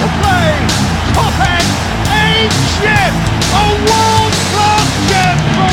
to 0.00 0.08
play. 0.20 0.52
Top 1.16 1.32
end, 1.40 1.68
ancient, 2.12 3.14
a 3.48 3.66
world-class 3.88 4.88
gem 5.08 5.36
from 5.56 5.72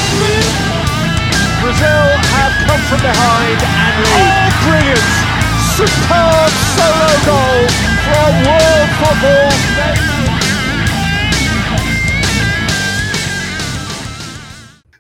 Brazil 1.60 2.06
have 2.32 2.56
come 2.68 2.84
from 2.88 3.02
behind 3.04 3.60
and 3.60 3.96
lead. 4.00 4.24
Oh, 4.24 4.48
brilliant! 4.64 5.08
Superb 5.76 6.52
solo 6.76 7.12
goal 7.28 7.62
from 8.06 8.32
world 8.48 8.90
football. 9.00 9.52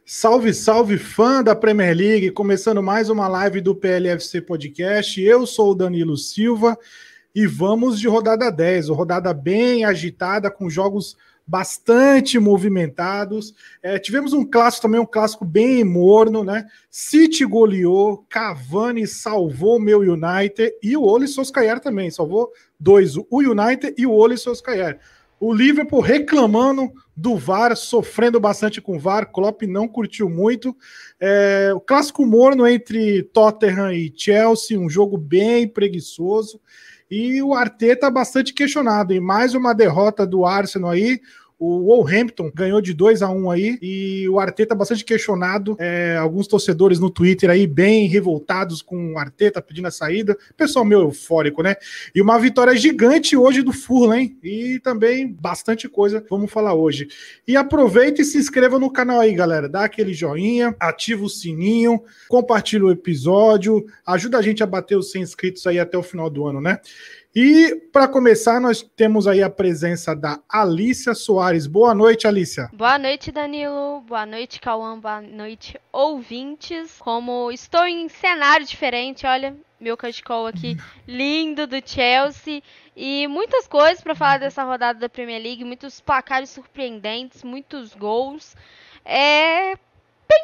Salve, 0.05 0.53
salve, 0.53 0.97
fã 0.97 1.43
da 1.43 1.55
Premier 1.55 1.93
League! 1.93 2.31
Começando 2.31 2.81
mais 2.83 3.09
uma 3.09 3.27
live 3.27 3.61
do 3.61 3.75
PLFC 3.75 4.41
Podcast. 4.41 5.21
Eu 5.21 5.45
sou 5.45 5.71
o 5.71 5.75
Danilo 5.75 6.17
Silva 6.17 6.77
e 7.35 7.47
vamos 7.47 7.99
de 7.99 8.07
rodada 8.07 8.51
10, 8.51 8.89
uma 8.89 8.97
rodada 8.97 9.33
bem 9.33 9.85
agitada, 9.85 10.51
com 10.51 10.69
jogos 10.69 11.17
bastante 11.45 12.39
movimentados. 12.39 13.53
É, 13.81 13.99
tivemos 13.99 14.33
um 14.33 14.45
clássico 14.45 14.83
também, 14.83 14.99
um 14.99 15.05
clássico 15.05 15.43
bem 15.43 15.83
morno, 15.83 16.43
né? 16.43 16.65
City 16.89 17.45
goleou, 17.45 18.25
Cavani 18.29 19.05
salvou 19.07 19.79
meu 19.79 19.99
United 19.99 20.73
e 20.81 20.95
o 20.95 21.03
Ole 21.03 21.27
Soscaer 21.27 21.79
também, 21.79 22.09
salvou 22.09 22.51
dois, 22.79 23.17
o 23.17 23.27
United 23.31 23.93
e 23.97 24.05
o 24.05 24.11
Ole 24.11 24.37
Soscaer. 24.37 24.99
O 25.39 25.53
Liverpool 25.53 25.99
reclamando 25.99 26.89
do 27.15 27.35
VAR, 27.35 27.75
sofrendo 27.75 28.39
bastante 28.39 28.79
com 28.79 28.95
o 28.95 28.99
VAR. 28.99 29.29
Klopp 29.29 29.63
não 29.63 29.89
curtiu 29.89 30.29
muito. 30.29 30.73
É, 31.19 31.71
o 31.75 31.81
clássico 31.81 32.25
morno 32.25 32.65
entre 32.65 33.23
Tottenham 33.23 33.91
e 33.91 34.13
Chelsea, 34.15 34.79
um 34.79 34.89
jogo 34.89 35.17
bem 35.17 35.67
preguiçoso. 35.67 36.61
E 37.13 37.43
o 37.43 37.53
Arteta 37.53 38.09
bastante 38.09 38.55
questionado. 38.55 39.13
E 39.13 39.19
mais 39.19 39.53
uma 39.53 39.71
derrota 39.71 40.25
do 40.25 40.45
Arsenal 40.45 40.89
aí. 40.89 41.21
O 41.59 41.83
Wolverhampton 41.85 42.51
ganhou 42.53 42.81
de 42.81 42.93
2 42.93 43.21
a 43.21 43.29
1 43.29 43.51
aí 43.51 43.77
e 43.81 44.27
o 44.29 44.39
Arteta 44.39 44.75
bastante 44.75 45.05
questionado. 45.05 45.75
É, 45.79 46.17
alguns 46.17 46.47
torcedores 46.47 46.99
no 46.99 47.09
Twitter 47.09 47.49
aí 47.49 47.65
bem 47.65 48.07
revoltados 48.07 48.81
com 48.81 49.13
o 49.13 49.17
Arteta 49.17 49.61
pedindo 49.61 49.87
a 49.87 49.91
saída. 49.91 50.37
Pessoal 50.57 50.85
meio 50.85 51.01
eufórico, 51.01 51.63
né? 51.63 51.75
E 52.13 52.21
uma 52.21 52.39
vitória 52.39 52.75
gigante 52.75 53.37
hoje 53.37 53.61
do 53.61 53.71
Fulham, 53.71 54.13
hein? 54.15 54.37
E 54.43 54.79
também 54.79 55.31
bastante 55.31 55.87
coisa 55.87 56.25
vamos 56.29 56.51
falar 56.51 56.73
hoje. 56.73 57.07
E 57.47 57.55
aproveita 57.55 58.21
e 58.21 58.25
se 58.25 58.37
inscreva 58.37 58.79
no 58.79 58.91
canal 58.91 59.19
aí, 59.19 59.33
galera. 59.33 59.69
Dá 59.69 59.85
aquele 59.85 60.13
joinha, 60.13 60.75
ativa 60.79 61.23
o 61.23 61.29
sininho, 61.29 62.01
compartilha 62.27 62.85
o 62.85 62.91
episódio, 62.91 63.85
ajuda 64.05 64.37
a 64.37 64.41
gente 64.41 64.63
a 64.63 64.67
bater 64.67 64.97
os 64.97 65.11
100 65.11 65.21
inscritos 65.21 65.67
aí 65.67 65.79
até 65.79 65.97
o 65.97 66.03
final 66.03 66.29
do 66.29 66.45
ano, 66.45 66.61
né? 66.61 66.79
E 67.35 67.75
para 67.91 68.07
começar, 68.07 68.61
nós 68.61 68.83
temos 68.95 69.25
aí 69.25 69.41
a 69.41 69.49
presença 69.49 70.15
da 70.15 70.39
Alícia 70.47 71.15
Soares. 71.15 71.65
Boa 71.65 71.95
noite, 71.95 72.27
Alícia. 72.27 72.69
Boa 72.71 72.99
noite, 72.99 73.31
Danilo. 73.31 74.01
Boa 74.01 74.23
noite, 74.23 74.61
Cauã. 74.61 74.99
Boa 74.99 75.19
noite, 75.19 75.81
ouvintes. 75.91 76.99
Como 76.99 77.51
estou 77.51 77.87
em 77.87 78.07
cenário 78.07 78.67
diferente, 78.67 79.25
olha, 79.25 79.57
meu 79.79 79.97
cachecol 79.97 80.45
aqui 80.45 80.77
lindo 81.07 81.65
do 81.65 81.77
Chelsea 81.83 82.61
e 82.95 83.27
muitas 83.27 83.67
coisas 83.67 84.03
para 84.03 84.13
falar 84.13 84.37
dessa 84.37 84.63
rodada 84.63 84.99
da 84.99 85.09
Premier 85.09 85.41
League, 85.41 85.63
muitos 85.63 85.99
placares 85.99 86.51
surpreendentes, 86.51 87.41
muitos 87.41 87.95
gols. 87.95 88.55
É 89.03 89.75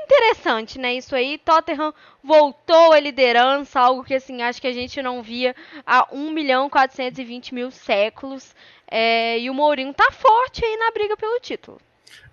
interessante, 0.04 0.80
né? 0.80 0.96
Isso 0.96 1.16
aí. 1.16 1.38
Tottenham 1.38 1.94
voltou 2.24 2.94
à 2.94 3.00
liderança, 3.00 3.80
algo 3.80 4.04
que 4.04 4.14
assim 4.14 4.42
acho 4.42 4.62
que 4.62 4.68
a 4.68 4.74
gente 4.74 5.02
não 5.02 5.22
via 5.22 5.56
há 5.86 6.08
1 6.12 6.32
milhão 6.32 6.70
420 6.70 7.54
mil 7.54 7.72
séculos. 7.72 8.56
É, 8.90 9.40
e 9.40 9.50
o 9.50 9.54
Mourinho 9.54 9.94
tá 9.94 10.12
forte 10.12 10.64
aí 10.66 10.78
na 10.78 10.92
briga 10.92 11.16
pelo 11.16 11.40
título. 11.40 11.80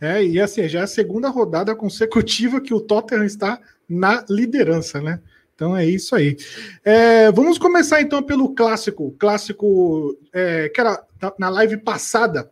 É, 0.00 0.22
e 0.24 0.40
assim, 0.40 0.68
já 0.68 0.80
é 0.80 0.82
a 0.82 0.86
segunda 0.86 1.28
rodada 1.28 1.74
consecutiva 1.74 2.60
que 2.60 2.74
o 2.74 2.80
Tottenham 2.80 3.24
está 3.24 3.60
na 3.88 4.24
liderança, 4.28 5.00
né? 5.00 5.20
Então 5.54 5.74
é 5.74 5.86
isso 5.86 6.14
aí. 6.14 6.36
É, 6.84 7.32
vamos 7.32 7.58
começar 7.58 8.02
então 8.02 8.22
pelo 8.22 8.54
clássico. 8.54 9.14
Clássico 9.18 10.16
é, 10.32 10.68
que 10.68 10.80
era 10.80 11.02
na 11.38 11.48
live 11.48 11.78
passada. 11.78 12.50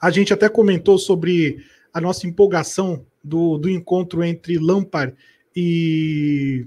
A 0.00 0.10
gente 0.10 0.32
até 0.32 0.48
comentou 0.48 0.98
sobre 0.98 1.64
a 1.92 2.00
nossa 2.00 2.26
empolgação 2.26 3.06
do, 3.22 3.58
do 3.58 3.68
encontro 3.68 4.22
entre 4.24 4.58
Lampard 4.58 5.14
e. 5.54 6.66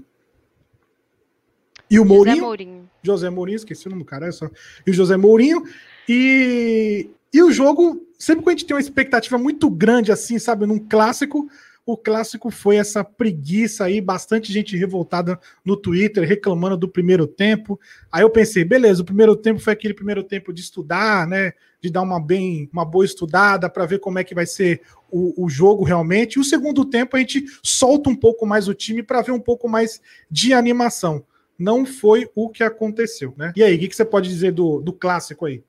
E 1.90 2.00
o 2.00 2.04
Mourinho. 2.04 2.36
José 2.36 2.46
Mourinho. 2.46 2.90
José 3.02 3.30
Mourinho, 3.30 3.56
esqueci 3.56 3.86
o 3.86 3.90
nome 3.90 4.02
do 4.02 4.06
cara, 4.06 4.26
é 4.26 4.32
só. 4.32 4.50
E 4.86 4.90
o 4.90 4.94
José 4.94 5.16
Mourinho. 5.16 5.62
E, 6.08 7.08
e 7.32 7.42
o 7.42 7.52
jogo, 7.52 8.04
sempre 8.18 8.42
que 8.42 8.48
a 8.48 8.52
gente 8.52 8.66
tem 8.66 8.74
uma 8.74 8.80
expectativa 8.80 9.38
muito 9.38 9.70
grande, 9.70 10.10
assim, 10.10 10.38
sabe, 10.38 10.66
num 10.66 10.78
clássico, 10.78 11.48
o 11.86 11.96
clássico 11.96 12.50
foi 12.50 12.76
essa 12.76 13.04
preguiça 13.04 13.84
aí, 13.84 14.00
bastante 14.00 14.52
gente 14.52 14.76
revoltada 14.76 15.38
no 15.64 15.76
Twitter, 15.76 16.26
reclamando 16.26 16.76
do 16.76 16.88
primeiro 16.88 17.28
tempo. 17.28 17.78
Aí 18.10 18.22
eu 18.22 18.28
pensei, 18.28 18.64
beleza, 18.64 19.02
o 19.02 19.04
primeiro 19.04 19.36
tempo 19.36 19.60
foi 19.60 19.72
aquele 19.72 19.94
primeiro 19.94 20.24
tempo 20.24 20.52
de 20.52 20.60
estudar, 20.60 21.28
né? 21.28 21.52
De 21.80 21.88
dar 21.88 22.02
uma 22.02 22.20
bem, 22.20 22.68
uma 22.72 22.84
boa 22.84 23.04
estudada 23.04 23.70
para 23.70 23.86
ver 23.86 24.00
como 24.00 24.18
é 24.18 24.24
que 24.24 24.34
vai 24.34 24.46
ser 24.46 24.80
o, 25.08 25.44
o, 25.44 25.48
jogo 25.48 25.84
realmente. 25.84 26.34
E 26.34 26.40
o 26.40 26.44
segundo 26.44 26.84
tempo 26.84 27.16
a 27.16 27.20
gente 27.20 27.44
solta 27.62 28.10
um 28.10 28.16
pouco 28.16 28.44
mais 28.44 28.66
o 28.66 28.74
time 28.74 29.00
para 29.00 29.22
ver 29.22 29.30
um 29.30 29.40
pouco 29.40 29.68
mais 29.68 30.00
de 30.28 30.52
animação. 30.52 31.24
Não 31.56 31.86
foi 31.86 32.28
o 32.34 32.48
que 32.48 32.64
aconteceu, 32.64 33.32
né? 33.36 33.52
E 33.54 33.62
aí, 33.62 33.76
o 33.76 33.78
que, 33.78 33.88
que 33.88 33.96
você 33.96 34.04
pode 34.04 34.28
dizer 34.28 34.50
do, 34.50 34.80
do 34.80 34.92
clássico 34.92 35.46
aí? 35.46 35.62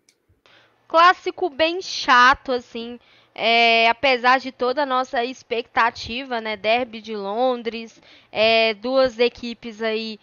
Clássico 0.88 1.50
bem 1.50 1.80
chato, 1.80 2.52
assim. 2.52 3.00
É, 3.40 3.88
apesar 3.88 4.40
de 4.40 4.52
toda 4.52 4.82
a 4.82 4.86
nossa 4.86 5.24
expectativa, 5.24 6.42
né? 6.42 6.58
Derby 6.58 7.00
de 7.00 7.16
Londres, 7.16 8.02
é, 8.32 8.74
duas 8.74 9.20
equipes 9.20 9.80
aí 9.80 10.20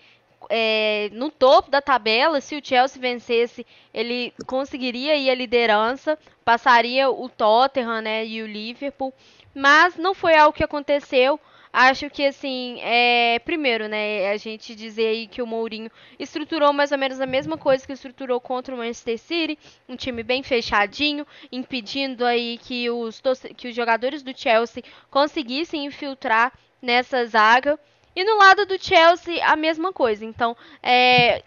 é, 0.50 1.08
no 1.12 1.30
topo 1.30 1.70
da 1.70 1.80
tabela. 1.80 2.40
Se 2.40 2.56
o 2.56 2.64
Chelsea 2.64 3.00
vencesse, 3.00 3.64
ele 3.92 4.32
conseguiria 4.46 5.16
ir 5.16 5.30
à 5.30 5.34
liderança, 5.34 6.18
passaria 6.44 7.08
o 7.08 7.28
Tottenham 7.28 8.00
né, 8.00 8.26
e 8.26 8.42
o 8.42 8.46
Liverpool. 8.46 9.14
Mas 9.54 9.96
não 9.96 10.12
foi 10.12 10.34
algo 10.36 10.56
que 10.56 10.64
aconteceu. 10.64 11.38
Acho 11.76 12.08
que 12.08 12.24
assim, 12.24 12.78
é, 12.82 13.40
primeiro, 13.40 13.88
né, 13.88 14.30
a 14.30 14.36
gente 14.36 14.76
dizer 14.76 15.08
aí 15.08 15.26
que 15.26 15.42
o 15.42 15.46
Mourinho 15.46 15.90
estruturou 16.20 16.72
mais 16.72 16.92
ou 16.92 16.98
menos 16.98 17.20
a 17.20 17.26
mesma 17.26 17.58
coisa 17.58 17.84
que 17.84 17.92
estruturou 17.92 18.40
contra 18.40 18.72
o 18.72 18.78
Manchester 18.78 19.18
City, 19.18 19.58
um 19.88 19.96
time 19.96 20.22
bem 20.22 20.40
fechadinho, 20.40 21.26
impedindo 21.50 22.24
aí 22.24 22.58
que 22.58 22.88
os 22.88 23.20
que 23.56 23.66
os 23.66 23.74
jogadores 23.74 24.22
do 24.22 24.32
Chelsea 24.38 24.84
conseguissem 25.10 25.84
infiltrar 25.84 26.52
nessa 26.80 27.26
zaga. 27.26 27.76
E 28.14 28.22
no 28.22 28.38
lado 28.38 28.64
do 28.66 28.80
Chelsea, 28.80 29.44
a 29.44 29.56
mesma 29.56 29.92
coisa. 29.92 30.24
Então, 30.24 30.56
é, 30.80 31.42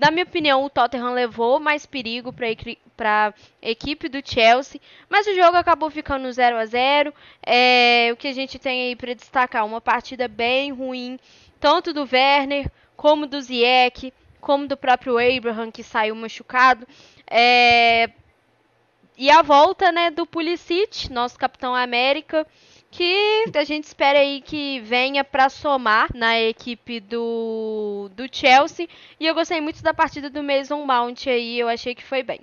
na 0.00 0.10
minha 0.10 0.24
opinião, 0.24 0.64
o 0.64 0.70
Tottenham 0.70 1.12
levou 1.12 1.60
mais 1.60 1.84
perigo 1.84 2.32
para 2.32 3.34
a 3.62 3.68
equipe 3.68 4.08
do 4.08 4.22
Chelsea, 4.24 4.80
mas 5.10 5.26
o 5.26 5.34
jogo 5.34 5.58
acabou 5.58 5.90
ficando 5.90 6.32
0 6.32 6.56
a 6.56 6.64
0 6.64 7.12
é, 7.42 8.08
O 8.10 8.16
que 8.16 8.28
a 8.28 8.32
gente 8.32 8.58
tem 8.58 8.88
aí 8.88 8.96
para 8.96 9.14
destacar, 9.14 9.66
uma 9.66 9.80
partida 9.80 10.26
bem 10.26 10.72
ruim, 10.72 11.18
tanto 11.60 11.92
do 11.92 12.08
Werner, 12.10 12.70
como 12.96 13.26
do 13.26 13.40
Ziyech, 13.42 14.12
como 14.40 14.66
do 14.66 14.76
próprio 14.76 15.18
Abraham, 15.18 15.70
que 15.70 15.82
saiu 15.82 16.14
machucado. 16.14 16.88
É, 17.30 18.10
e 19.18 19.30
a 19.30 19.42
volta 19.42 19.92
né, 19.92 20.10
do 20.10 20.24
Pulisic, 20.24 21.12
nosso 21.12 21.38
capitão 21.38 21.74
América, 21.74 22.46
que 22.90 23.44
a 23.54 23.64
gente 23.64 23.84
espera 23.84 24.18
aí 24.18 24.40
que 24.40 24.80
venha 24.80 25.22
para 25.22 25.48
somar 25.48 26.08
na 26.14 26.38
equipe 26.40 26.98
do, 26.98 28.10
do 28.16 28.24
Chelsea. 28.30 28.88
E 29.18 29.26
eu 29.26 29.34
gostei 29.34 29.60
muito 29.60 29.82
da 29.82 29.94
partida 29.94 30.28
do 30.28 30.42
Mason 30.42 30.84
Mount 30.84 31.26
aí, 31.28 31.58
eu 31.58 31.68
achei 31.68 31.94
que 31.94 32.04
foi 32.04 32.22
bem. 32.22 32.40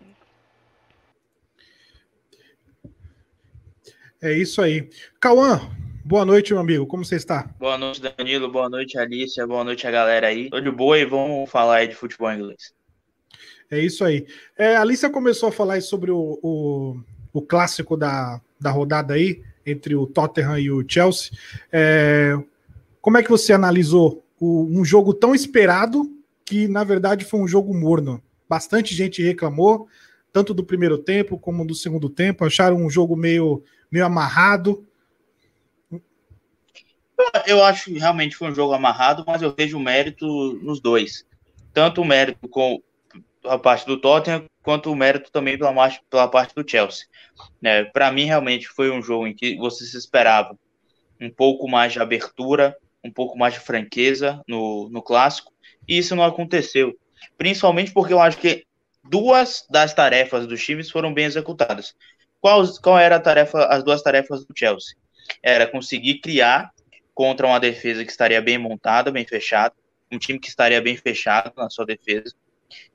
É 4.22 4.34
isso 4.34 4.62
aí. 4.62 4.90
Cauã, 5.20 5.60
boa 6.04 6.26
noite, 6.26 6.54
meu 6.54 6.62
amigo. 6.62 6.88
Como 6.88 7.06
você 7.06 7.18
está? 7.18 7.50
Boa 7.60 7.78
noite, 7.78 8.02
Danilo. 8.02 8.50
Boa 8.50 8.70
noite, 8.70 8.98
Alicia. 8.98 9.46
Boa 9.46 9.64
noite 9.64 9.86
a 9.86 9.92
galera 9.92 10.28
aí. 10.28 10.50
Tô 10.50 10.60
de 10.60 10.72
boa 10.72 10.98
e 10.98 11.06
vamos 11.06 11.50
falar 11.52 11.78
aí 11.78 11.88
de 11.88 11.96
futebol 11.96 12.32
inglês. 12.32 12.74
É 13.70 13.80
isso 13.80 14.04
aí. 14.04 14.26
É, 14.58 14.78
a 14.78 14.82
Alicia 14.82 15.10
começou 15.10 15.50
a 15.50 15.52
falar 15.52 15.80
sobre 15.82 16.10
o, 16.10 16.40
o, 16.42 17.00
o 17.32 17.42
clássico 17.42 17.96
da, 17.96 18.42
da 18.60 18.72
rodada 18.72 19.14
aí 19.14 19.44
entre 19.68 19.96
o 19.96 20.08
Tottenham 20.08 20.58
e 20.58 20.72
o 20.72 20.84
Chelsea. 20.88 21.32
É, 21.72 22.38
como 23.02 23.18
é 23.18 23.24
que 23.24 23.30
você 23.30 23.52
analisou 23.52 24.26
o, 24.40 24.64
um 24.66 24.84
jogo 24.84 25.14
tão 25.14 25.36
esperado 25.36 26.10
que, 26.46 26.68
na 26.68 26.84
verdade, 26.84 27.26
foi 27.26 27.40
um 27.40 27.48
jogo 27.48 27.74
morno? 27.74 28.24
Bastante 28.50 28.96
gente 28.96 29.22
reclamou, 29.22 29.88
tanto 30.32 30.54
do 30.54 30.64
primeiro 30.64 30.98
tempo 30.98 31.38
como 31.38 31.66
do 31.66 31.76
segundo 31.76 32.10
tempo, 32.10 32.46
acharam 32.46 32.78
um 32.78 32.90
jogo 32.90 33.16
meio, 33.16 33.64
meio 33.92 34.06
amarrado. 34.06 34.86
Eu 37.46 37.64
acho 37.64 37.86
que 37.86 37.98
realmente 37.98 38.36
foi 38.36 38.50
um 38.50 38.56
jogo 38.56 38.74
amarrado, 38.74 39.24
mas 39.28 39.42
eu 39.42 39.54
vejo 39.54 39.80
mérito 39.80 40.26
nos 40.62 40.80
dois. 40.80 41.26
Tanto 41.74 42.02
o 42.02 42.06
mérito 42.06 42.48
com, 42.48 42.82
a 43.46 43.58
parte 43.58 43.86
do 43.86 44.00
Tottenham, 44.00 44.46
quanto 44.62 44.92
o 44.92 44.96
mérito 44.96 45.32
também 45.32 45.58
pela, 45.58 45.74
pela 46.10 46.28
parte 46.28 46.54
do 46.54 46.70
Chelsea. 46.70 47.06
É, 47.64 47.86
Para 47.86 48.12
mim, 48.12 48.26
realmente, 48.26 48.68
foi 48.68 48.92
um 48.92 49.02
jogo 49.02 49.28
em 49.28 49.34
que 49.34 49.56
você 49.58 49.86
se 49.86 49.98
esperava 49.98 50.58
um 51.20 51.30
pouco 51.30 51.68
mais 51.68 51.94
de 51.94 52.00
abertura, 52.00 52.76
um 53.04 53.12
pouco 53.12 53.38
mais 53.38 53.54
de 53.54 53.60
franqueza 53.60 54.42
no, 54.48 54.90
no 54.90 55.02
clássico, 55.02 55.52
e 55.88 55.98
isso 55.98 56.16
não 56.16 56.24
aconteceu. 56.24 56.94
Principalmente 57.38 57.92
porque 57.92 58.14
eu 58.14 58.20
acho 58.20 58.38
que 58.38 58.66
duas 59.04 59.66
das 59.70 59.94
tarefas 59.94 60.46
dos 60.46 60.64
times 60.64 60.92
foram 60.92 61.14
bem 61.14 61.26
executadas. 61.26 61.96
Qual, 62.40 62.64
qual 62.82 63.00
era 63.00 63.16
a 63.16 63.20
tarefa, 63.20 63.66
as 63.66 63.84
duas 63.84 64.02
tarefas 64.02 64.46
do 64.46 64.54
Chelsea? 64.56 64.96
Era 65.42 65.68
conseguir 65.68 66.20
criar 66.20 66.72
contra 67.14 67.48
uma 67.48 67.60
defesa 67.60 68.06
que 68.06 68.12
estaria 68.12 68.42
bem 68.42 68.58
montada, 68.58 69.12
bem 69.12 69.26
fechada, 69.26 69.74
um 70.12 70.20
time 70.20 70.40
que 70.40 70.48
estaria 70.48 70.82
bem 70.82 70.96
fechado 70.96 71.52
na 71.58 71.70
sua 71.70 71.86
defesa, 71.86 72.34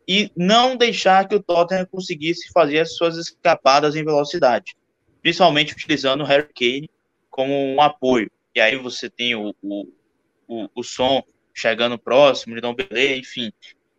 e 0.07 0.31
não 0.37 0.77
deixar 0.77 1.27
que 1.29 1.35
o 1.35 1.43
Tottenham 1.43 1.87
conseguisse 1.87 2.51
fazer 2.53 2.81
as 2.81 2.97
suas 2.97 3.17
escapadas 3.17 3.95
em 3.95 4.05
velocidade, 4.05 4.77
principalmente 5.21 5.73
utilizando 5.73 6.23
o 6.23 6.27
Harry 6.27 6.49
Kane 6.55 6.91
como 7.31 7.53
um 7.53 7.81
apoio. 7.81 8.31
E 8.55 8.61
aí 8.61 8.77
você 8.77 9.09
tem 9.09 9.35
o, 9.35 9.55
o, 9.63 9.89
o, 10.47 10.69
o 10.75 10.83
som 10.83 11.23
chegando 11.55 11.99
próximo, 11.99 12.55
Lidon 12.55 12.75
Belê, 12.75 13.17
enfim. 13.17 13.53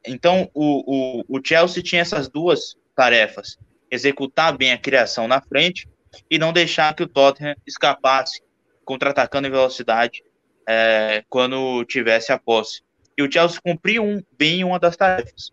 Então 0.05 0.49
o, 0.53 1.21
o, 1.21 1.37
o 1.37 1.41
Chelsea 1.43 1.81
tinha 1.81 2.01
essas 2.01 2.27
duas 2.27 2.75
tarefas: 2.95 3.57
executar 3.89 4.55
bem 4.57 4.71
a 4.71 4.77
criação 4.77 5.27
na 5.27 5.41
frente 5.41 5.87
e 6.29 6.37
não 6.37 6.53
deixar 6.53 6.93
que 6.95 7.03
o 7.03 7.07
Tottenham 7.07 7.55
escapasse 7.65 8.41
contra-atacando 8.85 9.47
em 9.47 9.51
velocidade 9.51 10.23
é, 10.67 11.23
quando 11.29 11.83
tivesse 11.85 12.31
a 12.31 12.37
posse. 12.37 12.81
E 13.17 13.23
o 13.23 13.31
Chelsea 13.31 13.61
cumpriu 13.63 14.03
um, 14.03 14.21
bem 14.37 14.63
uma 14.63 14.79
das 14.79 14.97
tarefas. 14.97 15.52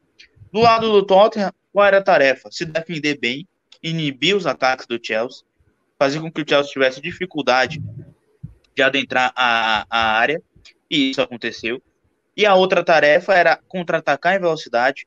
Do 0.52 0.60
lado 0.60 0.90
do 0.90 1.04
Tottenham, 1.04 1.52
qual 1.72 1.86
era 1.86 1.98
a 1.98 2.02
tarefa? 2.02 2.50
Se 2.50 2.64
defender 2.64 3.18
bem, 3.18 3.46
inibir 3.82 4.36
os 4.36 4.46
ataques 4.46 4.86
do 4.86 4.98
Chelsea, 5.02 5.44
fazer 5.98 6.20
com 6.20 6.30
que 6.30 6.42
o 6.42 6.48
Chelsea 6.48 6.72
tivesse 6.72 7.00
dificuldade 7.00 7.80
de 8.74 8.82
adentrar 8.82 9.32
a, 9.36 9.86
a 9.88 10.18
área, 10.18 10.42
e 10.90 11.10
isso 11.10 11.22
aconteceu. 11.22 11.82
E 12.36 12.46
a 12.46 12.54
outra 12.54 12.82
tarefa 12.82 13.34
era 13.34 13.56
contra-atacar 13.68 14.36
em 14.36 14.40
velocidade, 14.40 15.06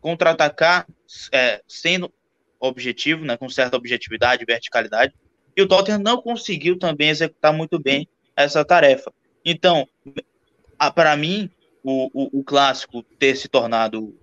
contra-atacar 0.00 0.86
é, 1.32 1.60
sendo 1.66 2.12
objetivo, 2.58 3.24
né, 3.24 3.36
com 3.36 3.48
certa 3.48 3.76
objetividade 3.76 4.44
verticalidade, 4.44 5.14
e 5.56 5.62
o 5.62 5.68
Tottenham 5.68 5.98
não 5.98 6.20
conseguiu 6.20 6.78
também 6.78 7.10
executar 7.10 7.52
muito 7.52 7.78
bem 7.78 8.08
essa 8.36 8.64
tarefa. 8.64 9.12
Então, 9.44 9.86
para 10.94 11.16
mim, 11.16 11.50
o, 11.82 12.10
o, 12.12 12.40
o, 12.40 12.44
clássico 12.44 13.02
ter 13.18 13.36
se 13.36 13.46
tornado 13.46 14.16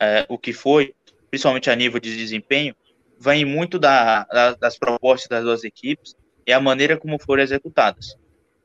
é, 0.00 0.26
o 0.28 0.38
que 0.38 0.52
foi, 0.52 0.94
principalmente 1.30 1.70
a 1.70 1.76
nível 1.76 2.00
de 2.00 2.16
desempenho, 2.16 2.74
vem 3.18 3.44
muito 3.44 3.78
da, 3.78 4.24
da, 4.24 4.54
das 4.54 4.78
propostas 4.78 5.28
das 5.28 5.44
duas 5.44 5.64
equipes 5.64 6.14
e 6.46 6.52
a 6.52 6.60
maneira 6.60 6.96
como 6.96 7.18
foram 7.18 7.42
executadas. 7.42 8.16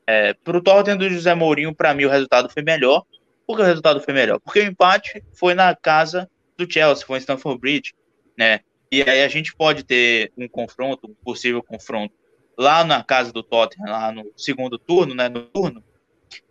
É, 0.06 0.34
para 0.34 0.56
o 0.56 0.62
Tottenham 0.62 0.98
do 0.98 1.08
José 1.08 1.34
Mourinho, 1.34 1.74
para 1.74 1.94
mim, 1.94 2.04
o 2.04 2.10
resultado 2.10 2.48
foi 2.48 2.62
melhor. 2.62 3.04
Por 3.46 3.56
que 3.56 3.62
o 3.62 3.66
resultado 3.66 4.00
foi 4.00 4.14
melhor? 4.14 4.38
Porque 4.40 4.60
o 4.60 4.64
empate 4.64 5.22
foi 5.32 5.54
na 5.54 5.74
casa 5.74 6.28
do 6.56 6.70
Chelsea, 6.70 7.06
foi 7.06 7.18
em 7.18 7.20
Stamford 7.20 7.60
Bridge, 7.60 7.94
né? 8.36 8.60
E 8.90 9.02
aí 9.02 9.22
a 9.22 9.28
gente 9.28 9.54
pode 9.54 9.84
ter 9.84 10.32
um 10.36 10.46
confronto, 10.46 11.08
um 11.10 11.14
possível 11.24 11.62
confronto, 11.62 12.14
lá 12.58 12.84
na 12.84 13.02
casa 13.02 13.32
do 13.32 13.42
Tottenham, 13.42 13.90
lá 13.90 14.12
no 14.12 14.30
segundo 14.36 14.78
turno, 14.78 15.14
né, 15.14 15.28
no 15.28 15.42
turno, 15.42 15.82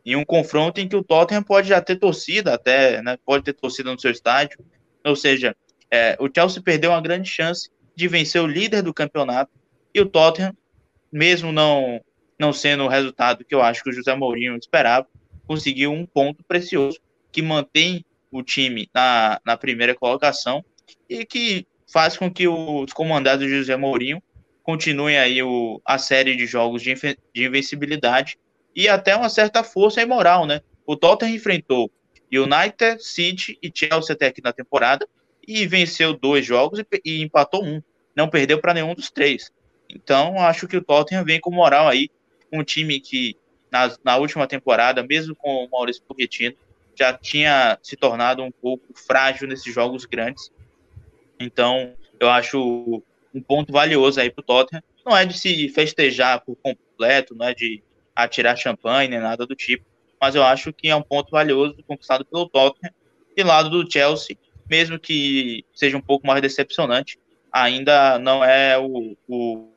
em 0.06 0.16
um 0.16 0.26
confronto 0.26 0.80
em 0.80 0.88
que 0.88 0.96
o 0.96 1.04
Tottenham 1.04 1.44
pode 1.44 1.70
já 1.70 1.82
ter 1.82 1.96
torcida 1.98 2.54
até, 2.54 3.02
né, 3.02 3.18
pode 3.26 3.44
ter 3.44 3.54
torcida 3.54 3.92
no 3.92 4.00
seu 4.00 4.12
estádio, 4.12 4.60
ou 5.04 5.16
seja, 5.16 5.56
é, 5.90 6.16
o 6.20 6.30
Chelsea 6.34 6.62
perdeu 6.62 6.92
uma 6.92 7.02
grande 7.02 7.30
chance 7.30 7.70
de 7.96 8.08
vencer 8.08 8.42
o 8.42 8.48
líder 8.48 8.82
do 8.82 8.94
campeonato 8.94 9.52
e 9.94 10.00
o 10.00 10.06
Tottenham, 10.06 10.56
mesmo 11.12 11.52
não 11.52 12.02
não 12.40 12.52
sendo 12.52 12.86
o 12.86 12.88
resultado 12.88 13.46
que 13.46 13.54
eu 13.54 13.62
acho 13.62 13.84
que 13.84 13.92
o 13.92 13.94
José 13.94 14.16
Mourinho 14.16 14.58
esperava, 14.58 15.06
conseguiu 15.46 15.92
um 15.92 16.08
ponto 16.08 16.44
precioso 16.44 17.00
que 17.32 17.40
mantém 17.40 18.04
o 18.32 18.42
time 18.42 18.90
na, 18.92 19.40
na 19.46 19.56
primeira 19.56 19.94
colocação 19.94 20.66
e 21.08 21.24
que 21.24 21.68
faz 21.92 22.18
com 22.18 22.32
que 22.32 22.48
os 22.48 22.92
comandados 22.94 23.46
de 23.46 23.56
José 23.56 23.78
Mourinho 23.78 24.24
continuem 24.64 25.20
aí 25.20 25.44
o, 25.44 25.80
a 25.86 26.00
série 26.00 26.36
de 26.36 26.48
jogos 26.48 26.82
de, 26.82 26.96
de 26.96 27.46
invencibilidade 27.46 28.40
e 28.76 28.88
até 28.88 29.16
uma 29.16 29.30
certa 29.30 29.64
força 29.64 30.02
e 30.02 30.06
moral, 30.06 30.46
né? 30.46 30.62
O 30.86 30.96
Tottenham 30.96 31.36
enfrentou 31.36 31.92
United, 32.32 33.04
City 33.04 33.58
e 33.62 33.72
Chelsea 33.74 34.14
até 34.14 34.28
aqui 34.28 34.42
na 34.42 34.54
temporada 34.54 35.08
e 35.46 35.68
venceu 35.68 36.14
dois 36.14 36.46
jogos 36.46 36.80
e, 36.80 36.86
e 37.04 37.22
empatou 37.22 37.64
um. 37.64 37.82
Não 38.16 38.30
perdeu 38.30 38.60
para 38.60 38.74
nenhum 38.74 38.94
dos 38.94 39.10
três. 39.10 39.52
Então, 39.90 40.40
acho 40.40 40.68
que 40.68 40.78
o 40.78 40.84
Tottenham 40.84 41.26
vem 41.26 41.40
com 41.40 41.52
moral 41.52 41.88
aí. 41.88 42.10
Um 42.52 42.64
time 42.64 43.00
que 43.00 43.36
na, 43.70 43.94
na 44.04 44.18
última 44.18 44.48
temporada, 44.48 45.04
mesmo 45.04 45.36
com 45.36 45.66
o 45.66 45.70
Maurício 45.70 46.04
Pochettino, 46.04 46.56
já 46.96 47.14
tinha 47.14 47.78
se 47.82 47.96
tornado 47.96 48.44
um 48.44 48.52
pouco 48.52 48.86
frágil 48.94 49.48
nesses 49.48 49.74
jogos 49.74 50.06
grandes. 50.06 50.52
Então, 51.40 51.94
eu 52.20 52.30
acho 52.30 53.04
um 53.34 53.42
ponto 53.42 53.72
valioso 53.72 54.20
aí 54.20 54.30
para 54.30 54.42
o 54.42 54.46
Tottenham. 54.46 54.84
Não 55.06 55.18
é 55.18 55.26
de 55.26 55.38
se 55.38 55.70
festejar 55.70 56.42
por 56.42 56.56
completo, 56.58 57.34
não 57.34 57.48
é 57.48 57.54
de 57.54 57.82
atirar 58.16 58.58
champanhe, 58.58 59.10
nem 59.10 59.20
nada 59.20 59.46
do 59.46 59.56
tipo, 59.56 59.86
mas 60.20 60.36
eu 60.36 60.44
acho 60.44 60.72
que 60.72 60.88
é 60.88 60.96
um 60.96 61.02
ponto 61.02 61.32
valioso 61.32 61.76
conquistado 61.88 62.24
pelo 62.24 62.48
Tottenham. 62.48 62.94
E 63.36 63.44
lado 63.44 63.70
do 63.70 63.92
Chelsea, 63.92 64.38
mesmo 64.70 65.00
que 65.00 65.66
seja 65.74 65.98
um 65.98 66.02
pouco 66.02 66.28
mais 66.28 66.42
decepcionante, 66.42 67.18
ainda 67.52 68.20
não 68.20 68.44
é 68.44 68.78
o, 68.78 69.16
o, 69.28 69.68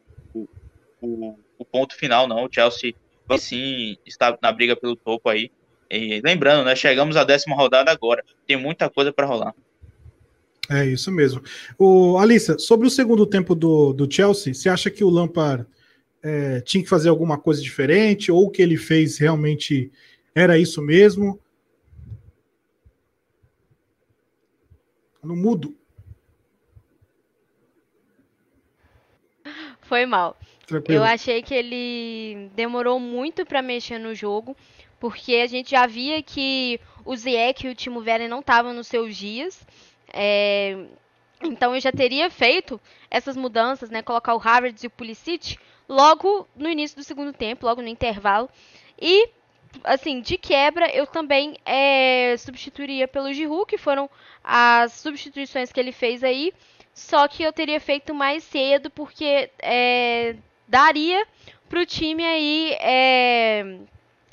o, 1.00 1.38
o 1.58 1.64
ponto 1.64 1.96
final, 1.96 2.28
não. 2.28 2.44
O 2.44 2.48
Chelsea 2.52 2.94
sim 3.38 3.96
está 4.04 4.36
na 4.42 4.52
briga 4.52 4.76
pelo 4.76 4.96
topo 4.96 5.28
aí. 5.28 5.50
E 5.90 6.20
lembrando, 6.25 6.64
né, 6.64 6.76
chegamos 6.76 7.16
à 7.16 7.25
décima 7.25 7.56
rodada 7.56 7.90
agora. 7.90 8.25
Tem 8.46 8.56
muita 8.56 8.90
coisa 8.90 9.12
para 9.12 9.26
rolar. 9.26 9.54
É 10.70 10.84
isso 10.84 11.10
mesmo. 11.10 11.42
O 11.78 12.19
Alissa, 12.19 12.58
sobre 12.58 12.86
o 12.86 12.90
segundo 12.90 13.26
tempo 13.26 13.54
do, 13.54 13.92
do 13.92 14.10
Chelsea, 14.10 14.54
você 14.54 14.69
acha 14.69 14.90
que 14.90 15.04
o 15.04 15.10
Lampard 15.10 15.66
é, 16.24 16.62
tinha 16.62 16.82
que 16.82 16.88
fazer 16.88 17.10
alguma 17.10 17.36
coisa 17.36 17.60
diferente 17.60 18.32
ou 18.32 18.46
o 18.46 18.50
que 18.50 18.62
ele 18.62 18.78
fez 18.78 19.18
realmente 19.18 19.92
era 20.34 20.58
isso 20.58 20.81
mesmo? 20.81 21.38
No 25.22 25.36
mudo. 25.36 25.76
Foi 29.82 30.06
mal. 30.06 30.36
Tranquilo. 30.66 31.00
Eu 31.00 31.04
achei 31.04 31.43
que 31.43 31.54
ele 31.54 32.50
demorou 32.54 32.98
muito 32.98 33.44
para 33.44 33.60
mexer 33.60 33.98
no 33.98 34.14
jogo, 34.14 34.56
porque 34.98 35.34
a 35.34 35.46
gente 35.46 35.72
já 35.72 35.86
via 35.86 36.22
que 36.22 36.81
o 37.04 37.14
Ziyech 37.14 37.66
e 37.66 37.70
o 37.70 37.74
Timo 37.74 38.00
Werner 38.00 38.31
não 38.31 38.40
estavam 38.40 38.72
nos 38.72 38.86
seus 38.86 39.14
dias. 39.14 39.66
É, 40.10 40.86
então 41.43 41.74
eu 41.74 41.81
já 41.81 41.93
teria 41.93 42.31
feito 42.31 42.81
essas 43.10 43.36
mudanças, 43.36 43.90
né? 43.90 44.00
Colocar 44.00 44.34
o 44.34 44.38
Harvard 44.38 44.82
e 44.82 44.86
o 44.86 44.90
Pulisic 44.90 45.58
logo 45.88 46.48
no 46.56 46.69
início 46.69 46.96
do 46.96 47.05
segundo 47.05 47.32
tempo, 47.32 47.67
logo 47.67 47.82
no 47.82 47.88
intervalo. 47.88 48.48
E, 49.00 49.29
assim, 49.82 50.20
de 50.20 50.36
quebra, 50.36 50.88
eu 50.94 51.06
também 51.06 51.56
é, 51.64 52.36
substituiria 52.38 53.08
pelo 53.08 53.32
Giroud, 53.32 53.67
que 53.67 53.79
foram 53.79 54.08
as 54.43 54.93
substituições 54.93 55.72
que 55.72 55.81
ele 55.81 55.93
fez 55.93 56.22
aí. 56.22 56.53
Só 56.93 57.26
que 57.26 57.43
eu 57.43 57.53
teria 57.53 57.81
feito 57.81 58.14
mais 58.14 58.44
cedo, 58.44 58.88
porque 58.88 59.50
é, 59.60 60.36
daria 60.69 61.26
para 61.69 61.81
o 61.81 61.86
time 61.86 62.24
aí 62.24 62.76
é, 62.81 63.79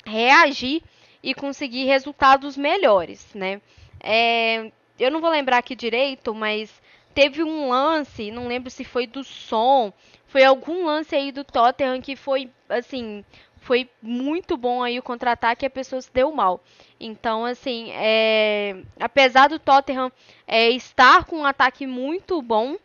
reagir 0.04 0.82
e 1.22 1.34
conseguir 1.34 1.84
resultados 1.86 2.56
melhores, 2.56 3.26
né? 3.34 3.60
É, 4.00 4.70
eu 4.98 5.10
não 5.10 5.20
vou 5.20 5.30
lembrar 5.30 5.58
aqui 5.58 5.74
direito, 5.74 6.34
mas 6.34 6.72
teve 7.14 7.42
um 7.42 7.68
lance, 7.68 8.30
não 8.30 8.48
lembro 8.48 8.70
se 8.70 8.84
foi 8.84 9.06
do 9.06 9.22
som, 9.22 9.92
foi 10.32 10.44
algum 10.44 10.86
lance 10.86 11.14
aí 11.14 11.30
do 11.30 11.44
Tottenham 11.44 12.00
que 12.00 12.16
foi, 12.16 12.50
assim, 12.66 13.22
foi 13.60 13.86
muito 14.00 14.56
bom 14.56 14.82
aí 14.82 14.98
o 14.98 15.02
contra-ataque 15.02 15.62
e 15.62 15.68
a 15.68 15.70
pessoa 15.70 16.00
se 16.00 16.10
deu 16.10 16.32
mal. 16.32 16.64
Então, 16.98 17.44
assim, 17.44 17.90
é, 17.92 18.82
apesar 18.98 19.50
do 19.50 19.58
Tottenham 19.58 20.10
é, 20.46 20.70
estar 20.70 21.26
com 21.26 21.40
um 21.40 21.44
ataque 21.44 21.86
muito 21.86 22.40
bom, 22.40 22.78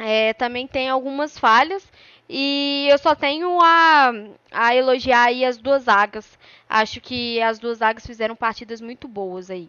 é, 0.00 0.32
também 0.32 0.66
tem 0.66 0.88
algumas 0.88 1.38
falhas. 1.38 1.88
E 2.28 2.88
eu 2.90 2.98
só 2.98 3.14
tenho 3.14 3.56
a, 3.62 4.10
a 4.50 4.74
elogiar 4.74 5.26
aí 5.26 5.44
as 5.44 5.58
duas 5.58 5.84
zagas. 5.84 6.36
Acho 6.68 7.00
que 7.00 7.40
as 7.40 7.60
duas 7.60 7.78
zagas 7.78 8.04
fizeram 8.04 8.34
partidas 8.34 8.80
muito 8.80 9.06
boas 9.06 9.48
aí. 9.48 9.68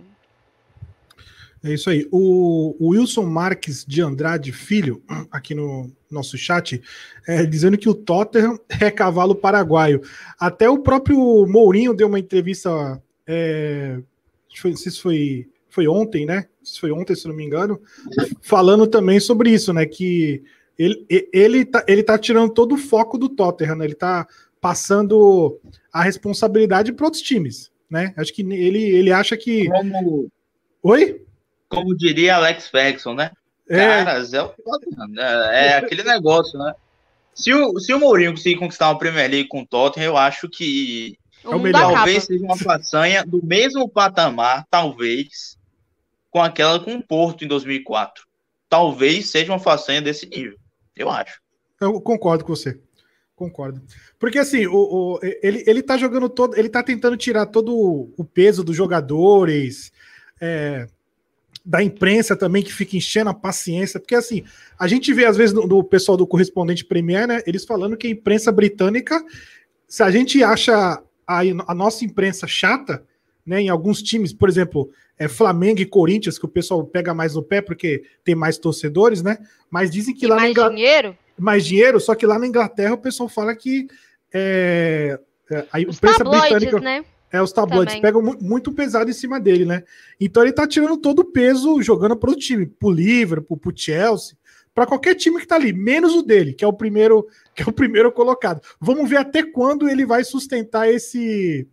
É 1.66 1.74
isso 1.74 1.90
aí. 1.90 2.08
O, 2.12 2.76
o, 2.80 2.90
Wilson 2.90 3.26
Marques 3.26 3.84
de 3.84 4.00
Andrade 4.00 4.52
Filho, 4.52 5.02
aqui 5.32 5.56
no 5.56 5.92
nosso 6.12 6.38
chat, 6.38 6.80
é, 7.28 7.44
dizendo 7.44 7.76
que 7.76 7.90
o 7.90 7.96
Tottenham 7.96 8.60
é 8.80 8.92
cavalo 8.92 9.34
paraguaio. 9.34 10.00
Até 10.40 10.70
o 10.70 10.78
próprio 10.78 11.18
Mourinho 11.48 11.96
deu 11.96 12.08
uma 12.08 12.20
entrevista, 12.20 13.02
é, 13.26 13.98
não 14.64 14.76
sei 14.76 14.92
se 14.92 15.02
foi, 15.02 15.50
foi 15.68 15.88
ontem, 15.88 16.24
né? 16.24 16.46
foi 16.80 16.92
ontem, 16.92 17.16
se 17.16 17.28
não 17.28 17.36
me 17.36 17.44
engano, 17.44 17.82
falando 18.42 18.86
também 18.86 19.20
sobre 19.20 19.50
isso, 19.50 19.74
né? 19.74 19.88
Que 19.88 20.44
ele, 20.78 21.06
ele, 21.34 21.66
tá, 21.66 21.84
ele 21.88 22.04
tá 22.04 22.18
tirando 22.18 22.52
todo 22.54 22.76
o 22.76 22.78
foco 22.78 23.18
do 23.18 23.28
Tottenham, 23.30 23.76
né? 23.76 23.86
Ele 23.86 23.96
tá 23.96 24.28
passando 24.62 25.60
a 25.92 26.04
responsabilidade 26.04 26.94
para 26.94 27.06
outros 27.06 27.24
times, 27.24 27.72
né? 27.90 28.14
Acho 28.18 28.34
que 28.34 28.44
ele, 28.44 28.84
ele 28.84 29.12
acha 29.12 29.36
que. 29.36 29.68
Como, 29.68 30.32
Oi? 30.84 31.25
Como 31.76 31.96
diria 31.96 32.36
Alex 32.36 32.68
Ferguson, 32.70 33.14
né? 33.14 33.32
É. 33.70 34.04
Caras, 34.04 34.34
é, 34.34 34.38
é, 34.38 35.68
é 35.68 35.78
aquele 35.78 36.04
negócio, 36.04 36.58
né? 36.58 36.74
Se 37.34 37.54
o, 37.54 37.80
se 37.80 37.94
o 37.94 38.00
Mourinho 38.00 38.32
conseguir 38.32 38.58
conquistar 38.58 38.90
uma 38.90 38.98
Premier 38.98 39.30
League 39.30 39.50
com 39.50 39.62
o 39.62 39.66
Tottenham, 39.68 40.06
eu 40.08 40.18
acho 40.18 40.48
que 40.48 41.18
O 41.44 41.58
mundo 41.58 41.72
talvez 41.72 42.24
seja 42.24 42.44
uma 42.44 42.58
façanha 42.58 43.26
do 43.26 43.46
mesmo 43.46 43.90
patamar, 43.90 44.66
talvez, 44.70 45.58
com 46.32 46.42
aquela 46.42 46.80
com 46.80 46.96
o 46.96 47.04
Porto 47.04 47.44
em 47.44 47.48
2004. 47.48 48.26
Talvez 48.70 49.30
seja 49.30 49.52
uma 49.52 49.60
façanha 49.60 50.02
desse 50.02 50.26
nível, 50.28 50.58
eu 50.96 51.10
acho. 51.10 51.42
Eu 51.82 52.00
concordo 52.00 52.46
com 52.46 52.56
você. 52.56 52.80
Concordo. 53.36 53.82
Porque 54.18 54.40
assim, 54.40 54.66
o, 54.66 54.76
o- 54.76 55.20
ele, 55.44 55.64
ele 55.68 55.84
tá 55.84 55.98
jogando 55.98 56.30
todo. 56.30 56.56
Ele 56.58 56.70
tá 56.70 56.82
tentando 56.82 57.18
tirar 57.18 57.46
todo 57.48 57.76
o 58.18 58.24
peso 58.24 58.64
dos 58.64 58.78
jogadores, 58.78 59.92
é, 60.40 60.88
da 61.66 61.82
imprensa 61.82 62.36
também, 62.36 62.62
que 62.62 62.72
fica 62.72 62.96
enchendo 62.96 63.30
a 63.30 63.34
paciência. 63.34 64.00
Porque 64.00 64.16
assim, 64.16 64.44
a 64.78 64.88
gente 64.88 65.12
vê, 65.14 65.26
às 65.26 65.36
vezes, 65.36 65.54
do, 65.54 65.66
do 65.68 65.84
pessoal 65.84 66.16
do 66.16 66.28
correspondente 66.28 66.86
Premier, 66.86 67.28
né? 67.28 67.42
Eles 67.48 67.66
falando 67.66 67.98
que 67.98 68.06
a 68.06 68.10
imprensa 68.12 68.52
britânica, 68.52 69.24
se 69.88 70.04
a 70.04 70.12
gente 70.12 70.44
acha 70.44 71.02
a, 71.28 71.40
a 71.68 71.74
nossa 71.74 72.06
imprensa 72.06 72.46
chata, 72.46 73.04
né? 73.46 73.62
Em 73.62 73.70
alguns 73.70 74.02
times, 74.04 74.32
por 74.32 74.48
exemplo, 74.48 74.92
é 75.18 75.28
Flamengo 75.28 75.82
e 75.82 75.86
Corinthians, 75.86 76.38
que 76.38 76.46
o 76.46 76.50
pessoal 76.50 76.84
pega 76.86 77.14
mais 77.14 77.34
no 77.34 77.42
pé 77.42 77.62
porque 77.62 78.04
tem 78.24 78.36
mais 78.36 78.58
torcedores, 78.58 79.24
né? 79.24 79.38
Mas 79.70 79.90
dizem 79.90 80.14
que 80.14 80.26
E 80.26 80.30
lá 80.30 80.36
na 80.36 80.42
mais 80.42 80.52
Inglaterra 80.52 80.76
dinheiro? 80.76 81.18
mais 81.38 81.66
dinheiro, 81.66 82.00
só 82.00 82.14
que 82.14 82.26
lá 82.26 82.38
na 82.38 82.48
Inglaterra 82.48 82.94
o 82.94 83.00
pessoal 83.00 83.28
fala 83.28 83.56
que 83.56 83.88
é, 84.34 85.20
é, 85.50 85.66
a 85.72 85.80
Os 85.80 85.98
imprensa 85.98 86.24
britânica 86.24 86.80
né? 86.80 87.06
É 87.32 87.42
os 87.42 87.52
tabloides 87.52 87.96
também. 87.96 88.02
pegam 88.02 88.22
mu- 88.22 88.38
muito 88.42 88.72
pesado 88.72 89.10
em 89.10 89.14
cima 89.14 89.40
dele, 89.40 89.66
né? 89.66 89.84
Então 90.20 90.44
ele 90.44 90.54
tá 90.54 90.68
tirando 90.68 90.98
todo 90.98 91.20
o 91.20 91.26
peso 91.26 91.82
jogando 91.82 92.16
pro 92.16 92.36
time, 92.36 92.66
pro 92.66 92.90
Liverpool, 92.92 93.58
pro 93.58 93.74
Chelsea, 93.76 94.38
para 94.74 94.86
qualquer 94.86 95.16
time 95.16 95.40
que 95.40 95.48
tá 95.48 95.56
ali, 95.56 95.72
menos 95.74 96.14
o 96.14 96.22
dele, 96.22 96.54
que 96.54 96.64
é 96.64 96.68
o 96.68 96.74
primeiro, 96.74 97.28
que 97.56 97.64
é 97.64 97.66
o 97.66 97.72
primeiro 97.72 98.12
colocado. 98.12 98.62
Vamos 98.80 99.10
ver 99.10 99.18
até 99.18 99.42
quando 99.44 99.88
ele 99.90 100.06
vai 100.06 100.24
sustentar 100.24 100.90
esse 100.90 101.68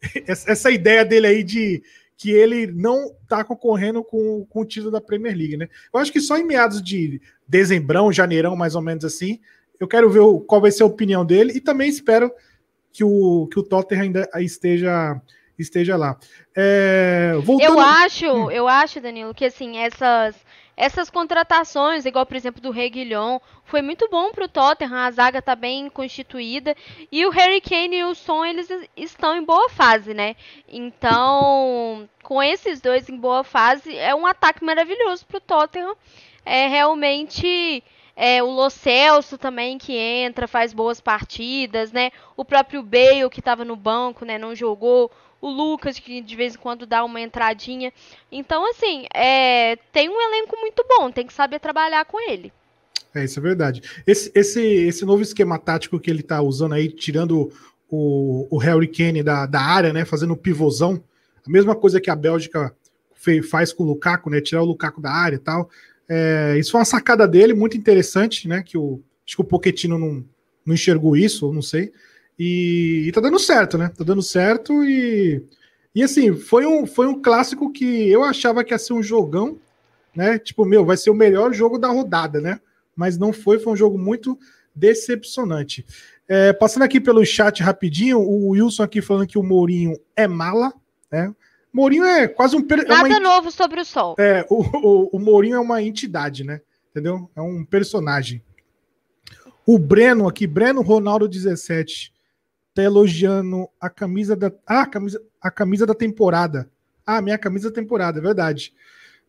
essa 0.26 0.70
ideia 0.70 1.04
dele 1.04 1.26
aí 1.26 1.42
de 1.44 1.82
que 2.16 2.30
ele 2.32 2.66
não 2.66 3.12
tá 3.28 3.44
concorrendo 3.44 4.02
com, 4.02 4.44
com 4.50 4.62
o 4.62 4.64
título 4.64 4.90
da 4.90 5.00
Premier 5.00 5.36
League, 5.36 5.56
né? 5.56 5.68
Eu 5.94 6.00
acho 6.00 6.12
que 6.12 6.20
só 6.20 6.36
em 6.36 6.44
meados 6.44 6.82
de 6.82 7.20
dezembrão, 7.46 8.12
janeirão, 8.12 8.56
mais 8.56 8.74
ou 8.74 8.82
menos 8.82 9.04
assim, 9.04 9.38
eu 9.78 9.86
quero 9.86 10.10
ver 10.10 10.20
qual 10.48 10.60
vai 10.60 10.72
ser 10.72 10.82
a 10.82 10.86
opinião 10.86 11.24
dele 11.24 11.52
e 11.54 11.60
também 11.60 11.88
espero 11.88 12.32
que 12.98 13.04
o, 13.04 13.46
que 13.46 13.60
o 13.60 13.62
Tottenham 13.62 14.02
ainda 14.02 14.28
esteja, 14.40 15.20
esteja 15.56 15.96
lá. 15.96 16.18
É, 16.56 17.34
voltando... 17.44 17.74
Eu 17.74 17.78
acho, 17.78 18.26
eu 18.50 18.66
acho, 18.66 19.00
Danilo, 19.00 19.32
que 19.32 19.44
assim, 19.44 19.78
essas 19.78 20.34
essas 20.76 21.10
contratações, 21.10 22.04
igual 22.06 22.24
por 22.24 22.36
exemplo 22.36 22.62
do 22.62 22.70
Reguilhon, 22.70 23.40
foi 23.64 23.82
muito 23.82 24.08
bom 24.08 24.30
pro 24.30 24.46
Tottenham, 24.48 24.94
a 24.94 25.10
zaga 25.10 25.42
tá 25.42 25.56
bem 25.56 25.88
constituída 25.90 26.74
e 27.10 27.26
o 27.26 27.30
Harry 27.30 27.60
Kane 27.60 27.96
e 27.96 28.04
o 28.04 28.14
Son 28.14 28.44
eles 28.44 28.70
es- 28.70 28.88
estão 28.96 29.36
em 29.36 29.44
boa 29.44 29.68
fase, 29.70 30.14
né? 30.14 30.36
Então, 30.68 32.08
com 32.22 32.40
esses 32.40 32.80
dois 32.80 33.08
em 33.08 33.16
boa 33.16 33.42
fase, 33.42 33.96
é 33.96 34.14
um 34.14 34.24
ataque 34.26 34.64
maravilhoso 34.64 35.26
pro 35.26 35.40
Tottenham. 35.40 35.96
É 36.44 36.68
realmente 36.68 37.82
é, 38.18 38.42
o 38.42 38.50
Lo 38.50 38.68
Celso 38.68 39.38
também 39.38 39.78
que 39.78 39.92
entra, 39.96 40.48
faz 40.48 40.72
boas 40.72 41.00
partidas, 41.00 41.92
né? 41.92 42.10
O 42.36 42.44
próprio 42.44 42.82
Bale 42.82 43.30
que 43.30 43.38
estava 43.38 43.64
no 43.64 43.76
banco, 43.76 44.24
né, 44.24 44.36
não 44.36 44.56
jogou. 44.56 45.08
O 45.40 45.48
Lucas 45.48 46.00
que 46.00 46.20
de 46.20 46.34
vez 46.34 46.56
em 46.56 46.58
quando 46.58 46.84
dá 46.84 47.04
uma 47.04 47.20
entradinha. 47.20 47.92
Então, 48.30 48.68
assim, 48.68 49.06
é, 49.14 49.76
tem 49.92 50.08
um 50.08 50.20
elenco 50.20 50.56
muito 50.58 50.84
bom, 50.88 51.12
tem 51.12 51.24
que 51.24 51.32
saber 51.32 51.60
trabalhar 51.60 52.04
com 52.06 52.20
ele. 52.28 52.52
É, 53.14 53.22
isso 53.22 53.38
é 53.38 53.42
verdade. 53.42 53.82
Esse, 54.04 54.32
esse, 54.34 54.60
esse 54.60 55.04
novo 55.04 55.22
esquema 55.22 55.56
tático 55.56 56.00
que 56.00 56.10
ele 56.10 56.24
tá 56.24 56.42
usando 56.42 56.74
aí, 56.74 56.90
tirando 56.90 57.52
o, 57.88 58.48
o 58.50 58.58
Harry 58.58 58.88
Kane 58.88 59.22
da, 59.22 59.46
da 59.46 59.60
área, 59.60 59.92
né? 59.92 60.04
Fazendo 60.04 60.32
o 60.32 60.36
pivôzão, 60.36 61.00
a 61.46 61.48
mesma 61.48 61.76
coisa 61.76 62.00
que 62.00 62.10
a 62.10 62.16
Bélgica 62.16 62.74
fe- 63.14 63.42
faz 63.42 63.72
com 63.72 63.84
o 63.84 63.86
Lukaku, 63.86 64.28
né? 64.28 64.40
Tirar 64.40 64.62
o 64.62 64.66
Lukaku 64.66 65.00
da 65.00 65.12
área 65.12 65.36
e 65.36 65.40
tal. 65.40 65.70
É, 66.08 66.56
isso 66.58 66.72
foi 66.72 66.80
uma 66.80 66.84
sacada 66.84 67.28
dele, 67.28 67.52
muito 67.52 67.76
interessante, 67.76 68.48
né? 68.48 68.62
Que 68.62 68.78
o, 68.78 69.00
acho 69.26 69.36
que 69.36 69.42
o 69.42 69.44
Pochettino 69.44 69.98
não, 69.98 70.24
não 70.64 70.74
enxergou 70.74 71.16
isso, 71.16 71.52
não 71.52 71.62
sei. 71.62 71.92
E, 72.38 73.04
e 73.06 73.12
tá 73.12 73.20
dando 73.20 73.38
certo, 73.38 73.76
né? 73.76 73.90
Tá 73.96 74.04
dando 74.04 74.22
certo 74.22 74.84
e. 74.84 75.42
E 75.94 76.02
assim, 76.02 76.32
foi 76.34 76.64
um, 76.64 76.86
foi 76.86 77.06
um 77.06 77.20
clássico 77.20 77.72
que 77.72 78.08
eu 78.08 78.22
achava 78.22 78.62
que 78.62 78.72
ia 78.72 78.78
ser 78.78 78.92
um 78.92 79.02
jogão, 79.02 79.58
né? 80.14 80.38
Tipo, 80.38 80.64
meu, 80.64 80.84
vai 80.84 80.96
ser 80.96 81.10
o 81.10 81.14
melhor 81.14 81.52
jogo 81.52 81.78
da 81.78 81.88
rodada, 81.88 82.40
né? 82.40 82.60
Mas 82.94 83.18
não 83.18 83.32
foi, 83.32 83.58
foi 83.58 83.72
um 83.72 83.76
jogo 83.76 83.98
muito 83.98 84.38
decepcionante. 84.74 85.84
É, 86.28 86.52
passando 86.52 86.82
aqui 86.82 87.00
pelo 87.00 87.24
chat 87.24 87.62
rapidinho, 87.62 88.20
o 88.20 88.50
Wilson 88.50 88.82
aqui 88.82 89.00
falando 89.02 89.26
que 89.26 89.38
o 89.38 89.42
Mourinho 89.42 89.98
é 90.14 90.28
mala, 90.28 90.72
né? 91.10 91.34
Mourinho 91.72 92.04
é 92.04 92.26
quase 92.28 92.56
um. 92.56 92.62
per- 92.62 92.80
É 92.80 92.84
Nada 92.88 93.20
novo 93.20 93.50
sobre 93.50 93.80
o 93.80 93.84
sol. 93.84 94.14
é, 94.18 94.44
o, 94.48 94.62
o, 94.62 95.10
o 95.16 95.18
Mourinho 95.18 95.56
é 95.56 95.60
uma 95.60 95.82
entidade, 95.82 96.44
né? 96.44 96.60
Entendeu? 96.90 97.30
É 97.36 97.40
um 97.40 97.64
personagem. 97.64 98.42
O 99.66 99.78
Breno 99.78 100.26
aqui, 100.26 100.46
Breno 100.46 100.80
Ronaldo 100.80 101.28
17, 101.28 102.12
tá 102.74 102.82
elogiando 102.82 103.68
a 103.80 103.90
camisa 103.90 104.34
da. 104.34 104.50
Ah, 104.66 104.82
a 104.82 104.86
camisa, 104.86 105.20
a 105.40 105.50
camisa 105.50 105.84
da 105.86 105.94
temporada. 105.94 106.70
Ah, 107.06 107.20
minha 107.22 107.38
camisa 107.38 107.68
da 107.70 107.74
temporada, 107.74 108.18
é 108.18 108.22
verdade. 108.22 108.72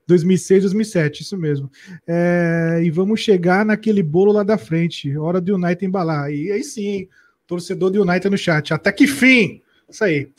2006, 0.08 0.64
2007, 0.64 1.22
isso 1.22 1.38
mesmo. 1.38 1.70
É, 2.08 2.80
e 2.84 2.90
vamos 2.90 3.20
chegar 3.20 3.64
naquele 3.66 4.02
bolo 4.02 4.32
lá 4.32 4.44
da 4.44 4.58
frente. 4.58 5.16
Hora 5.18 5.40
do 5.40 5.54
United 5.56 5.86
embalar. 5.86 6.32
E 6.32 6.52
aí 6.52 6.64
sim, 6.64 6.88
hein? 6.88 7.10
torcedor 7.46 7.92
do 7.92 8.02
United 8.02 8.30
no 8.30 8.38
chat. 8.38 8.74
Até 8.74 8.92
que 8.92 9.06
fim! 9.06 9.62
Isso 9.88 10.04
aí. 10.04 10.32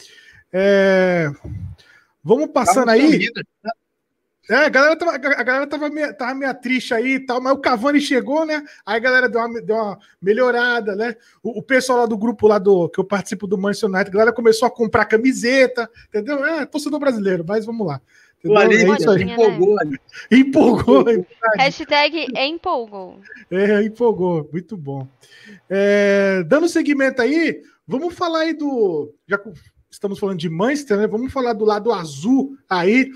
É, 0.53 1.31
vamos 2.23 2.49
passando 2.49 2.87
Tava 2.87 2.93
aí. 2.93 3.29
É, 4.49 4.65
a 4.65 4.69
galera 4.69 4.97
tava, 4.97 5.13
a 5.13 5.19
galera 5.45 5.67
tava, 5.67 5.89
meio, 5.89 6.13
tava 6.17 6.35
meio 6.35 6.53
triste 6.55 6.93
aí 6.93 7.15
e 7.15 7.21
tal, 7.21 7.41
mas 7.41 7.53
o 7.53 7.59
Cavani 7.59 8.01
chegou, 8.01 8.45
né? 8.45 8.65
Aí 8.85 8.97
a 8.97 8.99
galera 8.99 9.29
deu 9.29 9.41
uma, 9.41 9.63
deu 9.63 9.77
uma 9.77 9.99
melhorada, 10.21 10.97
né? 10.97 11.15
O, 11.41 11.61
o 11.61 11.63
pessoal 11.63 11.99
lá 12.01 12.07
do 12.07 12.19
grupo 12.19 12.49
lá 12.49 12.59
do 12.59 12.89
que 12.89 12.99
eu 12.99 13.05
participo 13.05 13.47
do 13.47 13.57
Manchester 13.57 13.89
United, 13.89 14.09
a 14.09 14.13
galera 14.13 14.33
começou 14.33 14.67
a 14.67 14.71
comprar 14.71 15.05
camiseta, 15.05 15.89
entendeu? 16.09 16.45
É, 16.45 16.67
torcedor 16.67 16.99
brasileiro, 16.99 17.45
mas 17.47 17.65
vamos 17.65 17.87
lá. 17.87 18.01
O 18.45 18.57
Ali 18.57 18.77
É 18.77 18.97
isso 18.97 19.11
aí. 19.11 19.23
empolgou 19.23 19.79
ali. 19.79 20.01
Empolgou, 20.31 21.05
Hashtag 21.59 22.27
empolgou. 22.35 23.21
é, 23.51 23.83
empolgou, 23.83 24.49
muito 24.51 24.77
bom. 24.77 25.07
É, 25.69 26.43
dando 26.45 26.69
seguimento 26.69 27.23
aí, 27.23 27.63
vamos 27.87 28.15
falar 28.15 28.41
aí 28.41 28.55
do. 28.55 29.15
Já 29.29 29.39
estamos 29.91 30.19
falando 30.19 30.39
de 30.39 30.49
Manchester, 30.49 30.97
né? 30.97 31.07
Vamos 31.07 31.33
falar 31.33 31.53
do 31.53 31.65
lado 31.65 31.93
azul 31.93 32.57
aí. 32.69 33.11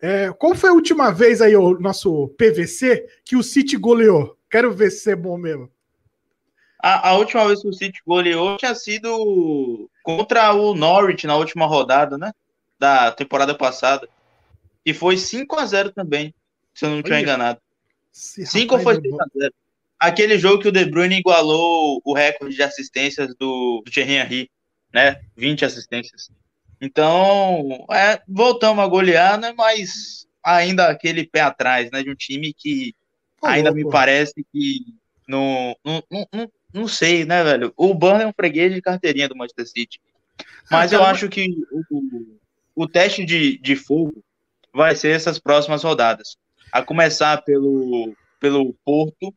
É, 0.00 0.30
qual 0.32 0.54
foi 0.54 0.70
a 0.70 0.74
última 0.74 1.10
vez 1.10 1.40
aí, 1.40 1.56
o 1.56 1.78
nosso 1.78 2.28
PVC, 2.36 3.06
que 3.24 3.36
o 3.36 3.42
City 3.42 3.76
goleou? 3.76 4.36
Quero 4.50 4.72
ver 4.72 4.90
se 4.90 5.10
é 5.10 5.16
bom 5.16 5.38
mesmo. 5.38 5.70
A, 6.82 7.10
a 7.10 7.12
última 7.14 7.46
vez 7.46 7.62
que 7.62 7.68
o 7.68 7.72
City 7.72 8.00
goleou 8.06 8.56
tinha 8.56 8.74
sido 8.74 9.88
contra 10.02 10.52
o 10.52 10.74
Norwich 10.74 11.26
na 11.26 11.36
última 11.36 11.66
rodada, 11.66 12.18
né? 12.18 12.32
Da 12.78 13.12
temporada 13.12 13.54
passada. 13.54 14.08
E 14.84 14.92
foi 14.92 15.16
5 15.16 15.56
a 15.56 15.64
0 15.64 15.92
também, 15.92 16.34
se 16.74 16.84
eu 16.84 16.90
não 16.90 16.98
estiver 16.98 17.20
enganado. 17.20 17.60
Esse 18.12 18.44
5 18.44 18.74
ou 18.74 18.78
rapaz 18.78 18.98
foi 18.98 19.08
é 19.08 19.10
bom. 19.10 19.16
6 19.16 19.20
a 19.20 19.40
0 19.44 19.54
Aquele 19.98 20.36
jogo 20.36 20.60
que 20.60 20.68
o 20.68 20.72
De 20.72 20.84
Bruyne 20.84 21.20
igualou 21.20 22.02
o 22.04 22.12
recorde 22.12 22.56
de 22.56 22.62
assistências 22.62 23.28
do, 23.38 23.82
do 23.86 23.90
Thierry 23.92 24.14
Henry, 24.14 24.50
né? 24.92 25.20
20 25.36 25.64
assistências. 25.64 26.30
Então, 26.80 27.86
é, 27.90 28.20
voltamos 28.26 28.84
a 28.84 28.88
golear, 28.88 29.38
né? 29.38 29.54
Mas 29.56 30.26
ainda 30.42 30.88
aquele 30.88 31.24
pé 31.24 31.40
atrás, 31.40 31.90
né? 31.90 32.02
De 32.02 32.10
um 32.10 32.14
time 32.14 32.52
que 32.52 32.94
Ô, 33.40 33.46
ainda 33.46 33.72
me 33.72 33.88
parece 33.88 34.44
que 34.52 34.80
não, 35.26 35.76
não, 35.84 36.02
não, 36.10 36.50
não, 36.74 36.88
sei, 36.88 37.24
né, 37.24 37.44
velho? 37.44 37.72
O 37.76 37.94
Burnley 37.94 38.24
é 38.24 38.26
um 38.26 38.32
freguês 38.32 38.74
de 38.74 38.82
carteirinha 38.82 39.28
do 39.28 39.36
Manchester 39.36 39.66
City. 39.66 40.00
Mas 40.70 40.92
Ah, 40.92 40.96
eu 40.96 41.04
acho 41.04 41.28
que 41.28 41.48
o, 41.90 42.38
o 42.74 42.88
teste 42.88 43.24
de, 43.24 43.58
de 43.58 43.76
fogo 43.76 44.22
vai 44.72 44.96
ser 44.96 45.14
essas 45.14 45.38
próximas 45.38 45.82
rodadas. 45.84 46.36
A 46.72 46.82
começar 46.82 47.42
pelo, 47.42 48.14
pelo 48.40 48.74
Porto, 48.84 49.32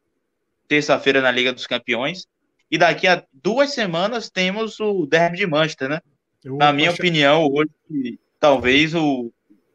terça-feira 0.68 1.22
na 1.22 1.32
Liga 1.32 1.54
dos 1.54 1.68
Campeões. 1.68 2.26
E 2.72 2.78
daqui 2.78 3.08
a 3.08 3.24
duas 3.32 3.72
semanas 3.74 4.30
temos 4.30 4.80
o 4.80 5.06
Derby 5.06 5.38
de 5.38 5.48
Manchester, 5.48 5.90
né? 5.90 6.02
eu 6.44 6.58
Na 6.58 6.74
minha 6.74 6.90
acho- 6.90 6.98
opinião, 7.02 7.48
hoje, 7.52 8.20
talvez 8.40 8.94
o, 8.96 9.32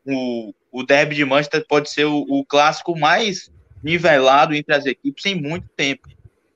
o, 0.07 0.53
o 0.73 0.83
derby 0.83 1.15
de 1.15 1.25
Manchester 1.25 1.65
pode 1.67 1.91
ser 1.91 2.05
o, 2.05 2.25
o 2.29 2.45
clássico 2.45 2.97
mais 2.99 3.51
nivelado 3.83 4.55
entre 4.55 4.75
as 4.75 4.87
equipes 4.87 5.25
em 5.27 5.35
muito 5.35 5.69
tempo. 5.77 6.09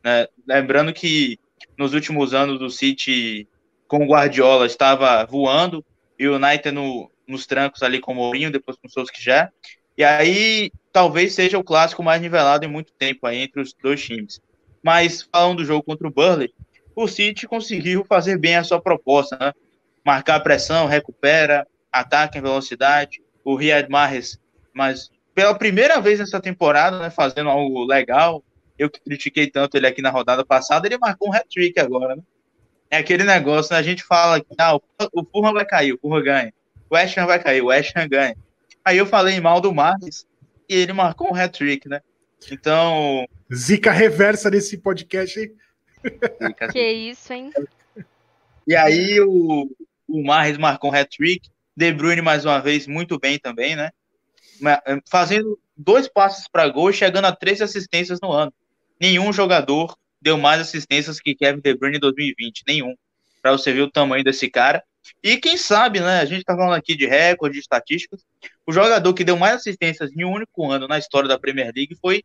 Né? 0.05 0.27
Lembrando 0.47 0.93
que 0.93 1.39
nos 1.79 1.95
últimos 1.95 2.35
anos 2.35 2.61
o 2.61 2.71
City 2.71 3.49
com 3.89 4.05
o 4.05 4.07
Guardiola 4.09 4.67
estava 4.67 5.25
voando 5.25 5.85
e 6.19 6.27
o 6.29 6.37
United 6.37 6.71
no, 6.73 7.11
nos 7.27 7.47
trancos 7.47 7.83
ali 7.83 8.01
com 8.01 8.13
o 8.13 8.17
Mourinho, 8.17 8.51
depois 8.51 8.77
com 8.77 8.87
o 8.87 8.91
Solskjaer. 8.91 9.51
E 9.97 10.05
aí 10.05 10.71
talvez 10.93 11.35
seja 11.35 11.59
o 11.59 11.65
clássico 11.65 12.03
mais 12.03 12.21
nivelado 12.21 12.65
em 12.65 12.69
muito 12.69 12.93
tempo 12.93 13.27
aí 13.27 13.39
entre 13.39 13.61
os 13.61 13.73
dois 13.73 14.03
times. 14.03 14.41
Mas 14.85 15.27
falando 15.33 15.59
do 15.59 15.65
jogo 15.65 15.83
contra 15.83 16.07
o 16.07 16.11
Burley, 16.11 16.53
o 16.95 17.09
City 17.09 17.49
conseguiu 17.49 18.05
fazer 18.05 18.39
bem 18.39 18.57
a 18.57 18.63
sua 18.63 18.81
proposta, 18.81 19.37
né? 19.41 19.53
Marcar 20.05 20.41
pressão, 20.41 20.87
recupera, 20.87 21.67
ataca 21.91 22.39
em 22.39 22.43
velocidade. 22.43 23.23
O 23.43 23.57
Riyad 23.57 23.89
Mahrez, 23.91 24.39
mas 24.73 25.11
pela 25.35 25.55
primeira 25.55 26.01
vez 26.01 26.19
nessa 26.19 26.41
temporada, 26.41 26.99
né, 26.99 27.11
fazendo 27.11 27.51
algo 27.51 27.85
legal. 27.85 28.43
Eu 28.79 28.91
que 28.91 29.01
critiquei 29.01 29.49
tanto 29.49 29.77
ele 29.77 29.87
aqui 29.87 30.03
na 30.03 30.11
rodada 30.11 30.45
passada, 30.45 30.87
ele 30.87 30.99
marcou 30.99 31.29
um 31.29 31.33
hat-trick 31.33 31.79
agora, 31.79 32.17
né? 32.17 32.23
É 32.91 32.99
aquele 32.99 33.23
negócio, 33.23 33.73
né? 33.73 33.79
A 33.79 33.83
gente 33.83 34.03
fala 34.03 34.41
que 34.41 34.47
ah, 34.59 34.77
o 34.77 35.25
Fulham 35.31 35.53
vai 35.53 35.65
cair, 35.65 35.93
o 35.93 35.99
Fulham 35.99 36.23
ganha. 36.23 36.55
O 36.91 36.95
West 36.95 37.17
Ham 37.17 37.27
vai 37.27 37.41
cair, 37.41 37.63
o 37.63 37.67
West 37.67 37.97
Ham 37.97 38.09
ganha. 38.09 38.37
Aí 38.85 38.99
eu 38.99 39.07
falei 39.07 39.41
mal 39.41 39.61
do 39.61 39.73
Marques 39.73 40.27
e 40.69 40.75
ele 40.75 40.93
marcou 40.93 41.31
um 41.31 41.35
hat-trick, 41.35 41.89
né? 41.89 42.01
Então... 42.51 43.27
Zica 43.53 43.93
reversa 43.93 44.51
nesse 44.51 44.79
podcast, 44.79 45.39
hein? 45.39 45.53
Que 46.73 46.93
isso, 46.93 47.33
hein? 47.33 47.51
E 48.67 48.75
aí 48.75 49.21
o, 49.21 49.71
o 50.09 50.25
Marres 50.25 50.59
marcou 50.59 50.91
um 50.91 50.95
hat-trick. 50.95 51.49
De 51.77 51.93
Bruyne, 51.93 52.23
mais 52.23 52.45
uma 52.45 52.61
vez, 52.61 52.87
muito 52.87 53.19
bem 53.19 53.39
também, 53.39 53.75
né? 53.75 53.91
Fazendo 55.11 55.59
dois 55.77 56.07
passes 56.07 56.47
para 56.47 56.69
gol 56.69 56.91
e 56.91 56.95
chegando 56.95 57.25
a 57.25 57.35
três 57.35 57.61
assistências 57.61 58.21
no 58.23 58.31
ano. 58.31 58.53
Nenhum 59.01 59.33
jogador 59.33 59.97
deu 60.21 60.39
mais 60.39 60.61
assistências 60.61 61.19
que 61.19 61.35
Kevin 61.35 61.61
De 61.61 61.75
Bruyne 61.75 61.97
em 61.97 62.01
2020. 62.01 62.63
Nenhum. 62.67 62.95
Para 63.43 63.53
você 63.53 63.73
ver 63.73 63.83
o 63.83 63.91
tamanho 63.91 64.23
desse 64.23 64.49
cara. 64.49 64.83
E 65.23 65.37
quem 65.37 65.57
sabe, 65.57 66.01
né? 66.01 66.21
A 66.21 66.25
gente 66.25 66.45
tá 66.45 66.57
falando 66.57 66.75
aqui 66.75 66.97
de 66.97 67.07
recorde, 67.07 67.55
de 67.55 67.61
estatísticas. 67.61 68.25
O 68.67 68.73
jogador 68.73 69.13
que 69.13 69.25
deu 69.25 69.37
mais 69.37 69.57
assistências 69.57 70.11
em 70.17 70.25
um 70.25 70.33
único 70.33 70.71
ano 70.71 70.87
na 70.87 70.99
história 70.99 71.29
da 71.29 71.39
Premier 71.39 71.73
League 71.75 71.97
foi 72.01 72.23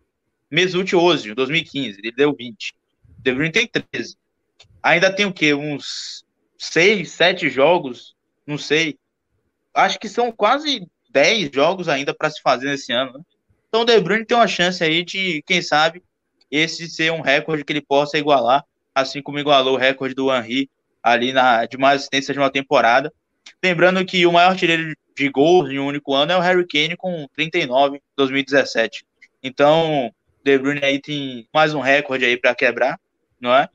Mesut 0.49 0.95
Ozil, 0.95 1.31
em 1.31 1.35
2015. 1.35 1.99
Ele 1.99 2.11
deu 2.11 2.33
20. 2.33 2.73
De 3.19 3.33
Bruyne 3.33 3.51
tem 3.51 3.67
13. 3.67 4.15
Ainda 4.81 5.13
tem 5.13 5.25
o 5.25 5.33
quê? 5.33 5.53
Uns 5.53 6.25
6, 6.57 7.11
7 7.11 7.49
jogos? 7.49 8.15
Não 8.45 8.57
sei. 8.57 8.97
Acho 9.73 9.99
que 9.99 10.09
são 10.09 10.31
quase 10.31 10.87
10 11.09 11.51
jogos 11.53 11.87
ainda 11.87 12.13
para 12.13 12.29
se 12.29 12.41
fazer 12.41 12.67
nesse 12.67 12.91
ano. 12.91 13.13
Né? 13.13 13.21
Então 13.67 13.81
o 13.81 13.85
De 13.85 13.99
Bruyne 13.99 14.25
tem 14.25 14.37
uma 14.37 14.47
chance 14.47 14.83
aí 14.83 15.03
de, 15.03 15.43
quem 15.45 15.61
sabe, 15.61 16.01
esse 16.49 16.89
ser 16.89 17.11
um 17.11 17.21
recorde 17.21 17.63
que 17.63 17.71
ele 17.71 17.81
possa 17.81 18.17
igualar, 18.17 18.65
assim 18.93 19.21
como 19.21 19.39
igualou 19.39 19.75
o 19.75 19.77
recorde 19.77 20.15
do 20.15 20.33
Henry 20.33 20.69
ali 21.01 21.31
na, 21.31 21.65
de 21.65 21.77
mais 21.77 21.97
assistência 21.97 22.33
de 22.33 22.39
uma 22.39 22.49
temporada. 22.51 23.13
Lembrando 23.63 24.03
que 24.05 24.25
o 24.25 24.31
maior 24.31 24.51
artilheiro 24.51 24.93
de 25.15 25.29
gols 25.29 25.69
em 25.69 25.79
um 25.79 25.87
único 25.87 26.13
ano 26.13 26.31
é 26.31 26.37
o 26.37 26.41
Harry 26.41 26.65
Kane 26.65 26.95
com 26.95 27.27
39 27.35 27.97
em 27.97 28.01
2017. 28.15 29.05
Então, 29.43 30.13
De 30.43 30.58
Bruyne 30.58 30.84
aí 30.84 31.01
tem 31.01 31.48
mais 31.53 31.74
um 31.74 31.79
recorde 31.79 32.25
aí 32.25 32.38
para 32.38 32.55
quebrar, 32.55 33.00
não 33.39 33.53
é? 33.53 33.69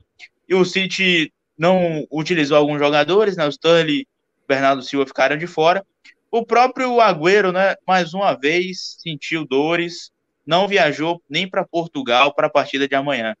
E 0.47 0.55
o 0.55 0.65
City 0.65 1.31
não 1.57 2.05
utilizou 2.11 2.57
alguns 2.57 2.79
jogadores, 2.79 3.37
né? 3.37 3.45
O 3.45 3.49
Stanley 3.49 4.01
e 4.01 4.07
Bernardo 4.47 4.81
Silva 4.81 5.05
ficaram 5.05 5.37
de 5.37 5.47
fora. 5.47 5.85
O 6.31 6.45
próprio 6.45 6.99
Agüero, 6.99 7.51
né, 7.51 7.75
mais 7.87 8.13
uma 8.13 8.33
vez 8.33 8.97
sentiu 8.99 9.45
dores, 9.45 10.11
não 10.45 10.67
viajou 10.67 11.21
nem 11.29 11.49
para 11.49 11.65
Portugal 11.65 12.33
para 12.33 12.47
a 12.47 12.49
partida 12.49 12.87
de 12.87 12.95
amanhã. 12.95 13.35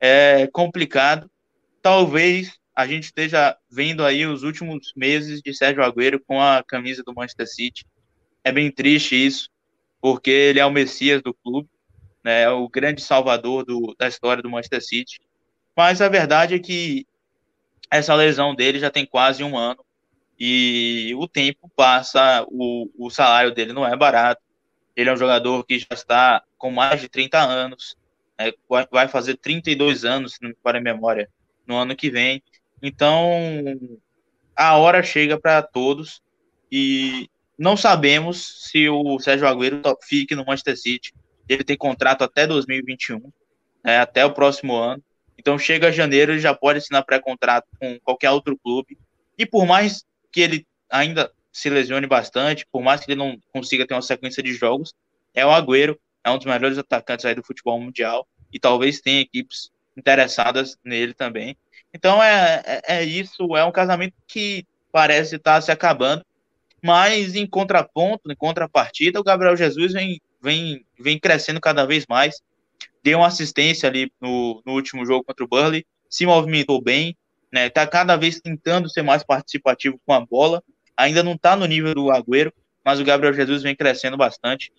É 0.00 0.46
complicado. 0.46 1.30
Talvez 1.82 2.58
a 2.74 2.86
gente 2.86 3.04
esteja 3.04 3.56
vendo 3.70 4.04
aí 4.04 4.26
os 4.26 4.42
últimos 4.42 4.92
meses 4.96 5.42
de 5.42 5.54
Sérgio 5.54 5.82
Agüero 5.82 6.18
com 6.18 6.40
a 6.40 6.64
camisa 6.66 7.02
do 7.02 7.14
Manchester 7.14 7.46
City. 7.46 7.84
É 8.42 8.50
bem 8.50 8.70
triste 8.70 9.14
isso, 9.14 9.50
porque 10.00 10.30
ele 10.30 10.60
é 10.60 10.64
o 10.64 10.70
Messias 10.70 11.20
do 11.22 11.34
clube, 11.34 11.68
né, 12.24 12.42
é 12.42 12.50
o 12.50 12.68
grande 12.68 13.02
salvador 13.02 13.64
do, 13.64 13.94
da 13.98 14.08
história 14.08 14.42
do 14.42 14.50
Manchester 14.50 14.84
City. 14.84 15.20
Mas 15.76 16.00
a 16.00 16.08
verdade 16.08 16.54
é 16.54 16.58
que 16.58 17.06
essa 17.90 18.14
lesão 18.14 18.54
dele 18.54 18.78
já 18.78 18.90
tem 18.90 19.06
quase 19.06 19.42
um 19.42 19.56
ano 19.56 19.84
e 20.38 21.12
o 21.16 21.28
tempo 21.28 21.70
passa, 21.76 22.44
o, 22.48 22.88
o 22.98 23.10
salário 23.10 23.52
dele 23.52 23.72
não 23.72 23.86
é 23.86 23.96
barato. 23.96 24.40
Ele 24.96 25.10
é 25.10 25.12
um 25.12 25.16
jogador 25.16 25.64
que 25.64 25.78
já 25.78 25.86
está 25.92 26.42
com 26.56 26.70
mais 26.70 27.00
de 27.00 27.08
30 27.08 27.38
anos, 27.38 27.96
né, 28.38 28.52
vai 28.90 29.08
fazer 29.08 29.36
32 29.36 30.04
anos, 30.04 30.34
se 30.34 30.42
não 30.42 30.50
me 30.50 30.56
para 30.62 30.78
a 30.78 30.82
memória, 30.82 31.28
no 31.66 31.76
ano 31.76 31.94
que 31.94 32.10
vem. 32.10 32.42
Então, 32.82 33.30
a 34.56 34.76
hora 34.76 35.02
chega 35.02 35.38
para 35.38 35.62
todos 35.62 36.22
e 36.72 37.28
não 37.58 37.76
sabemos 37.76 38.68
se 38.70 38.88
o 38.88 39.18
Sérgio 39.18 39.46
Agüero 39.46 39.82
fique 40.02 40.34
no 40.34 40.44
Manchester 40.44 40.78
City. 40.78 41.12
Ele 41.52 41.64
tem 41.64 41.76
contrato 41.76 42.22
até 42.22 42.46
2021, 42.46 43.20
né, 43.84 43.98
até 43.98 44.24
o 44.24 44.32
próximo 44.32 44.74
ano. 44.76 45.02
Então, 45.38 45.58
chega 45.58 45.90
janeiro, 45.90 46.32
ele 46.32 46.40
já 46.40 46.54
pode 46.54 46.78
assinar 46.78 47.04
pré-contrato 47.04 47.66
com 47.78 47.98
qualquer 48.00 48.30
outro 48.30 48.58
clube. 48.58 48.98
E 49.38 49.46
por 49.46 49.66
mais 49.66 50.04
que 50.30 50.40
ele 50.40 50.66
ainda 50.90 51.32
se 51.52 51.68
lesione 51.70 52.06
bastante, 52.06 52.66
por 52.70 52.82
mais 52.82 53.00
que 53.00 53.10
ele 53.10 53.18
não 53.18 53.38
consiga 53.52 53.86
ter 53.86 53.94
uma 53.94 54.02
sequência 54.02 54.42
de 54.42 54.52
jogos, 54.52 54.94
é 55.34 55.44
o 55.44 55.50
Agüero, 55.50 55.98
é 56.22 56.30
um 56.30 56.36
dos 56.36 56.46
melhores 56.46 56.78
atacantes 56.78 57.24
aí 57.24 57.34
do 57.34 57.42
futebol 57.42 57.80
mundial 57.80 58.26
e 58.52 58.58
talvez 58.58 59.00
tenha 59.00 59.20
equipes 59.20 59.70
interessadas 59.96 60.76
nele 60.84 61.14
também. 61.14 61.56
Então 61.92 62.22
é, 62.22 62.62
é, 62.64 62.96
é 62.98 63.04
isso, 63.04 63.56
é 63.56 63.64
um 63.64 63.72
casamento 63.72 64.14
que 64.26 64.66
parece 64.92 65.36
estar 65.36 65.60
se 65.60 65.70
acabando, 65.70 66.24
mas 66.82 67.34
em 67.34 67.46
contraponto, 67.46 68.30
em 68.30 68.36
contrapartida, 68.36 69.20
o 69.20 69.24
Gabriel 69.24 69.56
Jesus 69.56 69.92
vem, 69.92 70.20
vem, 70.40 70.84
vem 70.98 71.18
crescendo 71.18 71.60
cada 71.60 71.86
vez 71.86 72.06
mais. 72.08 72.40
Deu 73.02 73.18
uma 73.18 73.26
assistência 73.26 73.88
ali 73.88 74.12
no, 74.20 74.62
no 74.64 74.74
último 74.74 75.04
jogo 75.06 75.24
contra 75.24 75.44
o 75.44 75.48
Burley, 75.48 75.86
se 76.08 76.26
movimentou 76.26 76.80
bem, 76.82 77.16
né? 77.52 77.70
Tá 77.70 77.86
cada 77.86 78.16
vez 78.16 78.40
tentando 78.40 78.88
ser 78.88 79.02
mais 79.02 79.22
participativo 79.22 80.00
com 80.04 80.12
a 80.12 80.20
bola. 80.20 80.62
Ainda 80.96 81.22
não 81.22 81.32
está 81.32 81.56
no 81.56 81.66
nível 81.66 81.94
do 81.94 82.10
Agüero, 82.10 82.52
mas 82.84 83.00
o 83.00 83.04
Gabriel 83.04 83.32
Jesus 83.32 83.62
vem 83.62 83.74
crescendo 83.74 84.16
bastante. 84.16 84.72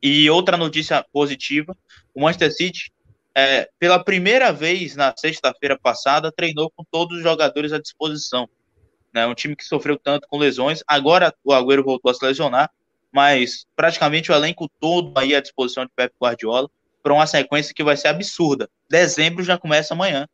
E 0.00 0.28
outra 0.30 0.56
notícia 0.56 1.04
positiva: 1.12 1.76
o 2.14 2.22
Manchester 2.22 2.52
City 2.52 2.92
é, 3.34 3.68
pela 3.78 4.02
primeira 4.02 4.52
vez 4.52 4.94
na 4.94 5.14
sexta-feira 5.16 5.78
passada, 5.78 6.30
treinou 6.30 6.70
com 6.70 6.84
todos 6.84 7.18
os 7.18 7.22
jogadores 7.22 7.72
à 7.72 7.80
disposição. 7.80 8.48
Né? 9.12 9.26
Um 9.26 9.34
time 9.34 9.56
que 9.56 9.64
sofreu 9.64 9.98
tanto 9.98 10.28
com 10.28 10.38
lesões. 10.38 10.82
Agora 10.86 11.34
o 11.44 11.52
Agüero 11.52 11.82
voltou 11.82 12.10
a 12.10 12.14
se 12.14 12.24
lesionar, 12.24 12.70
mas 13.12 13.66
praticamente 13.76 14.30
o 14.30 14.34
elenco 14.34 14.70
todo 14.80 15.16
aí 15.18 15.34
à 15.34 15.40
disposição 15.40 15.84
de 15.84 15.90
Pep 15.94 16.12
Guardiola 16.20 16.68
para 17.02 17.12
uma 17.12 17.26
sequência 17.26 17.74
que 17.74 17.84
vai 17.84 17.96
ser 17.96 18.08
absurda. 18.08 18.70
Dezembro 18.88 19.44
já 19.44 19.58
começa 19.58 19.94
amanhã. 19.94 20.26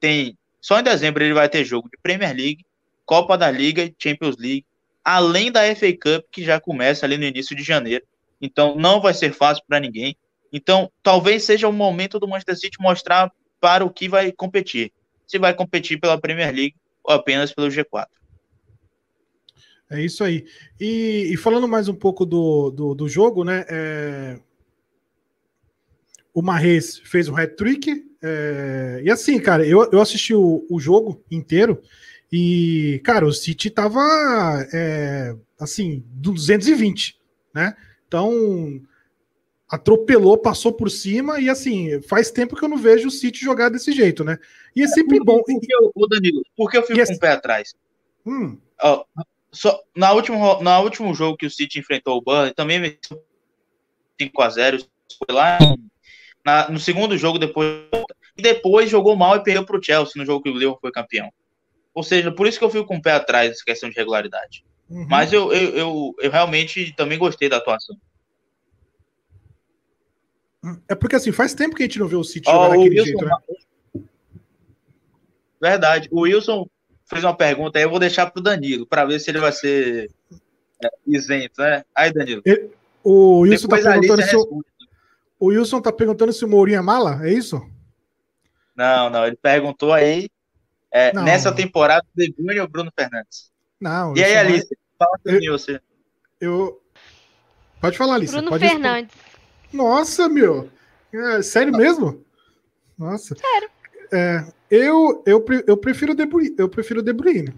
Tem 0.00 0.36
só 0.60 0.78
em 0.78 0.82
dezembro 0.82 1.22
ele 1.22 1.34
vai 1.34 1.48
ter 1.48 1.64
jogo 1.64 1.88
de 1.88 1.98
Premier 2.02 2.34
League, 2.34 2.64
Copa 3.06 3.38
da 3.38 3.50
Liga 3.50 3.84
e 3.84 3.94
Champions 3.98 4.36
League, 4.36 4.64
além 5.04 5.52
da 5.52 5.62
FA 5.74 5.92
Cup 5.92 6.26
que 6.30 6.44
já 6.44 6.60
começa 6.60 7.06
ali 7.06 7.16
no 7.16 7.24
início 7.24 7.54
de 7.54 7.62
janeiro. 7.62 8.04
Então 8.40 8.76
não 8.76 9.00
vai 9.00 9.14
ser 9.14 9.32
fácil 9.32 9.62
para 9.66 9.80
ninguém. 9.80 10.16
Então, 10.52 10.90
talvez 11.02 11.44
seja 11.44 11.68
o 11.68 11.72
momento 11.72 12.18
do 12.18 12.26
Manchester 12.26 12.56
City 12.56 12.80
mostrar 12.80 13.30
para 13.60 13.84
o 13.84 13.90
que 13.90 14.08
vai 14.08 14.32
competir. 14.32 14.92
Se 15.26 15.38
vai 15.38 15.52
competir 15.52 16.00
pela 16.00 16.18
Premier 16.18 16.54
League 16.54 16.74
ou 17.04 17.14
apenas 17.14 17.52
pelo 17.52 17.68
G4. 17.68 18.06
É 19.90 20.02
isso 20.02 20.22
aí. 20.22 20.46
E, 20.80 21.30
e 21.32 21.36
falando 21.36 21.66
mais 21.66 21.88
um 21.88 21.94
pouco 21.94 22.26
do, 22.26 22.70
do, 22.70 22.94
do 22.94 23.08
jogo, 23.08 23.44
né? 23.44 23.64
É... 23.68 24.38
O 26.34 26.42
Marrez 26.42 26.98
fez 26.98 27.28
um 27.28 27.36
hat-trick. 27.36 28.04
É... 28.22 29.00
E 29.04 29.10
assim, 29.10 29.38
cara, 29.40 29.66
eu, 29.66 29.88
eu 29.90 30.00
assisti 30.00 30.34
o, 30.34 30.66
o 30.70 30.78
jogo 30.78 31.24
inteiro 31.30 31.80
e, 32.30 33.00
cara, 33.04 33.26
o 33.26 33.32
City 33.32 33.70
tava 33.70 34.00
é, 34.72 35.34
assim, 35.58 36.04
220, 36.08 37.18
né? 37.54 37.74
Então, 38.06 38.80
atropelou, 39.68 40.36
passou 40.36 40.72
por 40.72 40.90
cima 40.90 41.40
e 41.40 41.48
assim, 41.48 42.00
faz 42.02 42.30
tempo 42.30 42.54
que 42.54 42.64
eu 42.64 42.68
não 42.68 42.76
vejo 42.76 43.08
o 43.08 43.10
City 43.10 43.40
jogar 43.42 43.70
desse 43.70 43.92
jeito, 43.92 44.24
né? 44.24 44.38
E 44.76 44.82
é, 44.82 44.84
é 44.84 44.88
sempre 44.88 45.18
bom. 45.20 45.42
Por 45.42 45.60
que 45.60 45.72
eu, 45.72 46.08
Danilo, 46.08 46.42
por 46.54 46.70
que 46.70 46.76
eu 46.76 46.82
fico 46.82 47.06
com 47.06 47.14
o 47.14 47.18
pé 47.18 47.32
atrás? 47.32 47.74
Hum. 48.26 48.58
Ó, 48.82 49.04
só, 49.50 49.80
na 49.96 50.12
última, 50.12 50.60
na 50.60 50.80
último 50.80 51.14
jogo 51.14 51.36
que 51.36 51.46
o 51.46 51.50
City 51.50 51.78
enfrentou 51.78 52.16
o 52.16 52.22
Burnley, 52.22 52.54
também 52.54 52.80
venceu 52.80 53.24
5 54.20 54.42
a 54.42 54.48
0 54.50 54.78
foi 55.26 55.34
lá 55.34 55.58
na, 56.44 56.70
no 56.70 56.78
segundo 56.78 57.16
jogo 57.16 57.38
depois 57.38 57.84
e 58.36 58.42
depois 58.42 58.90
jogou 58.90 59.16
mal 59.16 59.36
e 59.36 59.42
perdeu 59.42 59.64
para 59.64 59.78
o 59.78 59.82
Chelsea 59.82 60.12
no 60.16 60.24
jogo 60.24 60.42
que 60.42 60.50
o 60.50 60.52
Liverpool 60.52 60.78
foi 60.80 60.92
campeão. 60.92 61.30
Ou 61.94 62.02
seja, 62.02 62.30
por 62.30 62.46
isso 62.46 62.58
que 62.58 62.64
eu 62.64 62.70
fico 62.70 62.86
com 62.86 62.96
o 62.96 63.02
pé 63.02 63.12
atrás 63.12 63.48
nessa 63.48 63.64
questão 63.64 63.90
de 63.90 63.96
regularidade. 63.96 64.64
Uhum. 64.88 65.06
Mas 65.08 65.32
eu, 65.32 65.52
eu, 65.52 65.76
eu, 65.76 66.14
eu, 66.20 66.30
realmente 66.30 66.94
também 66.94 67.18
gostei 67.18 67.48
da 67.48 67.56
atuação. 67.56 67.96
É 70.88 70.94
porque 70.94 71.16
assim, 71.16 71.32
faz 71.32 71.54
tempo 71.54 71.74
que 71.74 71.82
a 71.82 71.86
gente 71.86 71.98
não 71.98 72.06
vê 72.06 72.16
o 72.16 72.24
City 72.24 72.48
oh, 72.48 72.52
jogar 72.52 72.68
daquele 72.68 73.00
Wilson, 73.00 73.04
jeito, 73.04 73.24
né? 73.24 74.04
Verdade. 75.60 76.08
O 76.12 76.20
Wilson 76.20 76.68
fez 77.08 77.24
uma 77.24 77.36
pergunta 77.36 77.78
aí, 77.78 77.84
eu 77.84 77.90
vou 77.90 77.98
deixar 77.98 78.30
pro 78.30 78.42
Danilo, 78.42 78.86
para 78.86 79.04
ver 79.04 79.18
se 79.18 79.30
ele 79.30 79.40
vai 79.40 79.52
ser 79.52 80.10
é, 80.84 80.88
isento, 81.06 81.60
né? 81.60 81.84
Aí, 81.94 82.12
Danilo. 82.12 82.42
Ele, 82.44 82.70
o 83.02 83.40
Wilson 83.40 83.68
tá 83.68 83.76
perguntando 83.76 84.22
se 84.22 84.36
o, 84.36 84.64
o 85.40 85.46
Wilson 85.46 85.80
tá 85.80 85.92
perguntando 85.92 86.32
se 86.32 86.44
o 86.44 86.48
Mourinho 86.48 86.78
é 86.78 86.82
mala, 86.82 87.26
é 87.26 87.32
isso? 87.32 87.60
Não, 88.76 89.10
não, 89.10 89.26
ele 89.26 89.36
perguntou 89.36 89.92
aí 89.92 90.28
é, 90.90 91.12
nessa 91.12 91.52
temporada 91.52 92.06
De 92.14 92.32
Bruyne 92.32 92.60
ou 92.60 92.68
Bruno 92.68 92.92
Fernandes? 92.96 93.50
Não. 93.80 94.16
E 94.16 94.22
aí, 94.22 94.36
Alice, 94.36 94.76
fala 94.98 95.18
pra 95.22 95.32
mim 95.32 95.48
você. 95.48 95.80
Eu. 96.40 96.80
Pode 97.80 97.96
falar, 97.96 98.14
Alice. 98.14 98.32
Bruno 98.32 98.50
Pode 98.50 98.68
Fernandes. 98.68 99.14
Nossa, 99.72 100.28
meu. 100.28 100.70
É, 101.12 101.42
sério 101.42 101.76
mesmo? 101.76 102.24
Nossa. 102.96 103.34
Sério. 103.36 103.70
É, 104.12 104.44
eu, 104.70 105.22
eu, 105.26 105.44
eu 105.66 105.76
prefiro 105.76 106.14
De 106.14 106.26
Bruyne. 106.26 106.54
Eu 106.58 106.68
prefiro 106.68 107.02
De 107.02 107.12
Bruyne. 107.12 107.52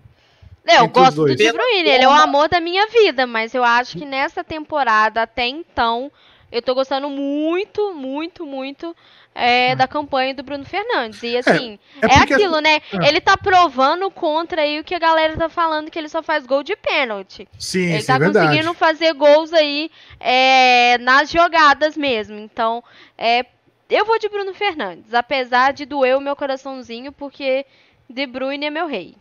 Eu 0.66 0.88
gosto 0.88 1.24
do 1.24 1.34
De 1.34 1.52
Bruyne, 1.52 1.88
ele 1.88 2.04
é 2.04 2.08
o 2.08 2.12
amor 2.12 2.48
da 2.48 2.60
minha 2.60 2.86
vida, 2.88 3.26
mas 3.26 3.54
eu 3.54 3.64
acho 3.64 3.98
que 3.98 4.04
nessa 4.04 4.44
temporada, 4.44 5.22
até 5.22 5.46
então, 5.46 6.12
eu 6.52 6.62
tô 6.62 6.74
gostando 6.74 7.08
muito, 7.08 7.92
muito, 7.94 8.46
muito 8.46 8.94
é, 9.34 9.74
da 9.74 9.86
campanha 9.86 10.34
do 10.34 10.42
Bruno 10.42 10.64
Fernandes. 10.64 11.22
E 11.22 11.36
assim, 11.36 11.78
é, 12.02 12.06
é, 12.06 12.10
é 12.10 12.18
aquilo, 12.18 12.54
assim, 12.56 12.64
né? 12.64 12.80
É. 12.92 13.08
Ele 13.08 13.20
tá 13.20 13.36
provando 13.36 14.10
contra 14.10 14.62
aí 14.62 14.80
o 14.80 14.84
que 14.84 14.94
a 14.94 14.98
galera 14.98 15.36
tá 15.36 15.48
falando 15.48 15.90
que 15.90 15.98
ele 15.98 16.08
só 16.08 16.22
faz 16.22 16.46
gol 16.46 16.62
de 16.62 16.76
pênalti. 16.76 17.48
Sim, 17.58 17.92
ele 17.94 18.02
tá 18.02 18.16
é 18.16 18.18
conseguindo 18.18 18.74
fazer 18.74 19.12
gols 19.14 19.52
aí 19.52 19.90
é, 20.18 20.98
nas 20.98 21.30
jogadas 21.30 21.96
mesmo. 21.96 22.38
Então, 22.38 22.82
é, 23.16 23.44
eu 23.90 24.04
vou 24.04 24.18
de 24.18 24.28
Bruno 24.28 24.54
Fernandes, 24.54 25.12
apesar 25.12 25.72
de 25.72 25.84
doer 25.84 26.16
o 26.16 26.20
meu 26.20 26.36
coraçãozinho, 26.36 27.12
porque 27.12 27.66
De 28.08 28.26
Bruyne 28.26 28.66
é 28.66 28.70
meu 28.70 28.86
rei. 28.86 29.16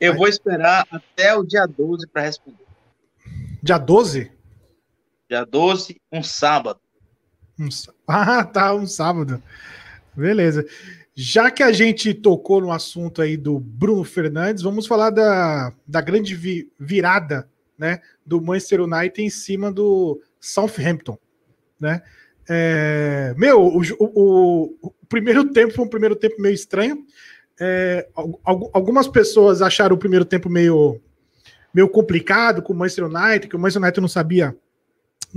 Eu 0.00 0.14
vou 0.14 0.28
esperar 0.28 0.86
até 0.90 1.34
o 1.34 1.42
dia 1.42 1.66
12 1.66 2.06
para 2.06 2.22
responder. 2.22 2.64
Dia 3.62 3.78
12? 3.78 4.30
Dia 5.28 5.44
12, 5.44 6.00
um 6.12 6.22
sábado. 6.22 6.78
Um, 7.58 7.68
ah, 8.06 8.44
tá, 8.44 8.74
um 8.74 8.86
sábado. 8.86 9.42
Beleza. 10.14 10.66
Já 11.14 11.50
que 11.50 11.62
a 11.62 11.72
gente 11.72 12.12
tocou 12.12 12.60
no 12.60 12.70
assunto 12.70 13.22
aí 13.22 13.36
do 13.36 13.58
Bruno 13.58 14.04
Fernandes, 14.04 14.62
vamos 14.62 14.86
falar 14.86 15.10
da, 15.10 15.72
da 15.86 16.00
grande 16.00 16.34
vi, 16.34 16.70
virada 16.78 17.48
né, 17.78 18.00
do 18.24 18.40
Manchester 18.40 18.82
United 18.82 19.22
em 19.22 19.30
cima 19.30 19.72
do 19.72 20.20
Southampton. 20.38 21.18
Né? 21.80 22.02
É, 22.48 23.34
meu, 23.36 23.60
o, 23.60 23.80
o, 23.98 24.76
o, 24.82 24.90
primeiro 25.08 25.50
tempo 25.52 25.74
foi 25.74 25.84
um 25.84 25.88
primeiro 25.88 26.16
tempo 26.16 26.40
meio 26.40 26.54
estranho. 26.54 27.04
É, 27.58 28.08
algumas 28.44 29.08
pessoas 29.08 29.62
acharam 29.62 29.96
o 29.96 29.98
primeiro 29.98 30.24
tempo 30.24 30.48
meio, 30.48 31.00
meio 31.72 31.88
complicado 31.88 32.62
com 32.62 32.72
o 32.72 32.76
Manchester 32.76 33.06
United, 33.06 33.48
que 33.48 33.56
o 33.56 33.58
Manchester 33.58 33.82
United 33.82 34.00
não 34.00 34.08
sabia 34.08 34.56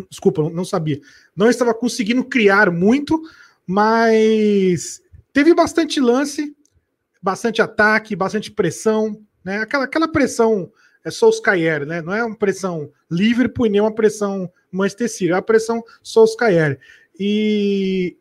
Desculpa, 0.09 0.49
não 0.49 0.63
sabia. 0.63 0.99
Não 1.35 1.49
estava 1.49 1.73
conseguindo 1.73 2.23
criar 2.23 2.71
muito, 2.71 3.21
mas 3.65 5.01
teve 5.33 5.53
bastante 5.53 5.99
lance, 5.99 6.55
bastante 7.21 7.61
ataque, 7.61 8.15
bastante 8.15 8.51
pressão, 8.51 9.19
né? 9.43 9.59
Aquela, 9.59 9.85
aquela 9.85 10.07
pressão 10.07 10.71
é 11.03 11.09
Solskjaer, 11.09 11.85
né? 11.85 12.01
Não 12.01 12.13
é 12.13 12.23
uma 12.23 12.35
pressão 12.35 12.91
Liverpool 13.09 13.65
e 13.65 13.69
nem 13.69 13.81
uma 13.81 13.93
pressão 13.93 14.51
Manchester 14.71 15.09
City, 15.09 15.31
é 15.31 15.35
uma 15.35 15.41
pressão 15.41 15.83
Solskjaer. 16.03 16.79
E, 17.19 18.15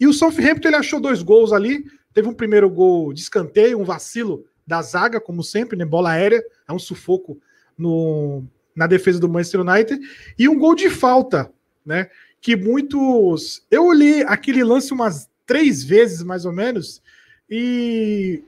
e 0.00 0.06
o 0.06 0.12
Southampton 0.12 0.68
ele 0.68 0.76
achou 0.76 1.00
dois 1.00 1.22
gols 1.22 1.52
ali, 1.52 1.84
teve 2.12 2.28
um 2.28 2.34
primeiro 2.34 2.68
gol 2.68 3.12
de 3.12 3.20
escanteio, 3.20 3.78
um 3.78 3.84
vacilo 3.84 4.44
da 4.66 4.82
zaga, 4.82 5.20
como 5.20 5.42
sempre, 5.42 5.76
né? 5.76 5.84
Bola 5.84 6.10
aérea, 6.10 6.42
é 6.66 6.72
um 6.72 6.78
sufoco 6.78 7.38
no, 7.78 8.42
na 8.74 8.86
defesa 8.86 9.20
do 9.20 9.28
Manchester 9.28 9.60
United 9.60 10.00
e 10.38 10.48
um 10.48 10.58
gol 10.58 10.74
de 10.74 10.90
falta, 10.90 11.52
né? 11.84 12.10
Que 12.40 12.56
muitos. 12.56 13.64
Eu 13.70 13.86
olhei 13.86 14.22
aquele 14.22 14.64
lance 14.64 14.92
umas 14.92 15.30
três 15.46 15.84
vezes, 15.84 16.22
mais 16.22 16.44
ou 16.44 16.52
menos, 16.52 17.02
e, 17.48 18.42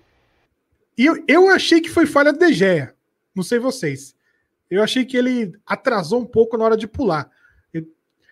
e 0.96 1.06
eu, 1.06 1.22
eu 1.28 1.50
achei 1.50 1.80
que 1.80 1.90
foi 1.90 2.06
falha 2.06 2.32
do 2.32 2.38
De 2.38 2.52
Gea. 2.52 2.94
Não 3.34 3.42
sei 3.42 3.58
vocês. 3.58 4.16
Eu 4.70 4.82
achei 4.82 5.04
que 5.04 5.16
ele 5.16 5.52
atrasou 5.66 6.20
um 6.20 6.24
pouco 6.24 6.56
na 6.56 6.64
hora 6.64 6.76
de 6.76 6.88
pular. 6.88 7.30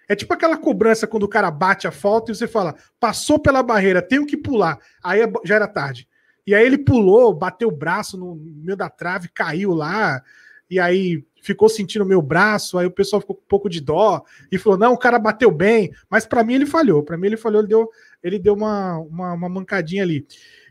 É 0.08 0.14
tipo 0.14 0.32
aquela 0.32 0.56
cobrança 0.56 1.06
quando 1.06 1.24
o 1.24 1.28
cara 1.28 1.50
bate 1.50 1.86
a 1.86 1.90
falta 1.90 2.30
e 2.30 2.34
você 2.34 2.46
fala, 2.46 2.74
passou 3.00 3.38
pela 3.38 3.62
barreira, 3.62 4.02
tenho 4.02 4.26
que 4.26 4.36
pular. 4.36 4.78
Aí 5.02 5.20
é 5.20 5.32
já 5.44 5.56
era 5.56 5.68
tarde. 5.68 6.08
E 6.46 6.54
aí 6.54 6.64
ele 6.64 6.78
pulou, 6.78 7.32
bateu 7.32 7.68
o 7.68 7.76
braço 7.76 8.18
no 8.18 8.34
meio 8.34 8.76
da 8.76 8.90
trave, 8.90 9.28
caiu 9.28 9.72
lá, 9.72 10.22
e 10.68 10.78
aí 10.78 11.24
ficou 11.42 11.68
sentindo 11.68 12.06
meu 12.06 12.22
braço, 12.22 12.78
aí 12.78 12.86
o 12.86 12.90
pessoal 12.90 13.20
ficou 13.20 13.36
com 13.36 13.42
um 13.42 13.48
pouco 13.48 13.68
de 13.68 13.80
dó 13.80 14.22
e 14.50 14.58
falou: 14.58 14.78
não, 14.78 14.92
o 14.92 14.98
cara 14.98 15.18
bateu 15.18 15.50
bem, 15.50 15.92
mas 16.08 16.26
para 16.26 16.42
mim 16.42 16.54
ele 16.54 16.66
falhou. 16.66 17.02
Para 17.02 17.16
mim 17.16 17.26
ele 17.28 17.36
falhou, 17.36 17.60
ele 17.60 17.68
deu, 17.68 17.88
ele 18.22 18.38
deu 18.38 18.54
uma, 18.54 18.98
uma, 18.98 19.32
uma 19.32 19.48
mancadinha 19.48 20.02
ali. 20.02 20.26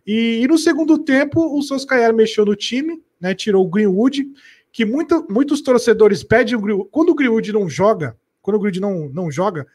E, 0.05 0.41
e, 0.43 0.47
no 0.47 0.57
segundo 0.57 0.99
tempo, 0.99 1.57
o 1.57 1.61
Soscaer 1.61 2.13
mexeu 2.13 2.45
no 2.45 2.55
time, 2.55 3.01
né? 3.21 3.33
Tirou 3.33 3.65
o 3.65 3.69
Greenwood, 3.69 4.27
que 4.71 4.83
muito, 4.83 5.25
muitos 5.29 5.61
torcedores 5.61 6.23
pedem 6.23 6.55
o 6.55 6.61
Greenwood. 6.61 6.89
Quando 6.91 7.09
o 7.09 7.15
Greenwood 7.15 7.53
não 7.53 7.69
joga, 7.69 8.17
quando 8.43 8.57
o 8.57 8.59
Greenwood 8.59 8.79
não, 8.79 9.09
não 9.09 9.31
joga, 9.31 9.65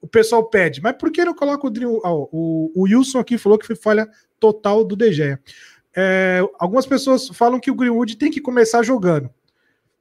o 0.00 0.06
pessoal 0.06 0.44
pede, 0.44 0.80
mas 0.80 0.94
por 0.96 1.10
que 1.10 1.24
não 1.24 1.34
coloca 1.34 1.66
o? 1.66 2.00
Oh, 2.04 2.28
o, 2.30 2.72
o 2.74 2.82
Wilson 2.82 3.18
aqui 3.18 3.38
falou 3.38 3.58
que 3.58 3.66
foi 3.66 3.74
falha 3.74 4.08
total 4.38 4.84
do 4.84 5.12
Gea. 5.12 5.40
É, 5.94 6.40
algumas 6.58 6.86
pessoas 6.86 7.28
falam 7.28 7.58
que 7.58 7.70
o 7.70 7.74
Greenwood 7.74 8.16
tem 8.16 8.30
que 8.30 8.40
começar 8.40 8.82
jogando. 8.82 9.30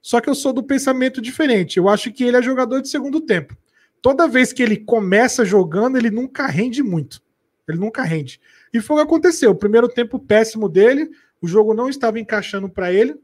Só 0.02 0.19
que 0.19 0.30
eu 0.30 0.36
sou 0.36 0.52
do 0.52 0.63
pensamento 0.63 1.21
diferente. 1.21 1.78
Eu 1.78 1.88
acho 1.88 2.12
que 2.12 2.24
ele 2.24 2.38
é 2.38 2.41
jogador 2.41 2.82
de 2.82 2.89
segundo 2.89 3.21
tempo. 3.21 3.56
Toda 4.02 4.28
vez 4.28 4.52
que 4.52 4.63
ele 4.63 4.78
começa 4.78 5.45
jogando, 5.45 5.97
ele 5.97 6.10
nunca 6.10 6.47
rende 6.47 6.82
muito. 6.82 7.21
Ele 7.67 7.78
nunca 7.78 8.02
rende. 8.02 8.41
E 8.74 8.82
foi 8.82 8.95
o 8.95 9.00
que 9.00 9.04
aconteceu. 9.04 9.52
O 9.52 9.56
primeiro 9.56 9.88
tempo 9.88 10.17
péssimo 10.17 10.67
dele, 10.67 11.10
o 11.39 11.47
jogo 11.47 11.74
não 11.74 11.88
estava 11.88 12.19
encaixando 12.19 12.67
para 12.67 12.91
ele. 12.91 13.15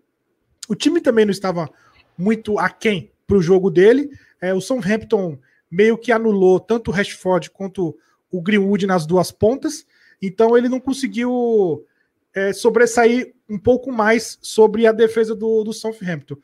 O 0.69 0.75
time 0.75 1.01
também 1.01 1.25
não 1.25 1.31
estava 1.31 1.67
muito 2.15 2.59
aquém 2.59 3.11
para 3.25 3.37
o 3.37 3.41
jogo 3.41 3.71
dele. 3.71 4.11
É, 4.41 4.53
o 4.53 4.61
Southampton 4.61 5.37
meio 5.69 5.97
que 5.97 6.11
anulou 6.11 6.59
tanto 6.59 6.89
o 6.89 6.93
Rashford 6.93 7.51
quanto 7.51 7.97
o 8.31 8.41
Greenwood 8.41 8.85
nas 8.87 9.05
duas 9.05 9.31
pontas. 9.31 9.85
Então 10.21 10.57
ele 10.57 10.69
não 10.69 10.79
conseguiu 10.79 11.85
é, 12.33 12.53
sobressair 12.53 13.33
um 13.49 13.57
pouco 13.57 13.91
mais 13.91 14.37
sobre 14.41 14.85
a 14.85 14.91
defesa 14.91 15.35
do, 15.35 15.63
do 15.63 15.73
Southampton. 15.73 16.37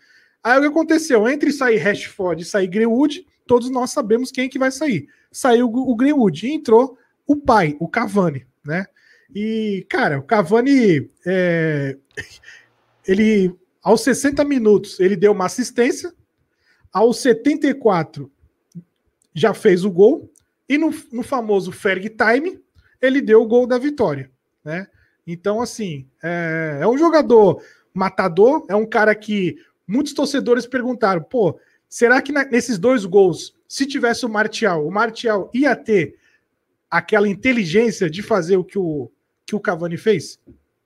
Aí 0.43 0.57
o 0.57 0.61
que 0.61 0.67
aconteceu? 0.67 1.27
Entre 1.27 1.51
sair 1.51 1.77
Rashford 1.77 2.41
e 2.41 2.45
sair 2.45 2.67
Greenwood, 2.67 3.25
todos 3.45 3.69
nós 3.69 3.91
sabemos 3.91 4.31
quem 4.31 4.45
é 4.45 4.49
que 4.49 4.59
vai 4.59 4.71
sair. 4.71 5.07
Saiu 5.31 5.67
o 5.67 5.95
Greenwood 5.95 6.45
e 6.45 6.53
entrou 6.53 6.97
o 7.25 7.35
pai, 7.35 7.75
o 7.79 7.87
Cavani, 7.87 8.45
né? 8.63 8.85
E, 9.33 9.85
cara, 9.89 10.19
o 10.19 10.23
Cavani, 10.23 11.09
é... 11.25 11.97
ele, 13.07 13.55
aos 13.81 14.01
60 14.01 14.43
minutos, 14.43 14.99
ele 14.99 15.15
deu 15.15 15.31
uma 15.31 15.45
assistência, 15.45 16.13
aos 16.93 17.17
74 17.17 18.31
já 19.33 19.53
fez 19.53 19.83
o 19.83 19.91
gol, 19.91 20.31
e 20.69 20.77
no, 20.77 20.93
no 21.11 21.23
famoso 21.23 21.71
Ferg 21.71 22.09
Time, 22.09 22.61
ele 23.01 23.19
deu 23.19 23.41
o 23.41 23.47
gol 23.47 23.65
da 23.65 23.77
vitória, 23.77 24.31
né? 24.63 24.87
Então, 25.25 25.61
assim, 25.61 26.07
é, 26.21 26.79
é 26.81 26.87
um 26.87 26.97
jogador 26.97 27.61
matador, 27.93 28.65
é 28.69 28.75
um 28.75 28.85
cara 28.85 29.15
que 29.15 29.57
muitos 29.87 30.13
torcedores 30.13 30.65
perguntaram: 30.65 31.21
pô, 31.21 31.59
será 31.89 32.21
que 32.21 32.31
na, 32.31 32.45
nesses 32.45 32.77
dois 32.77 33.05
gols, 33.05 33.55
se 33.67 33.85
tivesse 33.85 34.25
o 34.25 34.29
Martial, 34.29 34.85
o 34.85 34.91
Martial 34.91 35.49
ia 35.53 35.75
ter 35.75 36.17
aquela 36.89 37.27
inteligência 37.27 38.09
de 38.09 38.21
fazer 38.21 38.57
o 38.57 38.63
que 38.63 38.77
o, 38.77 39.09
que 39.45 39.55
o 39.55 39.59
Cavani 39.59 39.97
fez? 39.97 40.39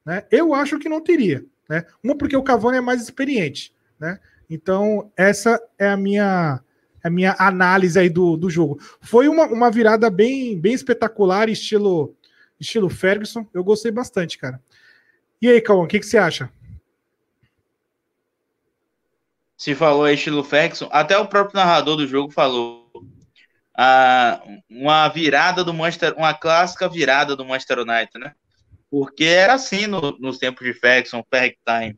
Né? 0.05 0.23
Eu 0.31 0.53
acho 0.53 0.79
que 0.79 0.87
não 0.87 1.01
teria. 1.01 1.43
Né? 1.67 1.85
Uma, 2.01 2.15
porque 2.15 2.37
o 2.37 2.43
Cavani 2.43 2.77
é 2.77 2.81
mais 2.81 3.01
experiente. 3.01 3.73
Né? 3.99 4.19
Então, 4.49 5.11
essa 5.15 5.61
é 5.77 5.89
a 5.89 5.97
minha 5.97 6.61
a 7.03 7.09
minha 7.09 7.35
análise 7.39 7.97
aí 7.97 8.09
do, 8.09 8.35
do 8.35 8.49
jogo. 8.49 8.79
Foi 8.99 9.29
uma, 9.29 9.45
uma 9.45 9.71
virada 9.71 10.09
bem, 10.09 10.59
bem 10.59 10.73
espetacular, 10.73 11.47
estilo, 11.47 12.13
estilo 12.59 12.89
Ferguson. 12.89 13.47
Eu 13.53 13.63
gostei 13.63 13.91
bastante, 13.91 14.37
cara. 14.37 14.61
E 15.41 15.47
aí, 15.47 15.61
Cauã, 15.61 15.83
o 15.83 15.87
que, 15.87 15.99
que 15.99 16.05
você 16.05 16.17
acha? 16.17 16.51
se 19.57 19.73
falou 19.73 20.05
aí 20.05 20.13
estilo 20.13 20.43
Ferguson, 20.43 20.87
até 20.91 21.17
o 21.17 21.27
próprio 21.27 21.57
narrador 21.57 21.97
do 21.97 22.07
jogo 22.07 22.31
falou. 22.31 22.85
Ah, 23.75 24.41
uma 24.69 25.07
virada 25.07 25.63
do 25.63 25.73
Manchester, 25.73 26.15
uma 26.15 26.33
clássica 26.33 26.87
virada 26.87 27.35
do 27.35 27.45
Manchester 27.45 27.79
United, 27.79 28.17
né? 28.17 28.33
Porque 28.89 29.23
era 29.23 29.53
assim 29.53 29.87
no, 29.87 30.17
nos 30.19 30.37
tempos 30.37 30.65
de 30.65 30.73
Ferguson, 30.73 31.23
Ferg 31.29 31.57
Time. 31.65 31.97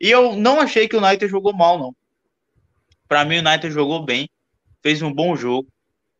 E 0.00 0.10
eu 0.10 0.36
não 0.36 0.60
achei 0.60 0.88
que 0.88 0.96
o 0.96 1.04
United 1.04 1.30
jogou 1.30 1.52
mal, 1.52 1.78
não. 1.78 1.94
Para 3.08 3.24
mim, 3.24 3.36
o 3.36 3.40
United 3.40 3.72
jogou 3.72 4.04
bem, 4.04 4.28
fez 4.82 5.02
um 5.02 5.12
bom 5.12 5.36
jogo, 5.36 5.68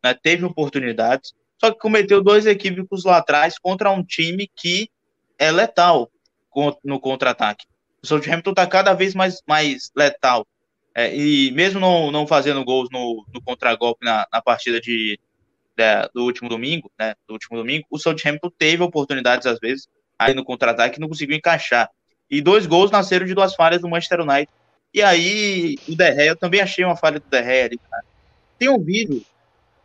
né, 0.03 0.13
teve 0.13 0.45
oportunidades, 0.45 1.33
só 1.59 1.71
que 1.71 1.79
cometeu 1.79 2.21
dois 2.21 2.45
equívocos 2.45 3.03
lá 3.03 3.17
atrás 3.17 3.57
contra 3.57 3.91
um 3.91 4.03
time 4.03 4.49
que 4.55 4.89
é 5.37 5.51
letal 5.51 6.11
no 6.83 6.99
contra-ataque. 6.99 7.65
O 8.01 8.07
Southampton 8.07 8.51
está 8.51 8.67
cada 8.67 8.93
vez 8.93 9.13
mais, 9.13 9.41
mais 9.47 9.91
letal. 9.95 10.45
É, 10.93 11.13
e 11.13 11.51
mesmo 11.51 11.79
não, 11.79 12.11
não 12.11 12.25
fazendo 12.25 12.63
gols 12.63 12.87
no, 12.91 13.25
no 13.33 13.41
contra-golpe 13.41 14.05
na, 14.05 14.25
na 14.31 14.41
partida 14.41 14.79
de, 14.79 15.19
de, 15.75 16.09
do 16.13 16.23
último 16.23 16.47
domingo, 16.47 16.89
né, 16.97 17.15
do 17.27 17.33
último 17.33 17.57
domingo, 17.57 17.85
o 17.89 17.99
Southampton 17.99 18.49
teve 18.57 18.81
oportunidades 18.81 19.45
às 19.45 19.59
vezes 19.59 19.89
aí 20.17 20.33
no 20.33 20.45
contra-ataque 20.45 20.99
não 20.99 21.09
conseguiu 21.09 21.35
encaixar. 21.35 21.89
E 22.29 22.41
dois 22.41 22.65
gols 22.65 22.91
nasceram 22.91 23.25
de 23.25 23.33
duas 23.33 23.55
falhas 23.55 23.81
do 23.81 23.89
Manchester 23.89 24.21
United. 24.21 24.49
E 24.93 25.01
aí 25.01 25.75
o 25.87 25.95
De 25.95 26.13
Gea, 26.13 26.25
eu 26.25 26.35
também 26.35 26.61
achei 26.61 26.83
uma 26.83 26.95
falha 26.95 27.19
do 27.19 27.29
De 27.29 27.43
Gea 27.43 27.65
ali, 27.65 27.77
cara. 27.77 28.03
Tem 28.57 28.69
um 28.69 28.79
vídeo, 28.79 29.21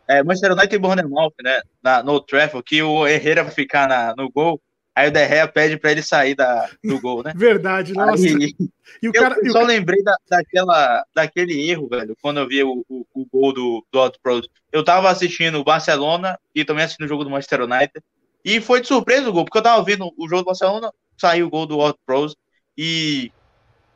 é, 0.08 0.22
Manchester 0.22 0.52
United 0.52 0.74
e 0.74 0.78
Bournemouth, 0.78 1.34
né, 1.42 1.60
na, 1.82 2.02
no 2.02 2.20
Trafford, 2.20 2.64
que 2.64 2.82
o 2.82 3.06
Herrera 3.06 3.42
vai 3.42 3.52
ficar 3.52 3.88
na, 3.88 4.14
no 4.16 4.30
gol 4.30 4.60
Aí 4.94 5.08
o 5.08 5.12
Derrea 5.12 5.46
pede 5.46 5.78
para 5.78 5.92
ele 5.92 6.02
sair 6.02 6.34
da, 6.34 6.68
do 6.84 7.00
gol, 7.00 7.22
né? 7.22 7.32
Verdade, 7.36 7.92
nossa. 7.94 8.22
Aí, 8.22 8.54
e 9.02 9.08
o 9.08 9.12
cara, 9.12 9.36
eu 9.42 9.52
só 9.52 9.62
lembrei 9.62 10.02
da, 10.02 10.16
daquela, 10.28 11.04
daquele 11.14 11.70
erro, 11.70 11.88
velho, 11.88 12.16
quando 12.20 12.40
eu 12.40 12.48
vi 12.48 12.62
o, 12.62 12.84
o, 12.88 13.06
o 13.14 13.26
gol 13.32 13.52
do, 13.52 13.86
do 13.90 14.00
Otto 14.00 14.18
Pros. 14.20 14.48
Eu 14.72 14.84
tava 14.84 15.08
assistindo 15.08 15.58
o 15.58 15.64
Barcelona 15.64 16.38
e 16.54 16.64
também 16.64 16.84
assistindo 16.84 17.06
o 17.06 17.08
jogo 17.08 17.24
do 17.24 17.30
Manchester 17.30 17.62
United. 17.62 18.02
E 18.44 18.60
foi 18.60 18.80
de 18.80 18.88
surpresa 18.88 19.28
o 19.28 19.32
gol, 19.32 19.44
porque 19.44 19.58
eu 19.58 19.62
tava 19.62 19.82
vendo 19.82 20.12
o 20.18 20.28
jogo 20.28 20.42
do 20.42 20.46
Barcelona, 20.46 20.92
saiu 21.20 21.46
o 21.46 21.50
gol 21.50 21.66
do 21.66 21.78
Otto 21.78 22.00
Pros 22.06 22.34
e 22.76 23.30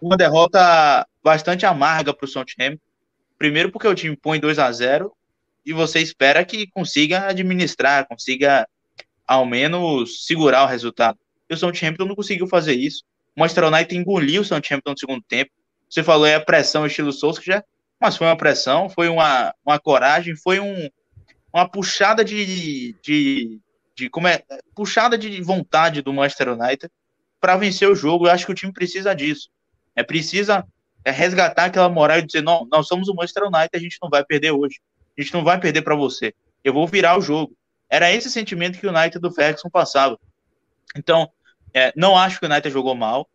uma 0.00 0.16
derrota 0.16 1.06
bastante 1.22 1.64
amarga 1.64 2.12
para 2.12 2.26
o 2.26 2.28
Southampton. 2.28 2.78
Primeiro 3.38 3.72
porque 3.72 3.88
o 3.88 3.94
time 3.94 4.16
põe 4.16 4.38
2 4.38 4.58
a 4.58 4.70
0 4.70 5.10
e 5.64 5.72
você 5.72 6.00
espera 6.00 6.44
que 6.44 6.66
consiga 6.68 7.26
administrar, 7.26 8.06
consiga 8.06 8.68
ao 9.26 9.46
menos 9.46 10.26
segurar 10.26 10.64
o 10.64 10.66
resultado. 10.66 11.18
E 11.48 11.54
o 11.54 11.56
Southampton 11.56 12.04
não 12.04 12.14
conseguiu 12.14 12.46
fazer 12.46 12.74
isso. 12.74 13.02
O 13.34 13.40
Manchester 13.40 13.64
United 13.64 13.96
engoliu 13.96 14.42
o 14.42 14.44
Southampton 14.44 14.90
no 14.90 14.98
segundo 14.98 15.22
tempo. 15.22 15.50
Você 15.88 16.02
falou 16.02 16.26
é 16.26 16.34
a 16.34 16.44
pressão 16.44 16.86
estilo 16.86 17.10
já, 17.42 17.64
mas 17.98 18.16
foi 18.16 18.26
uma 18.26 18.36
pressão, 18.36 18.90
foi 18.90 19.08
uma, 19.08 19.54
uma 19.64 19.78
coragem, 19.78 20.36
foi 20.36 20.60
um, 20.60 20.90
uma 21.52 21.68
puxada 21.68 22.22
de, 22.22 22.94
de, 23.02 23.60
de 23.96 24.10
como 24.10 24.28
é 24.28 24.42
puxada 24.74 25.16
de 25.16 25.40
vontade 25.40 26.02
do 26.02 26.12
Manchester 26.12 26.50
United 26.50 26.90
para 27.44 27.58
vencer 27.58 27.86
o 27.86 27.94
jogo. 27.94 28.26
Eu 28.26 28.30
acho 28.30 28.46
que 28.46 28.52
o 28.52 28.54
time 28.54 28.72
precisa 28.72 29.14
disso. 29.14 29.50
É 29.94 30.02
precisa 30.02 30.66
é 31.04 31.10
resgatar 31.10 31.66
aquela 31.66 31.90
moral 31.90 32.16
e 32.18 32.22
dizer 32.22 32.42
não, 32.42 32.66
nós 32.72 32.88
somos 32.88 33.06
o 33.06 33.14
Manchester 33.14 33.42
United, 33.42 33.68
a 33.74 33.78
gente 33.78 33.98
não 34.00 34.08
vai 34.08 34.24
perder 34.24 34.52
hoje. 34.52 34.80
A 35.18 35.20
gente 35.20 35.34
não 35.34 35.44
vai 35.44 35.60
perder 35.60 35.82
para 35.82 35.94
você. 35.94 36.32
Eu 36.64 36.72
vou 36.72 36.86
virar 36.86 37.18
o 37.18 37.20
jogo. 37.20 37.54
Era 37.90 38.10
esse 38.10 38.30
sentimento 38.30 38.80
que 38.80 38.86
o 38.86 38.90
United 38.90 39.18
do 39.18 39.30
Ferguson 39.30 39.68
passava. 39.68 40.18
Então, 40.96 41.30
é, 41.74 41.92
não 41.94 42.16
acho 42.16 42.40
que 42.40 42.46
o 42.46 42.50
United 42.50 42.72
jogou 42.72 42.94
mal. 42.94 43.28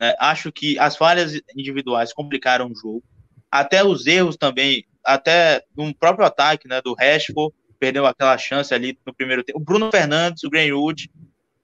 Né? 0.00 0.12
Acho 0.18 0.50
que 0.50 0.76
as 0.80 0.96
falhas 0.96 1.40
individuais 1.56 2.12
complicaram 2.12 2.66
o 2.66 2.74
jogo. 2.74 3.04
Até 3.48 3.84
os 3.84 4.08
erros 4.08 4.36
também, 4.36 4.84
até 5.04 5.62
no 5.76 5.94
próprio 5.94 6.26
ataque 6.26 6.66
né, 6.66 6.82
do 6.82 6.94
Rashford, 6.94 7.54
perdeu 7.78 8.06
aquela 8.06 8.36
chance 8.36 8.74
ali 8.74 8.98
no 9.06 9.14
primeiro 9.14 9.44
tempo. 9.44 9.60
O 9.60 9.64
Bruno 9.64 9.88
Fernandes, 9.92 10.42
o 10.42 10.50
Greenwood. 10.50 11.08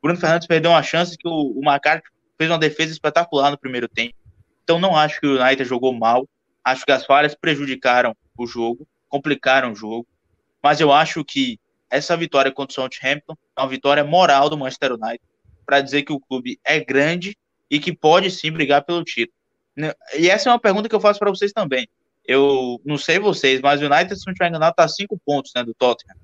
Bruno 0.03 0.19
Fernandes 0.19 0.47
perdeu 0.47 0.71
uma 0.71 0.83
chance 0.83 1.17
que 1.17 1.29
o, 1.29 1.31
o 1.31 1.63
fez 2.37 2.51
uma 2.51 2.59
defesa 2.59 2.93
espetacular 2.93 3.51
no 3.51 3.59
primeiro 3.59 3.89
tempo. 3.89 4.15
Então, 4.63 4.79
não 4.79 4.97
acho 4.97 5.21
que 5.21 5.27
o 5.27 5.43
United 5.43 5.65
jogou 5.69 5.93
mal. 5.93 6.29
Acho 6.63 6.85
que 6.85 6.93
as 6.93 7.05
falhas 7.05 7.35
prejudicaram 7.35 8.15
o 8.37 8.47
jogo, 8.47 8.87
complicaram 9.09 9.73
o 9.73 9.75
jogo. 9.75 10.07
Mas 10.63 10.81
eu 10.81 10.93
acho 10.93 11.25
que 11.25 11.59
essa 11.91 12.17
vitória 12.17 12.53
contra 12.53 12.73
o 12.73 12.75
Southampton 12.75 13.35
é 13.57 13.61
uma 13.61 13.69
vitória 13.69 14.05
moral 14.05 14.51
do 14.51 14.59
Manchester 14.59 14.93
United 14.93 15.21
para 15.65 15.81
dizer 15.81 16.03
que 16.03 16.13
o 16.13 16.21
clube 16.21 16.59
é 16.65 16.81
grande 16.81 17.37
e 17.71 17.79
que 17.79 17.93
pode 17.93 18.31
sim 18.31 18.51
brigar 18.51 18.85
pelo 18.85 19.05
título. 19.05 19.37
Né, 19.77 19.93
e 20.19 20.29
essa 20.29 20.49
é 20.49 20.53
uma 20.53 20.59
pergunta 20.59 20.89
que 20.89 20.95
eu 20.95 21.01
faço 21.01 21.19
para 21.19 21.31
vocês 21.31 21.53
também. 21.53 21.89
Eu 22.27 22.81
não 22.85 22.99
sei 22.99 23.19
vocês, 23.19 23.61
mas 23.61 23.81
o 23.81 23.87
United, 23.87 24.19
se 24.19 24.27
não 24.27 24.33
estiver 24.33 24.49
enganado, 24.49 24.73
está 24.73 24.87
cinco 24.87 25.19
pontos 25.25 25.53
né, 25.55 25.65
do 25.65 25.73
Tottenham. 25.73 26.17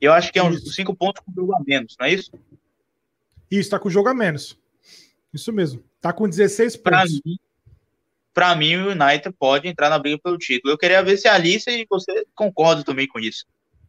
Eu 0.00 0.12
acho 0.12 0.32
que 0.32 0.38
é 0.38 0.42
uns 0.42 0.74
cinco 0.74 0.94
pontos 0.94 1.22
com 1.24 1.32
jogo 1.32 1.54
a 1.54 1.60
menos, 1.60 1.96
não 1.98 2.06
é 2.06 2.12
isso? 2.12 2.30
Isso, 3.50 3.60
está 3.60 3.78
com 3.78 3.90
jogo 3.90 4.08
a 4.08 4.14
menos. 4.14 4.58
Isso 5.32 5.52
mesmo. 5.52 5.82
Está 5.96 6.12
com 6.12 6.28
16 6.28 6.76
pontos. 6.76 7.20
Para 8.32 8.54
mim, 8.54 8.76
mim, 8.76 8.76
o 8.76 8.90
United 8.90 9.34
pode 9.38 9.68
entrar 9.68 9.90
na 9.90 9.98
briga 9.98 10.18
pelo 10.22 10.38
título. 10.38 10.72
Eu 10.72 10.78
queria 10.78 11.02
ver 11.02 11.16
se 11.16 11.28
a 11.28 11.34
Alice 11.34 11.68
e 11.68 11.86
você 11.88 12.24
concordam 12.34 12.84
também 12.84 13.06
com 13.06 13.18
isso. 13.18 13.44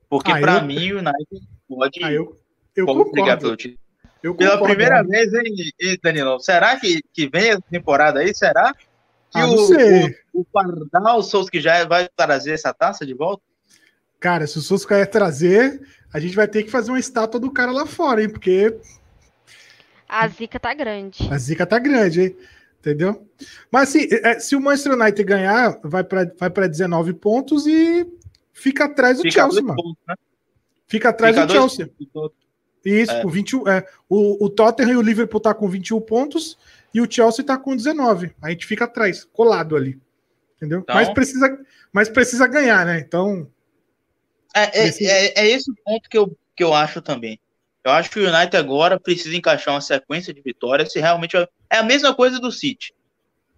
Porque 0.09 0.31
ah, 0.31 0.39
para 0.39 0.57
eu... 0.57 0.65
mim 0.65 0.91
o 0.91 0.99
United 0.99 1.47
pode, 1.69 2.03
ah, 2.03 2.11
eu, 2.11 2.39
eu 2.75 2.85
pode 2.85 3.11
brigar 3.11 3.39
pelo 3.39 3.55
título. 3.55 3.79
Eu 4.21 4.35
Pela 4.35 4.61
primeira 4.61 5.01
vez, 5.01 5.33
hein, 5.33 5.97
Danilo? 6.03 6.39
Será 6.39 6.79
que, 6.79 7.01
que 7.11 7.27
vem 7.27 7.49
essa 7.49 7.61
temporada 7.61 8.19
aí? 8.19 8.35
Será 8.35 8.71
que 8.73 8.85
ah, 9.33 9.47
o, 9.47 9.71
o, 10.33 10.41
o 10.41 10.45
Pardal 10.45 11.23
Souza 11.23 11.49
que 11.49 11.59
já 11.59 11.85
vai 11.85 12.07
trazer 12.15 12.51
essa 12.53 12.71
taça 12.71 13.03
de 13.03 13.15
volta? 13.15 13.41
Cara, 14.19 14.45
se 14.45 14.59
o 14.59 14.61
Souza 14.61 14.87
quer 14.87 15.07
trazer, 15.07 15.81
a 16.13 16.19
gente 16.19 16.35
vai 16.35 16.47
ter 16.47 16.63
que 16.63 16.69
fazer 16.69 16.91
uma 16.91 16.99
estátua 16.99 17.39
do 17.39 17.51
cara 17.51 17.71
lá 17.71 17.87
fora, 17.87 18.21
hein? 18.21 18.29
Porque. 18.29 18.77
A 20.11 20.27
zica 20.27 20.59
tá 20.59 20.73
grande. 20.73 21.25
A 21.31 21.37
zica 21.37 21.65
tá 21.65 21.79
grande, 21.79 22.21
hein? 22.21 22.37
Entendeu? 22.81 23.25
Mas 23.71 23.89
assim, 23.89 24.09
é, 24.11 24.37
se 24.41 24.57
o 24.57 24.59
Manchester 24.59 24.99
United 24.99 25.23
ganhar, 25.23 25.79
vai 25.81 26.03
para 26.03 26.33
vai 26.37 26.67
19 26.67 27.13
pontos 27.13 27.65
e 27.65 28.05
fica 28.51 28.85
atrás 28.85 29.17
do 29.17 29.23
fica 29.23 29.41
Chelsea, 29.41 29.61
mano. 29.61 29.81
Pontos, 29.81 30.03
né? 30.05 30.15
Fica 30.85 31.09
atrás 31.09 31.33
fica 31.33 31.47
do 31.47 31.53
Chelsea. 31.53 31.89
Pontos. 32.11 32.35
Isso, 32.83 33.13
é. 33.13 33.25
21, 33.25 33.67
é, 33.69 33.87
o, 34.09 34.45
o 34.45 34.49
Tottenham 34.49 34.91
e 34.91 34.97
o 34.97 35.01
Liverpool 35.01 35.39
tá 35.39 35.53
com 35.53 35.69
21 35.69 36.01
pontos 36.01 36.57
e 36.93 36.99
o 36.99 37.09
Chelsea 37.09 37.45
tá 37.45 37.57
com 37.57 37.73
19. 37.73 38.35
A 38.41 38.49
gente 38.49 38.65
fica 38.65 38.83
atrás, 38.83 39.23
colado 39.23 39.77
ali. 39.77 39.97
Entendeu? 40.57 40.79
Então... 40.79 40.95
Mas, 40.95 41.09
precisa, 41.09 41.59
mas 41.93 42.09
precisa 42.09 42.47
ganhar, 42.47 42.85
né? 42.85 42.99
Então. 42.99 43.47
É, 44.53 44.87
é, 44.87 44.89
é, 44.89 45.39
é, 45.39 45.47
esse 45.51 45.71
o 45.71 45.75
ponto 45.85 46.09
que 46.09 46.17
eu, 46.17 46.37
que 46.53 46.63
eu 46.63 46.73
acho 46.73 47.01
também. 47.01 47.39
Eu 47.83 47.91
acho 47.91 48.09
que 48.11 48.19
o 48.19 48.27
United 48.27 48.55
agora 48.55 48.99
precisa 48.99 49.35
encaixar 49.35 49.73
uma 49.73 49.81
sequência 49.81 50.33
de 50.33 50.41
vitórias 50.41 50.91
se 50.91 50.99
realmente. 50.99 51.35
É 51.69 51.77
a 51.77 51.83
mesma 51.83 52.13
coisa 52.13 52.39
do 52.39 52.51
City. 52.51 52.93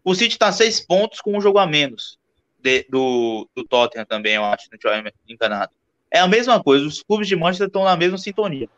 O 0.03 0.15
City 0.15 0.38
tá 0.38 0.51
seis 0.51 0.79
pontos 0.79 1.19
com 1.19 1.38
um 1.38 1.41
jogo 1.41 1.59
a 1.59 1.67
menos 1.67 2.17
de, 2.63 2.86
do, 2.89 3.47
do 3.53 3.65
Tottenham 3.65 4.05
também, 4.05 4.36
eu 4.36 4.45
acho, 4.45 4.69
não 4.71 4.77
estiver 4.77 5.13
enganado. 5.27 5.73
É 6.09 6.19
a 6.19 6.27
mesma 6.27 6.63
coisa, 6.63 6.86
os 6.86 7.03
clubes 7.03 7.27
de 7.27 7.36
Manchester 7.36 7.67
estão 7.67 7.83
na 7.83 7.97
mesma 7.97 8.17
sintonia. 8.17 8.69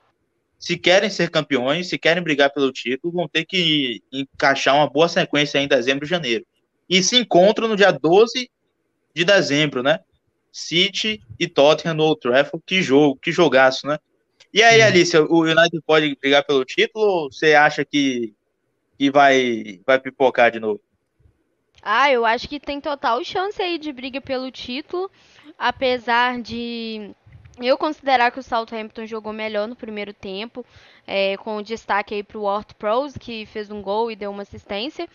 Se 0.57 0.77
querem 0.77 1.09
ser 1.09 1.29
campeões, 1.29 1.89
se 1.89 1.97
querem 1.97 2.23
brigar 2.23 2.51
pelo 2.51 2.71
título, 2.71 3.13
vão 3.13 3.27
ter 3.27 3.45
que 3.45 4.01
encaixar 4.11 4.75
uma 4.75 4.89
boa 4.89 5.07
sequência 5.07 5.59
em 5.59 5.67
dezembro 5.67 6.05
e 6.05 6.09
janeiro. 6.09 6.45
E 6.89 7.03
se 7.03 7.17
encontram 7.17 7.67
no 7.67 7.75
dia 7.75 7.91
12 7.91 8.49
de 9.13 9.23
dezembro, 9.23 9.83
né? 9.83 9.99
City 10.51 11.21
e 11.39 11.47
Tottenham 11.47 11.95
no 11.95 12.03
Old 12.03 12.21
Trafford, 12.21 12.63
que 12.65 12.81
jogo, 12.81 13.19
que 13.21 13.31
jogaço, 13.31 13.85
né? 13.85 13.99
E 14.55 14.63
aí, 14.63 14.79
uhum. 14.79 14.87
Alice, 14.87 15.17
o 15.17 15.41
United 15.41 15.81
pode 15.85 16.15
brigar 16.15 16.41
pelo 16.45 16.63
título 16.63 17.05
ou 17.05 17.29
você 17.29 17.55
acha 17.55 17.83
que, 17.83 18.33
que 18.97 19.11
vai, 19.11 19.81
vai 19.85 19.99
pipocar 19.99 20.49
de 20.49 20.61
novo? 20.61 20.79
Ah, 21.83 22.09
eu 22.09 22.25
acho 22.25 22.47
que 22.47 22.57
tem 22.57 22.79
total 22.79 23.21
chance 23.21 23.61
aí 23.61 23.77
de 23.77 23.91
briga 23.91 24.21
pelo 24.21 24.49
título, 24.49 25.11
apesar 25.59 26.41
de 26.41 27.11
eu 27.61 27.77
considerar 27.77 28.31
que 28.31 28.39
o 28.39 28.43
Southampton 28.43 29.05
jogou 29.05 29.33
melhor 29.33 29.67
no 29.67 29.75
primeiro 29.75 30.13
tempo, 30.13 30.65
é, 31.05 31.35
com 31.35 31.61
destaque 31.61 32.15
aí 32.15 32.23
para 32.23 32.37
o 32.37 32.43
Ward 32.43 32.75
Prowse, 32.75 33.19
que 33.19 33.45
fez 33.47 33.69
um 33.69 33.81
gol 33.81 34.09
e 34.09 34.15
deu 34.15 34.31
uma 34.31 34.43
assistência. 34.43 35.09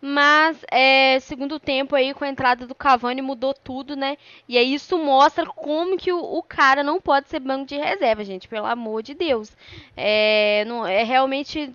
Mas 0.00 0.64
é, 0.70 1.18
segundo 1.20 1.58
tempo 1.58 1.96
aí 1.96 2.14
com 2.14 2.24
a 2.24 2.28
entrada 2.28 2.66
do 2.66 2.74
Cavani 2.74 3.20
mudou 3.20 3.52
tudo, 3.52 3.96
né? 3.96 4.16
E 4.48 4.56
aí 4.56 4.72
isso 4.72 4.96
mostra 4.96 5.44
como 5.46 5.96
que 5.96 6.12
o, 6.12 6.18
o 6.18 6.42
cara 6.42 6.84
não 6.84 7.00
pode 7.00 7.28
ser 7.28 7.40
banco 7.40 7.66
de 7.66 7.76
reserva, 7.76 8.24
gente, 8.24 8.46
pelo 8.46 8.66
amor 8.66 9.02
de 9.02 9.14
Deus. 9.14 9.56
É, 9.96 10.64
não, 10.66 10.86
é 10.86 11.02
realmente 11.02 11.74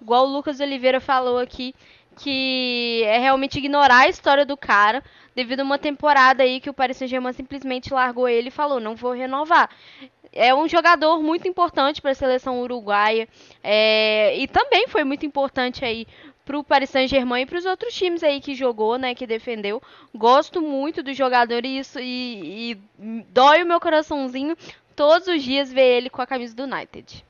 igual 0.00 0.26
o 0.26 0.32
Lucas 0.32 0.60
Oliveira 0.60 1.00
falou 1.00 1.38
aqui, 1.38 1.74
que 2.18 3.02
é 3.06 3.18
realmente 3.18 3.58
ignorar 3.58 4.00
a 4.00 4.08
história 4.08 4.44
do 4.44 4.56
cara 4.56 5.02
devido 5.34 5.60
a 5.60 5.64
uma 5.64 5.78
temporada 5.78 6.42
aí 6.42 6.60
que 6.60 6.68
o 6.68 6.74
Paris 6.74 6.96
Saint-Germain 6.96 7.32
simplesmente 7.32 7.94
largou 7.94 8.28
ele 8.28 8.48
e 8.48 8.52
falou, 8.52 8.80
não 8.80 8.94
vou 8.94 9.12
renovar. 9.12 9.70
É 10.32 10.54
um 10.54 10.68
jogador 10.68 11.20
muito 11.22 11.48
importante 11.48 12.00
para 12.00 12.12
a 12.12 12.14
seleção 12.14 12.60
uruguaia 12.60 13.28
é, 13.64 14.36
e 14.36 14.46
também 14.46 14.86
foi 14.86 15.02
muito 15.02 15.26
importante 15.26 15.84
aí 15.84 16.06
para 16.50 16.58
o 16.58 16.64
Paris 16.64 16.90
Saint-Germain 16.90 17.42
e 17.42 17.46
para 17.46 17.58
os 17.58 17.64
outros 17.64 17.94
times 17.94 18.24
aí 18.24 18.40
que 18.40 18.56
jogou, 18.56 18.98
né, 18.98 19.14
que 19.14 19.24
defendeu. 19.24 19.80
Gosto 20.12 20.60
muito 20.60 21.00
do 21.00 21.14
jogador 21.14 21.64
e 21.64 21.78
isso 21.78 22.00
e, 22.00 22.72
e 22.72 22.78
dói 23.32 23.62
o 23.62 23.66
meu 23.66 23.78
coraçãozinho 23.78 24.56
todos 24.96 25.28
os 25.28 25.44
dias 25.44 25.72
ver 25.72 25.98
ele 25.98 26.10
com 26.10 26.20
a 26.20 26.26
camisa 26.26 26.52
do 26.56 26.64
United. 26.64 27.24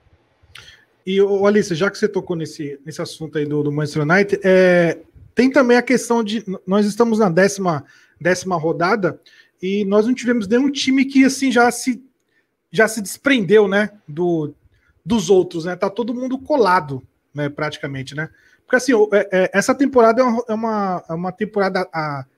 E, 1.07 1.19
Alice, 1.47 1.75
já 1.75 1.91
que 1.91 1.99
você 1.99 2.09
tocou 2.09 2.35
nesse, 2.35 2.81
nesse 2.83 3.03
assunto 3.03 3.37
aí 3.37 3.45
do, 3.45 3.63
do 3.63 3.71
Manchester 3.71 4.05
United, 4.05 4.41
é, 4.43 4.99
tem 5.35 5.51
também 5.51 5.77
a 5.77 5.83
questão 5.83 6.25
de. 6.25 6.43
Nós 6.67 6.87
estamos 6.87 7.19
na 7.19 7.29
décima, 7.29 7.85
décima 8.19 8.57
rodada 8.57 9.21
e 9.61 9.85
nós 9.85 10.07
não 10.07 10.15
tivemos 10.15 10.49
nenhum 10.49 10.73
time 10.73 11.05
que 11.05 11.27
assim 11.27 11.53
já 11.53 11.71
se, 11.71 12.03
já 12.73 12.89
se 12.89 13.03
desprendeu 13.03 13.69
né, 13.69 13.91
do, 14.09 14.55
dos 15.05 15.29
outros, 15.29 15.67
né? 15.67 15.77
Tá 15.77 15.91
todo 15.91 16.15
mundo 16.15 16.39
colado, 16.39 17.03
né, 17.35 17.51
praticamente, 17.51 18.15
né? 18.15 18.31
Porque 18.71 18.77
assim, 18.77 18.93
é, 19.13 19.29
é, 19.33 19.51
essa 19.53 19.75
temporada 19.75 20.23
é 20.23 20.55
uma, 20.55 21.03
é 21.09 21.13
uma 21.13 21.33
temporada 21.33 21.89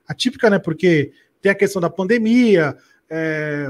atípica, 0.08 0.48
né? 0.48 0.58
Porque 0.58 1.12
tem 1.42 1.52
a 1.52 1.54
questão 1.54 1.82
da 1.82 1.90
pandemia, 1.90 2.74
é, 3.10 3.68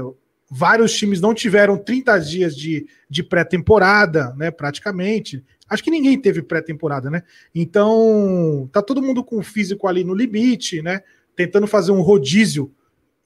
vários 0.49 0.93
times 0.93 1.19
não 1.19 1.33
tiveram 1.33 1.77
30 1.77 2.17
dias 2.19 2.55
de, 2.55 2.87
de 3.09 3.21
pré-temporada, 3.21 4.33
né? 4.37 4.49
Praticamente. 4.49 5.43
Acho 5.67 5.83
que 5.83 5.91
ninguém 5.91 6.17
teve 6.17 6.41
pré-temporada, 6.41 7.09
né? 7.09 7.23
Então, 7.53 8.69
tá 8.71 8.81
todo 8.81 9.01
mundo 9.01 9.25
com 9.25 9.39
o 9.39 9.43
físico 9.43 9.85
ali 9.85 10.05
no 10.05 10.13
limite, 10.13 10.81
né? 10.81 11.01
Tentando 11.35 11.67
fazer 11.67 11.91
um 11.91 11.99
rodízio, 11.99 12.71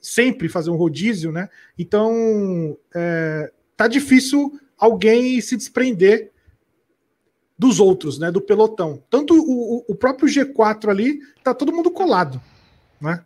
sempre 0.00 0.48
fazer 0.48 0.70
um 0.70 0.76
rodízio, 0.76 1.30
né? 1.30 1.48
Então, 1.78 2.76
é, 2.92 3.52
tá 3.76 3.86
difícil 3.86 4.58
alguém 4.76 5.40
se 5.40 5.56
desprender 5.56 6.32
dos 7.58 7.80
outros, 7.80 8.18
né? 8.18 8.30
Do 8.30 8.40
pelotão. 8.40 9.02
Tanto 9.10 9.34
o, 9.34 9.84
o 9.88 9.94
próprio 9.94 10.28
G4 10.28 10.88
ali, 10.88 11.20
tá 11.42 11.52
todo 11.52 11.72
mundo 11.72 11.90
colado, 11.90 12.40
né? 13.00 13.24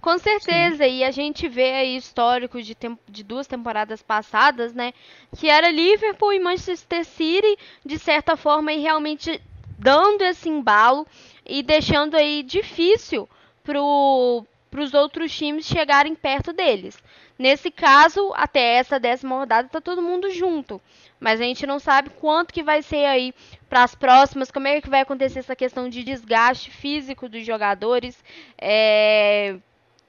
Com 0.00 0.18
certeza, 0.18 0.84
Sim. 0.84 0.98
e 0.98 1.04
a 1.04 1.10
gente 1.10 1.48
vê 1.48 1.72
aí 1.72 1.96
históricos 1.96 2.66
de, 2.66 2.76
de 3.08 3.24
duas 3.24 3.46
temporadas 3.46 4.02
passadas, 4.02 4.74
né? 4.74 4.92
Que 5.34 5.48
era 5.48 5.70
Liverpool 5.70 6.32
e 6.32 6.38
Manchester 6.38 7.04
City, 7.06 7.56
de 7.84 7.98
certa 7.98 8.36
forma, 8.36 8.70
e 8.72 8.80
realmente 8.80 9.40
dando 9.78 10.22
esse 10.22 10.48
embalo 10.48 11.06
e 11.44 11.62
deixando 11.62 12.16
aí 12.16 12.42
difícil 12.42 13.26
pro, 13.62 14.44
os 14.78 14.92
outros 14.92 15.34
times 15.34 15.64
chegarem 15.64 16.14
perto 16.14 16.52
deles. 16.52 16.98
Nesse 17.38 17.70
caso, 17.70 18.32
até 18.36 18.76
essa 18.76 19.00
décima 19.00 19.36
rodada, 19.36 19.68
tá 19.68 19.80
todo 19.80 20.02
mundo 20.02 20.30
junto. 20.30 20.80
Mas 21.24 21.40
a 21.40 21.44
gente 21.44 21.66
não 21.66 21.78
sabe 21.78 22.10
quanto 22.20 22.52
que 22.52 22.62
vai 22.62 22.82
ser 22.82 23.06
aí 23.06 23.32
para 23.66 23.82
as 23.82 23.94
próximas, 23.94 24.50
como 24.50 24.68
é 24.68 24.78
que 24.78 24.90
vai 24.90 25.00
acontecer 25.00 25.38
essa 25.38 25.56
questão 25.56 25.88
de 25.88 26.04
desgaste 26.04 26.70
físico 26.70 27.30
dos 27.30 27.46
jogadores. 27.46 28.22
É, 28.60 29.56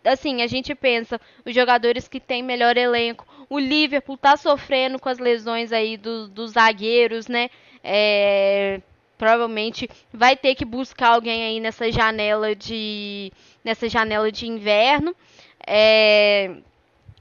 assim, 0.04 0.42
a 0.42 0.48
gente 0.48 0.76
pensa, 0.76 1.18
os 1.46 1.56
jogadores 1.56 2.10
que 2.10 2.20
têm 2.20 2.44
melhor 2.44 2.76
elenco, 2.76 3.26
o 3.50 3.58
Liverpool 3.58 4.18
tá 4.18 4.36
sofrendo 4.36 5.00
com 5.00 5.08
as 5.08 5.18
lesões 5.18 5.72
aí 5.72 5.96
do, 5.96 6.28
dos 6.28 6.52
zagueiros, 6.52 7.30
né? 7.30 7.50
É, 7.82 8.82
provavelmente 9.18 9.90
vai 10.12 10.36
ter 10.36 10.54
que 10.54 10.66
buscar 10.66 11.14
alguém 11.14 11.46
aí 11.46 11.62
nessa 11.62 11.90
janela 11.94 12.54
de 12.54 13.32
nessa 13.64 13.88
janela 13.88 14.30
de 14.30 14.48
inverno. 14.48 15.16
É, 15.66 16.58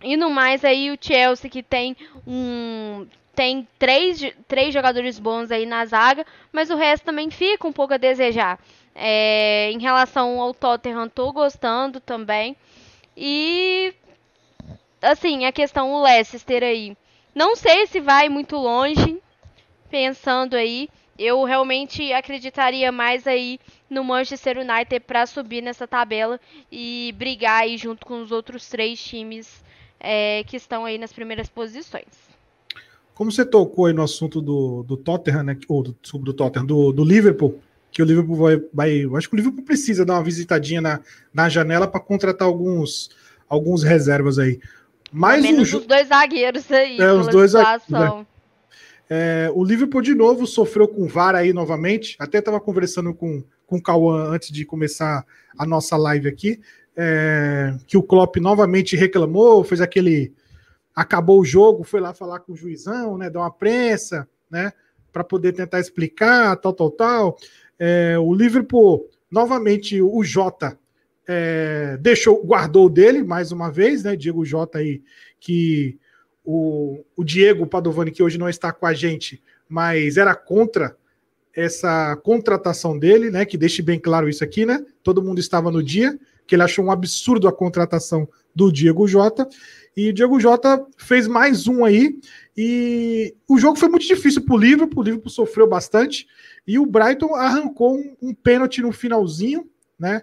e 0.02 0.16
no 0.16 0.30
mais 0.30 0.64
aí 0.64 0.90
o 0.90 0.98
Chelsea 1.00 1.48
que 1.48 1.62
tem 1.62 1.96
um 2.26 3.06
tem 3.34 3.66
três, 3.78 4.20
três 4.46 4.72
jogadores 4.72 5.18
bons 5.18 5.50
aí 5.50 5.66
na 5.66 5.84
zaga, 5.84 6.24
mas 6.52 6.70
o 6.70 6.76
resto 6.76 7.04
também 7.04 7.30
fica 7.30 7.66
um 7.66 7.72
pouco 7.72 7.94
a 7.94 7.98
desejar. 7.98 8.58
É, 8.94 9.70
em 9.72 9.78
relação 9.80 10.40
ao 10.40 10.54
Tottenham, 10.54 11.08
tô 11.08 11.32
gostando 11.32 12.00
também. 12.00 12.56
E 13.16 13.94
assim, 15.02 15.44
a 15.44 15.52
questão 15.52 15.92
o 15.92 16.02
Leicester 16.02 16.62
aí. 16.62 16.96
Não 17.34 17.56
sei 17.56 17.86
se 17.86 18.00
vai 18.00 18.28
muito 18.28 18.56
longe, 18.56 19.20
pensando 19.90 20.54
aí. 20.54 20.88
Eu 21.18 21.44
realmente 21.44 22.12
acreditaria 22.12 22.90
mais 22.90 23.26
aí 23.26 23.60
no 23.88 24.02
Manchester 24.02 24.58
United 24.58 25.00
para 25.00 25.26
subir 25.26 25.62
nessa 25.62 25.86
tabela 25.86 26.40
e 26.70 27.14
brigar 27.16 27.62
aí 27.62 27.76
junto 27.76 28.04
com 28.04 28.20
os 28.20 28.32
outros 28.32 28.68
três 28.68 29.02
times 29.02 29.62
é, 30.00 30.42
que 30.44 30.56
estão 30.56 30.84
aí 30.84 30.98
nas 30.98 31.12
primeiras 31.12 31.48
posições. 31.48 32.23
Como 33.14 33.30
você 33.30 33.44
tocou 33.44 33.86
aí 33.86 33.92
no 33.92 34.02
assunto 34.02 34.40
do, 34.40 34.82
do 34.82 34.96
Tottenham, 34.96 35.42
né, 35.44 35.56
ou 35.68 35.82
do, 35.82 35.96
do 36.18 36.32
Tottenham, 36.32 36.66
do, 36.66 36.92
do 36.92 37.04
Liverpool, 37.04 37.60
que 37.90 38.02
o 38.02 38.04
Liverpool 38.04 38.36
vai, 38.36 38.62
vai. 38.72 39.04
Acho 39.16 39.28
que 39.28 39.34
o 39.34 39.38
Liverpool 39.38 39.64
precisa 39.64 40.04
dar 40.04 40.14
uma 40.14 40.24
visitadinha 40.24 40.80
na, 40.80 41.00
na 41.32 41.48
janela 41.48 41.86
para 41.86 42.00
contratar 42.00 42.46
alguns, 42.46 43.10
alguns 43.48 43.84
reservas 43.84 44.38
aí. 44.38 44.60
Mais 45.12 45.40
menos 45.40 45.72
um, 45.72 45.78
os 45.78 45.86
dois 45.86 46.08
zagueiros 46.08 46.70
aí, 46.72 46.98
é, 46.98 47.12
os 47.12 47.28
dois 47.28 47.52
situação. 47.52 48.26
É, 49.08 49.50
o 49.54 49.62
Liverpool 49.62 50.02
de 50.02 50.14
novo 50.14 50.46
sofreu 50.46 50.88
com 50.88 51.06
VAR 51.06 51.36
aí 51.36 51.52
novamente. 51.52 52.16
Até 52.18 52.38
estava 52.38 52.58
conversando 52.58 53.14
com, 53.14 53.44
com 53.64 53.76
o 53.76 53.82
Cauã 53.82 54.30
antes 54.30 54.50
de 54.50 54.64
começar 54.64 55.24
a 55.56 55.64
nossa 55.64 55.96
live 55.96 56.28
aqui. 56.28 56.60
É, 56.96 57.74
que 57.86 57.96
o 57.96 58.02
Klopp 58.02 58.36
novamente 58.36 58.96
reclamou, 58.96 59.62
fez 59.62 59.80
aquele. 59.80 60.32
Acabou 60.94 61.40
o 61.40 61.44
jogo, 61.44 61.84
foi 61.84 62.00
lá 62.00 62.14
falar 62.14 62.40
com 62.40 62.52
o 62.52 62.56
juizão, 62.56 63.18
né? 63.18 63.28
Deu 63.28 63.40
uma 63.40 63.50
prensa, 63.50 64.28
né? 64.50 64.72
Para 65.12 65.24
poder 65.24 65.52
tentar 65.52 65.80
explicar, 65.80 66.56
tal, 66.56 66.72
tal, 66.72 66.90
tal. 66.90 67.36
É, 67.78 68.16
o 68.18 68.32
Liverpool, 68.34 69.08
novamente, 69.30 70.00
o 70.00 70.22
Jota 70.22 70.78
é, 71.26 71.96
deixou, 72.00 72.44
guardou 72.44 72.88
dele 72.88 73.22
mais 73.22 73.50
uma 73.50 73.70
vez, 73.70 74.04
né? 74.04 74.16
Diego 74.16 74.44
Jota 74.44 74.78
aí, 74.78 75.02
que 75.40 75.98
o, 76.44 77.04
o 77.16 77.24
Diego 77.24 77.66
Padovani, 77.66 78.10
que 78.10 78.22
hoje 78.22 78.38
não 78.38 78.48
está 78.48 78.72
com 78.72 78.86
a 78.86 78.92
gente, 78.92 79.42
mas 79.68 80.16
era 80.16 80.34
contra 80.34 80.96
essa 81.54 82.16
contratação 82.16 82.98
dele, 82.98 83.30
né? 83.30 83.44
Que 83.44 83.56
deixe 83.56 83.80
bem 83.80 83.98
claro 83.98 84.28
isso 84.28 84.44
aqui, 84.44 84.66
né? 84.66 84.84
Todo 85.02 85.22
mundo 85.22 85.38
estava 85.38 85.70
no 85.70 85.82
dia, 85.82 86.18
que 86.46 86.54
ele 86.54 86.62
achou 86.62 86.84
um 86.84 86.90
absurdo 86.90 87.48
a 87.48 87.52
contratação 87.52 88.28
do 88.54 88.70
Diego 88.70 89.06
Jota. 89.06 89.48
E 89.96 90.10
o 90.10 90.12
Diego 90.12 90.40
Jota 90.40 90.84
fez 90.96 91.26
mais 91.26 91.66
um 91.68 91.84
aí. 91.84 92.18
E 92.56 93.34
o 93.48 93.58
jogo 93.58 93.78
foi 93.78 93.88
muito 93.88 94.06
difícil 94.06 94.42
para 94.42 94.54
o 94.54 94.58
Liverpool, 94.58 95.00
o 95.00 95.04
Liverpool 95.04 95.30
sofreu 95.30 95.68
bastante. 95.68 96.26
E 96.66 96.78
o 96.78 96.86
Brighton 96.86 97.34
arrancou 97.34 97.96
um, 97.96 98.16
um 98.22 98.34
pênalti 98.34 98.80
no 98.80 98.92
finalzinho, 98.92 99.68
né? 99.98 100.22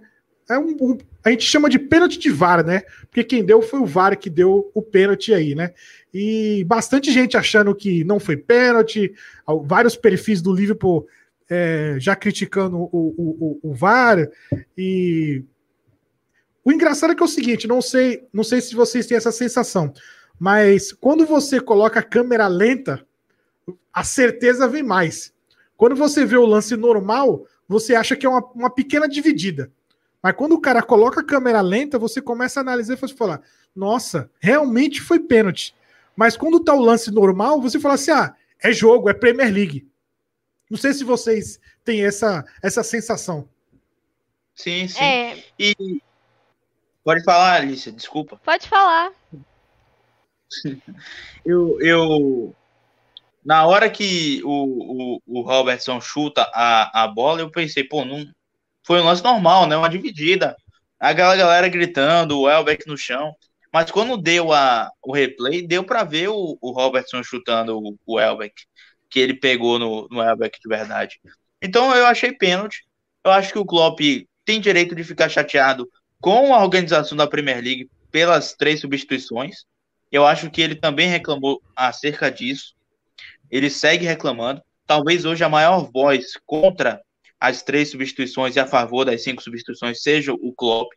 É 0.49 0.57
um, 0.57 0.75
um, 0.81 0.97
a 1.23 1.29
gente 1.29 1.45
chama 1.45 1.69
de 1.69 1.79
pênalti 1.79 2.19
de 2.19 2.29
VAR, 2.29 2.65
né? 2.65 2.81
Porque 3.01 3.23
quem 3.23 3.45
deu 3.45 3.61
foi 3.61 3.79
o 3.79 3.85
VAR 3.85 4.17
que 4.17 4.29
deu 4.29 4.69
o 4.73 4.81
pênalti 4.81 5.33
aí, 5.33 5.55
né? 5.55 5.71
E 6.13 6.63
bastante 6.65 7.11
gente 7.11 7.37
achando 7.37 7.73
que 7.73 8.03
não 8.03 8.19
foi 8.19 8.35
pênalti, 8.35 9.13
vários 9.63 9.95
perfis 9.95 10.41
do 10.41 10.53
Liverpool 10.53 11.07
é, 11.49 11.95
já 11.99 12.15
criticando 12.15 12.77
o, 12.77 12.89
o, 12.91 13.59
o, 13.63 13.71
o 13.71 13.73
VAR. 13.73 14.29
E 14.77 15.43
o 16.63 16.71
engraçado 16.71 17.11
é 17.11 17.15
que 17.15 17.23
é 17.23 17.25
o 17.25 17.29
seguinte: 17.29 17.67
não 17.67 17.81
sei, 17.81 18.27
não 18.31 18.43
sei 18.43 18.61
se 18.61 18.75
vocês 18.75 19.05
têm 19.05 19.17
essa 19.17 19.31
sensação, 19.31 19.93
mas 20.39 20.91
quando 20.91 21.25
você 21.25 21.59
coloca 21.59 21.99
a 21.99 22.03
câmera 22.03 22.47
lenta, 22.47 23.05
a 23.93 24.03
certeza 24.03 24.67
vem 24.67 24.83
mais. 24.83 25.33
Quando 25.75 25.95
você 25.95 26.25
vê 26.25 26.37
o 26.37 26.45
lance 26.45 26.75
normal, 26.75 27.45
você 27.67 27.95
acha 27.95 28.15
que 28.15 28.25
é 28.25 28.29
uma, 28.29 28.43
uma 28.53 28.69
pequena 28.69 29.07
dividida. 29.07 29.71
Mas 30.21 30.35
quando 30.35 30.53
o 30.53 30.61
cara 30.61 30.83
coloca 30.83 31.21
a 31.21 31.25
câmera 31.25 31.61
lenta, 31.61 31.97
você 31.97 32.21
começa 32.21 32.59
a 32.59 32.61
analisar 32.61 32.93
e 32.93 33.07
falar: 33.07 33.41
nossa, 33.75 34.29
realmente 34.39 35.01
foi 35.01 35.19
pênalti. 35.19 35.75
Mas 36.15 36.37
quando 36.37 36.59
tá 36.59 36.73
o 36.73 36.81
lance 36.81 37.09
normal, 37.09 37.59
você 37.59 37.79
fala 37.79 37.95
assim: 37.95 38.11
ah, 38.11 38.35
é 38.61 38.71
jogo, 38.71 39.09
é 39.09 39.13
Premier 39.13 39.51
League. 39.51 39.87
Não 40.69 40.77
sei 40.77 40.93
se 40.93 41.03
vocês 41.03 41.59
têm 41.83 42.05
essa, 42.05 42.45
essa 42.61 42.83
sensação. 42.83 43.49
Sim, 44.53 44.87
sim. 44.87 45.03
É... 45.03 45.43
E 45.57 46.01
pode 47.03 47.23
falar, 47.23 47.55
Alicia, 47.55 47.91
desculpa. 47.91 48.39
Pode 48.43 48.67
falar. 48.67 49.11
eu, 51.45 51.79
eu 51.81 52.55
na 53.43 53.65
hora 53.65 53.89
que 53.89 54.41
o, 54.43 55.15
o, 55.15 55.39
o 55.39 55.41
Robertson 55.41 55.99
chuta 55.99 56.43
a, 56.53 57.03
a 57.03 57.07
bola, 57.07 57.41
eu 57.41 57.49
pensei, 57.49 57.83
pô, 57.83 58.05
não 58.05 58.25
foi 58.85 59.01
um 59.01 59.05
lance 59.05 59.23
normal, 59.23 59.67
né? 59.67 59.75
Uma 59.75 59.89
dividida. 59.89 60.55
Aquela 60.99 61.35
galera 61.35 61.67
gritando, 61.67 62.39
o 62.39 62.49
Elbeck 62.49 62.87
no 62.87 62.97
chão. 62.97 63.33
Mas 63.73 63.89
quando 63.89 64.17
deu 64.17 64.51
a, 64.53 64.91
o 65.01 65.13
replay, 65.13 65.65
deu 65.65 65.83
para 65.83 66.03
ver 66.03 66.29
o, 66.29 66.57
o, 66.61 66.71
Robertson 66.71 67.23
chutando 67.23 67.77
o, 67.79 67.97
o 68.05 68.19
Elbeck, 68.19 68.53
que 69.09 69.19
ele 69.19 69.33
pegou 69.33 69.79
no, 69.79 70.07
no 70.09 70.21
Elbeck 70.21 70.59
de 70.59 70.67
verdade. 70.67 71.19
Então 71.61 71.95
eu 71.95 72.05
achei 72.05 72.31
pênalti. 72.31 72.83
Eu 73.23 73.31
acho 73.31 73.53
que 73.53 73.59
o 73.59 73.65
Klopp 73.65 73.99
tem 74.45 74.59
direito 74.59 74.95
de 74.95 75.03
ficar 75.03 75.29
chateado 75.29 75.89
com 76.21 76.53
a 76.53 76.63
organização 76.63 77.17
da 77.17 77.27
Premier 77.27 77.61
League 77.61 77.89
pelas 78.11 78.53
três 78.53 78.79
substituições. 78.79 79.65
Eu 80.11 80.25
acho 80.25 80.51
que 80.51 80.61
ele 80.61 80.75
também 80.75 81.09
reclamou 81.09 81.61
acerca 81.75 82.29
disso. 82.29 82.75
Ele 83.49 83.69
segue 83.69 84.05
reclamando. 84.05 84.61
Talvez 84.85 85.25
hoje 85.25 85.43
a 85.43 85.49
maior 85.49 85.89
voz 85.91 86.33
contra 86.45 87.01
as 87.39 87.63
três 87.63 87.89
substituições 87.89 88.55
e 88.55 88.59
a 88.59 88.67
favor 88.67 89.03
das 89.03 89.23
cinco 89.23 89.41
substituições 89.41 90.03
seja 90.03 90.31
o 90.31 90.53
Klopp. 90.53 90.91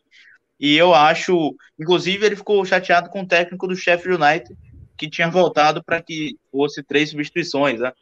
E 0.60 0.76
eu 0.76 0.94
acho, 0.94 1.54
inclusive, 1.78 2.26
ele 2.26 2.36
ficou 2.36 2.64
chateado 2.64 3.08
com 3.08 3.22
o 3.22 3.26
técnico 3.26 3.66
do 3.66 3.74
Sheffield 3.74 4.22
United, 4.22 4.56
que 4.96 5.08
tinha 5.08 5.30
voltado 5.30 5.82
para 5.82 6.02
que 6.02 6.36
fosse 6.50 6.82
três 6.82 7.10
substituições. 7.10 7.80
Né? 7.80 7.92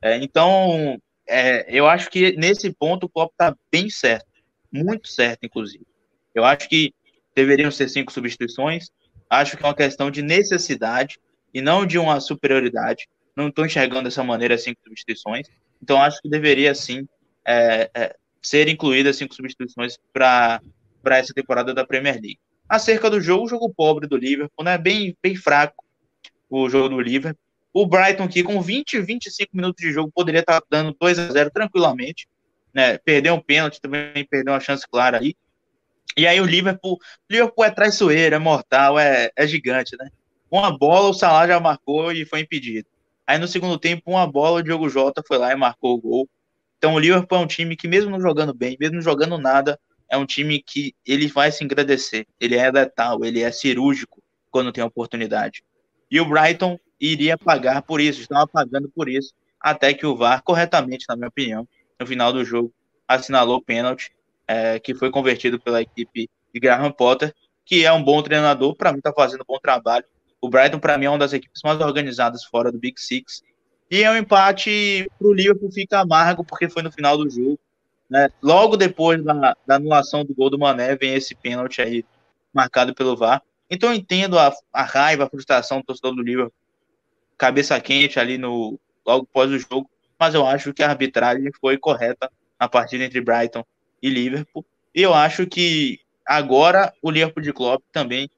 É, 0.00 0.16
então, 0.16 0.98
é, 1.28 1.66
eu 1.68 1.86
acho 1.86 2.10
que 2.10 2.32
nesse 2.36 2.72
ponto 2.72 3.04
o 3.04 3.08
Klopp 3.08 3.32
está 3.32 3.54
bem 3.70 3.90
certo. 3.90 4.26
muito 4.72 5.08
certa, 5.08 5.46
inclusive. 5.46 5.89
Eu 6.34 6.44
acho 6.44 6.68
que 6.68 6.92
deveriam 7.34 7.70
ser 7.70 7.88
cinco 7.88 8.12
substituições. 8.12 8.90
Acho 9.28 9.56
que 9.56 9.62
é 9.62 9.66
uma 9.66 9.74
questão 9.74 10.10
de 10.10 10.22
necessidade 10.22 11.18
e 11.52 11.60
não 11.60 11.86
de 11.86 11.98
uma 11.98 12.20
superioridade. 12.20 13.08
Não 13.36 13.48
estou 13.48 13.64
enxergando 13.64 14.04
dessa 14.04 14.24
maneira 14.24 14.58
cinco 14.58 14.80
substituições. 14.84 15.48
Então 15.82 16.00
acho 16.00 16.20
que 16.20 16.28
deveria 16.28 16.74
sim 16.74 17.08
é, 17.44 17.90
é, 17.94 18.16
ser 18.42 18.68
incluídas 18.68 19.16
cinco 19.16 19.34
substituições 19.34 19.98
para 20.12 20.60
essa 21.06 21.32
temporada 21.32 21.72
da 21.72 21.86
Premier 21.86 22.14
League. 22.14 22.38
Acerca 22.68 23.10
do 23.10 23.20
jogo, 23.20 23.48
jogo 23.48 23.72
pobre 23.74 24.06
do 24.06 24.16
Liverpool, 24.16 24.64
né? 24.64 24.78
Bem, 24.78 25.16
bem 25.22 25.34
fraco 25.34 25.84
o 26.48 26.68
jogo 26.68 26.90
do 26.90 27.00
Liverpool. 27.00 27.40
O 27.72 27.86
Brighton 27.86 28.24
aqui 28.24 28.42
com 28.42 28.60
20, 28.60 29.00
25 29.00 29.56
minutos 29.56 29.80
de 29.80 29.92
jogo 29.92 30.10
poderia 30.12 30.40
estar 30.40 30.60
dando 30.68 30.94
2 31.00 31.18
a 31.18 31.30
0 31.30 31.50
tranquilamente, 31.50 32.28
né? 32.74 32.98
Perdeu 32.98 33.34
um 33.34 33.40
pênalti, 33.40 33.80
também 33.80 34.24
perdeu 34.28 34.52
uma 34.52 34.60
chance 34.60 34.86
clara 34.88 35.18
aí. 35.18 35.36
E 36.16 36.26
aí 36.26 36.40
o 36.40 36.46
Liverpool, 36.46 36.98
Liverpool 37.30 37.64
é 37.64 37.70
traiçoeiro, 37.70 38.34
é 38.34 38.38
mortal, 38.38 38.98
é, 38.98 39.30
é 39.36 39.46
gigante, 39.46 39.96
né? 39.96 40.10
Uma 40.50 40.76
bola 40.76 41.10
o 41.10 41.14
Salah 41.14 41.46
já 41.46 41.60
marcou 41.60 42.10
e 42.12 42.24
foi 42.24 42.40
impedido. 42.40 42.88
Aí 43.26 43.38
no 43.38 43.46
segundo 43.46 43.78
tempo, 43.78 44.10
uma 44.10 44.26
bola, 44.26 44.58
o 44.58 44.62
Diogo 44.62 44.88
Jota 44.88 45.22
foi 45.26 45.38
lá 45.38 45.52
e 45.52 45.56
marcou 45.56 45.94
o 45.94 46.00
gol. 46.00 46.28
Então 46.78 46.94
o 46.94 46.98
Liverpool 46.98 47.38
é 47.38 47.40
um 47.42 47.46
time 47.46 47.76
que 47.76 47.86
mesmo 47.86 48.10
não 48.10 48.20
jogando 48.20 48.52
bem, 48.52 48.76
mesmo 48.80 48.96
não 48.96 49.02
jogando 49.02 49.38
nada, 49.38 49.78
é 50.08 50.16
um 50.16 50.26
time 50.26 50.60
que 50.60 50.92
ele 51.06 51.28
vai 51.28 51.52
se 51.52 51.62
agradecer. 51.62 52.26
Ele 52.40 52.56
é 52.56 52.70
letal, 52.70 53.24
ele 53.24 53.42
é 53.42 53.52
cirúrgico 53.52 54.20
quando 54.50 54.72
tem 54.72 54.82
oportunidade. 54.82 55.62
E 56.10 56.20
o 56.20 56.28
Brighton 56.28 56.76
iria 56.98 57.38
pagar 57.38 57.82
por 57.82 58.00
isso, 58.00 58.20
estava 58.20 58.46
pagando 58.46 58.88
por 58.88 59.08
isso, 59.08 59.32
até 59.60 59.94
que 59.94 60.04
o 60.04 60.16
VAR, 60.16 60.42
corretamente, 60.42 61.06
na 61.08 61.14
minha 61.14 61.28
opinião, 61.28 61.68
no 61.98 62.06
final 62.06 62.32
do 62.32 62.44
jogo, 62.44 62.72
assinalou 63.06 63.58
o 63.58 63.62
pênalti, 63.62 64.10
é, 64.50 64.80
que 64.80 64.96
foi 64.96 65.12
convertido 65.12 65.60
pela 65.60 65.80
equipe 65.80 66.28
de 66.52 66.60
Graham 66.60 66.90
Potter, 66.90 67.32
que 67.64 67.84
é 67.86 67.92
um 67.92 68.02
bom 68.02 68.20
treinador, 68.20 68.74
para 68.74 68.90
mim 68.90 68.98
está 68.98 69.12
fazendo 69.12 69.42
um 69.42 69.46
bom 69.46 69.60
trabalho. 69.60 70.04
O 70.40 70.48
Brighton, 70.48 70.80
para 70.80 70.98
mim, 70.98 71.04
é 71.04 71.08
uma 71.08 71.18
das 71.18 71.32
equipes 71.32 71.60
mais 71.62 71.80
organizadas 71.80 72.42
fora 72.44 72.72
do 72.72 72.78
Big 72.78 73.00
Six. 73.00 73.44
E 73.88 74.02
é 74.02 74.10
um 74.10 74.16
empate 74.16 75.08
para 75.16 75.28
o 75.28 75.32
Liverpool 75.32 75.70
fica 75.70 76.00
amargo, 76.00 76.44
porque 76.44 76.68
foi 76.68 76.82
no 76.82 76.90
final 76.90 77.16
do 77.16 77.30
jogo. 77.30 77.60
Né? 78.08 78.28
Logo 78.42 78.76
depois 78.76 79.22
da, 79.22 79.56
da, 79.64 79.76
anulação 79.76 80.24
do 80.24 80.34
gol 80.34 80.50
do 80.50 80.58
Mané, 80.58 80.96
vem 80.96 81.14
esse 81.14 81.32
pênalti 81.32 81.80
aí 81.80 82.04
marcado 82.52 82.92
pelo 82.92 83.16
VAR. 83.16 83.40
Então 83.70 83.90
eu 83.90 83.94
entendo 83.94 84.36
a, 84.36 84.52
a 84.72 84.82
raiva, 84.82 85.24
a 85.24 85.30
frustração 85.30 85.78
do 85.78 85.84
torcedor 85.84 86.16
do 86.16 86.22
Liverpool, 86.22 86.52
cabeça 87.38 87.80
quente 87.80 88.18
ali 88.18 88.36
no 88.36 88.80
logo 89.06 89.28
após 89.30 89.48
o 89.52 89.58
jogo, 89.60 89.88
mas 90.18 90.34
eu 90.34 90.44
acho 90.44 90.74
que 90.74 90.82
a 90.82 90.88
arbitragem 90.88 91.52
foi 91.60 91.78
correta 91.78 92.28
na 92.58 92.68
partida 92.68 93.04
entre 93.04 93.20
Brighton 93.20 93.64
e 94.02 94.08
Liverpool. 94.08 94.64
E 94.94 95.02
eu 95.02 95.14
acho 95.14 95.46
que 95.46 96.00
agora 96.26 96.92
o 97.02 97.10
Liverpool 97.10 97.42
de 97.42 97.52
Klopp 97.52 97.82
também 97.92 98.30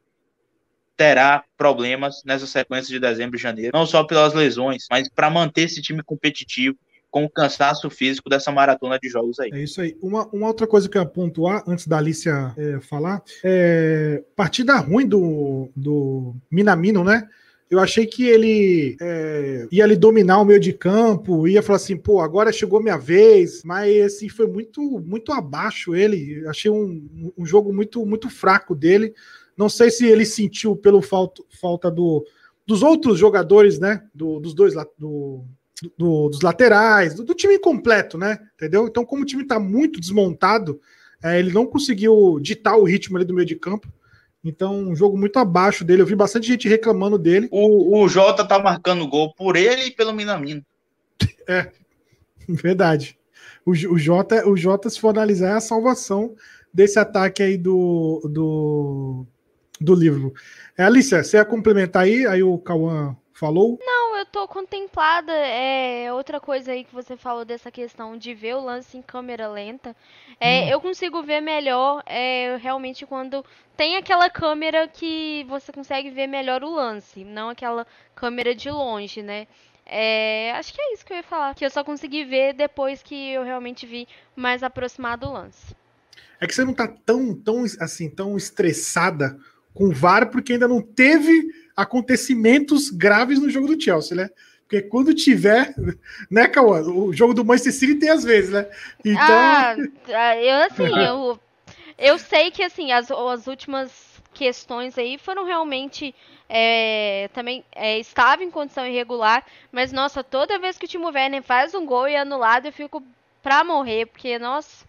terá 0.97 1.45
problemas 1.57 2.23
nessa 2.25 2.47
sequência 2.47 2.89
de 2.89 3.01
dezembro 3.01 3.37
e 3.37 3.41
janeiro, 3.41 3.77
não 3.77 3.87
só 3.87 4.05
pelas 4.05 4.35
lesões, 4.35 4.87
mas 4.91 5.09
para 5.09 5.31
manter 5.31 5.63
esse 5.63 5.81
time 5.81 6.03
competitivo 6.03 6.77
com 7.11 7.25
o 7.25 7.31
cansaço 7.31 7.91
físico 7.91 8.31
dessa 8.31 8.51
maratona 8.51 8.99
de 8.99 9.09
jogos 9.09 9.39
aí. 9.39 9.51
É 9.53 9.63
isso 9.63 9.83
aí. 9.83 9.95
Uma, 10.01 10.27
uma 10.29 10.47
outra 10.47 10.67
coisa 10.67 10.89
que 10.89 10.97
eu 10.97 11.03
ia 11.03 11.09
pontuar, 11.09 11.63
antes 11.67 11.87
da 11.87 11.99
Alicia 11.99 12.55
é, 12.57 12.81
falar, 12.81 13.23
é 13.45 14.23
partida 14.35 14.77
ruim 14.77 15.07
do, 15.07 15.69
do 15.77 16.35
Minamino, 16.51 17.05
né? 17.05 17.29
Eu 17.73 17.79
achei 17.79 18.05
que 18.05 18.27
ele 18.27 18.99
é, 19.01 19.67
ia 19.73 19.83
ali 19.83 19.97
dominar 19.97 20.39
o 20.43 20.45
meio 20.45 20.61
de 20.61 20.75
campo, 20.75 21.49
ia 21.49 21.63
falar 21.63 21.77
assim, 21.77 21.97
pô, 21.97 22.21
agora 22.21 22.53
chegou 22.53 22.83
minha 22.83 22.99
vez, 22.99 23.63
mas 23.65 23.99
assim, 24.03 24.29
foi 24.29 24.47
muito 24.47 25.01
muito 25.01 25.33
abaixo 25.33 25.95
ele. 25.95 26.47
Achei 26.49 26.71
um, 26.71 27.33
um 27.35 27.47
jogo 27.47 27.73
muito 27.73 28.05
muito 28.05 28.29
fraco 28.29 28.75
dele. 28.75 29.15
Não 29.57 29.71
sei 29.71 29.91
se 29.91 30.07
ele 30.07 30.27
sentiu 30.27 30.77
pelo 30.77 31.01
falta, 31.01 31.43
falta 31.59 31.91
do, 31.91 32.23
dos 32.67 32.83
outros 32.83 33.19
jogadores, 33.19 33.79
né? 33.79 34.03
Do, 34.15 34.39
dos 34.39 34.53
dois 34.53 34.75
do, 34.99 35.43
do, 35.97 36.29
dos 36.29 36.43
laterais, 36.43 37.15
do, 37.15 37.25
do, 37.25 37.35
time 37.35 37.59
completo, 37.59 38.19
né? 38.19 38.39
Entendeu? 38.55 38.87
Então, 38.87 39.03
como 39.03 39.23
o 39.23 39.27
time 39.27 39.45
está 39.45 39.59
muito 39.59 39.99
desmontado, 39.99 40.79
é, 41.25 41.39
ele 41.39 41.51
não 41.51 41.65
conseguiu 41.65 42.39
ditar 42.39 42.77
o 42.77 42.85
ritmo 42.85 43.17
ali 43.17 43.25
do 43.25 43.33
meio 43.33 43.47
de 43.47 43.57
campo. 43.57 43.91
Então, 44.45 44.75
um 44.77 44.97
jogo 44.97 45.17
muito 45.17 45.39
abaixo 45.39 45.85
dele. 45.85 46.03
Eu 46.03 46.07
vi 46.07 46.17
bastante 46.17 46.47
gente 46.49 46.69
reclamando 46.69 47.17
dele. 47.17 47.49
O, 47.51 48.03
o 48.03 48.09
Jota 48.09 48.45
tá 48.45 48.59
marcando 48.59 49.07
gol 49.07 49.33
por 49.35 49.57
ele 49.57 49.85
e 49.85 49.91
pelo 49.91 50.13
Minamino. 50.13 50.65
É, 51.47 51.71
verdade. 52.49 53.17
O, 53.65 53.71
o, 53.71 53.99
Jota, 53.99 54.49
o 54.49 54.57
Jota, 54.57 54.91
se 54.91 55.01
for 55.01 55.11
analisar, 55.11 55.51
é 55.51 55.53
a 55.55 55.61
salvação 55.61 56.35
desse 56.75 56.99
ataque 56.99 57.43
aí 57.43 57.57
do, 57.57 58.21
do, 58.25 59.27
do 59.81 59.95
livro. 59.95 60.35
É, 60.77 60.83
Alicia, 60.83 61.23
você 61.23 61.37
ia 61.37 61.45
complementar 61.45 62.03
aí? 62.03 62.27
Aí 62.27 62.43
o 62.43 62.59
Cauã 62.59 63.17
falou? 63.43 63.77
Não, 63.85 64.17
eu 64.17 64.25
tô 64.25 64.47
contemplada. 64.47 65.33
É 65.33 66.13
outra 66.13 66.39
coisa 66.39 66.71
aí 66.71 66.85
que 66.85 66.95
você 66.95 67.17
falou 67.17 67.45
dessa 67.45 67.73
questão 67.73 68.17
de 68.17 68.33
ver 68.33 68.55
o 68.55 68.61
lance 68.61 68.97
em 68.97 69.03
câmera 69.03 69.49
lenta. 69.49 69.97
É, 70.39 70.63
hum. 70.63 70.69
Eu 70.69 70.81
consigo 70.81 71.23
ver 71.25 71.41
melhor 71.41 72.05
é, 72.07 72.57
realmente 72.61 73.05
quando 73.05 73.45
tem 73.77 73.97
aquela 73.97 74.31
câmera 74.31 74.87
que 74.87 75.45
você 75.49 75.73
consegue 75.73 76.09
ver 76.11 76.29
melhor 76.29 76.63
o 76.63 76.73
lance, 76.73 77.25
não 77.25 77.49
aquela 77.49 77.85
câmera 78.15 78.55
de 78.55 78.71
longe, 78.71 79.23
né? 79.23 79.49
É, 79.85 80.53
acho 80.53 80.73
que 80.73 80.81
é 80.81 80.95
isso 80.95 81.05
que 81.05 81.13
eu 81.13 81.17
ia 81.17 81.25
falar. 81.25 81.55
Que 81.57 81.65
eu 81.65 81.71
só 81.71 81.83
consegui 81.83 82.25
ver 82.25 82.53
depois 82.55 83.03
que 83.03 83.33
eu 83.33 83.43
realmente 83.43 83.85
vi 83.87 84.07
mais 84.37 84.63
aproximado 84.63 85.27
o 85.27 85.33
lance. 85.33 85.75
É 86.41 86.47
que 86.47 86.55
você 86.55 86.65
não 86.65 86.75
tá 86.75 86.87
tão, 86.87 87.35
tão 87.35 87.65
assim, 87.81 88.09
tão 88.09 88.37
estressada 88.37 89.37
com 89.75 89.89
o 89.89 89.93
VAR, 89.93 90.31
porque 90.31 90.53
ainda 90.53 90.69
não 90.69 90.81
teve 90.81 91.43
acontecimentos 91.77 92.91
graves 92.91 93.41
no 93.41 93.51
jogo 93.51 93.67
do 93.67 93.81
Chelsea, 93.81 94.17
né? 94.17 94.31
Porque 94.63 94.83
quando 94.83 95.15
tiver, 95.15 95.75
né, 96.31 96.49
Cauã? 96.49 96.81
O 96.83 97.13
jogo 97.13 97.35
do 97.35 97.45
Manchester 97.45 97.73
City 97.73 97.95
tem 97.97 98.09
às 98.09 98.25
vezes, 98.25 98.51
né? 98.51 98.67
Então. 99.05 99.21
Ah, 99.21 99.77
ah 100.09 100.37
eu 100.37 100.57
assim, 100.65 100.89
eu, 101.07 101.41
eu 101.99 102.19
sei 102.19 102.51
que 102.51 102.63
assim, 102.63 102.91
as, 102.93 103.11
as 103.11 103.47
últimas 103.47 104.13
questões 104.33 104.97
aí 104.97 105.19
foram 105.19 105.45
realmente 105.45 106.15
é, 106.49 107.29
também 107.33 107.65
é, 107.73 107.99
estava 107.99 108.43
em 108.43 108.51
condição 108.51 108.87
irregular, 108.87 109.45
mas 109.71 109.93
nossa, 109.93 110.23
toda 110.23 110.59
vez 110.59 110.77
que 110.77 110.85
o 110.85 110.89
Timo 110.89 111.09
Werner 111.09 111.43
faz 111.43 111.75
um 111.75 111.87
gol 111.87 112.09
e 112.09 112.15
é 112.15 112.21
anulado, 112.21 112.67
eu 112.67 112.73
fico 112.73 113.03
pra 113.43 113.65
morrer, 113.65 114.07
porque 114.07 114.39
nossa, 114.39 114.85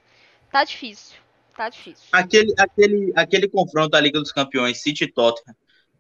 tá 0.52 0.64
difícil, 0.64 1.18
tá 1.56 1.70
difícil. 1.70 2.08
Aquele, 2.12 2.54
aquele, 2.58 3.14
aquele 3.16 3.48
confronto 3.48 3.90
da 3.90 4.00
Liga 4.00 4.20
dos 4.20 4.32
Campeões, 4.32 4.82
City 4.82 5.08
Tottenham, 5.08 5.56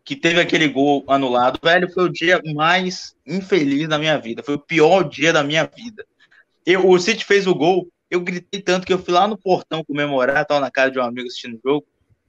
que 0.05 0.15
teve 0.15 0.39
aquele 0.39 0.67
gol 0.67 1.03
anulado, 1.07 1.59
velho, 1.63 1.91
foi 1.91 2.05
o 2.05 2.11
dia 2.11 2.41
mais 2.53 3.15
infeliz 3.25 3.87
da 3.87 3.97
minha 3.97 4.17
vida. 4.17 4.43
Foi 4.43 4.55
o 4.55 4.59
pior 4.59 5.03
dia 5.03 5.31
da 5.31 5.43
minha 5.43 5.65
vida. 5.65 6.05
Eu, 6.65 6.89
o 6.89 6.99
City 6.99 7.23
fez 7.23 7.47
o 7.47 7.55
gol, 7.55 7.87
eu 8.11 8.19
gritei 8.19 8.61
tanto 8.61 8.85
que 8.85 8.93
eu 8.93 8.99
fui 8.99 9.13
lá 9.13 9.27
no 9.27 9.37
portão 9.37 9.83
comemorar, 9.83 10.45
tava 10.45 10.59
na 10.59 10.71
casa 10.71 10.91
de 10.91 10.99
um 10.99 11.03
amigo 11.03 11.27
assistindo 11.27 11.55
o 11.55 11.61
jogo. 11.63 11.85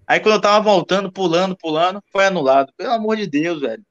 Aí 0.06 0.20
quando 0.20 0.34
eu 0.34 0.40
tava 0.40 0.62
voltando, 0.62 1.10
pulando, 1.10 1.56
pulando, 1.56 2.02
foi 2.12 2.26
anulado. 2.26 2.72
Pelo 2.76 2.92
amor 2.92 3.16
de 3.16 3.26
Deus, 3.26 3.60
velho. 3.60 3.82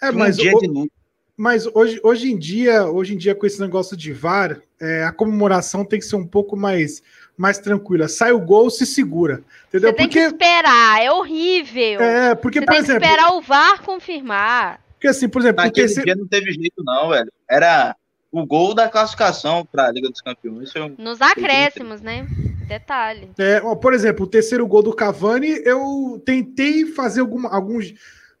É, 0.00 0.12
mas, 0.12 0.38
o, 0.38 0.88
mas 1.36 1.66
hoje, 1.66 2.00
hoje 2.02 2.30
em 2.30 2.38
dia, 2.38 2.86
hoje 2.86 3.14
em 3.14 3.18
dia, 3.18 3.34
com 3.34 3.46
esse 3.46 3.60
negócio 3.60 3.96
de 3.96 4.12
VAR, 4.12 4.60
é, 4.80 5.04
a 5.04 5.12
comemoração 5.12 5.84
tem 5.84 5.98
que 5.98 6.04
ser 6.04 6.16
um 6.16 6.26
pouco 6.26 6.56
mais 6.56 7.02
mais 7.36 7.58
tranquila. 7.58 8.08
Sai 8.08 8.32
o 8.32 8.40
gol, 8.40 8.70
se 8.70 8.86
segura. 8.86 9.42
Entendeu? 9.68 9.90
Você 9.90 9.96
tem 9.96 10.06
porque... 10.06 10.20
que 10.20 10.26
esperar, 10.26 11.02
é 11.02 11.10
horrível. 11.10 12.00
É, 12.00 12.34
porque, 12.34 12.60
Você 12.60 12.66
por 12.66 12.72
tem 12.72 12.82
exemplo. 12.82 13.00
Que 13.00 13.06
esperar 13.06 13.32
o 13.34 13.40
VAR 13.40 13.82
confirmar. 13.82 14.80
Porque 14.94 15.08
assim, 15.08 15.28
por 15.28 15.42
exemplo. 15.42 15.64
Naquele 15.64 15.88
porque 15.88 16.02
dia 16.02 16.16
não 16.16 16.26
teve 16.26 16.52
jeito, 16.52 16.82
não, 16.84 17.10
velho. 17.10 17.32
Era 17.48 17.96
o 18.30 18.44
gol 18.44 18.74
da 18.74 18.88
classificação 18.88 19.66
para 19.70 19.86
a 19.86 19.92
Liga 19.92 20.08
dos 20.08 20.20
Campeões. 20.20 20.74
Um... 20.76 20.94
Nos 20.98 21.20
acréscimos, 21.20 22.00
né? 22.00 22.26
Detalhe. 22.66 23.30
É, 23.38 23.60
ó, 23.62 23.76
por 23.76 23.92
exemplo, 23.92 24.24
o 24.24 24.28
terceiro 24.28 24.66
gol 24.66 24.82
do 24.82 24.94
Cavani, 24.94 25.60
eu 25.64 26.20
tentei 26.24 26.86
fazer 26.86 27.20
alguma, 27.20 27.48
algum, 27.50 27.78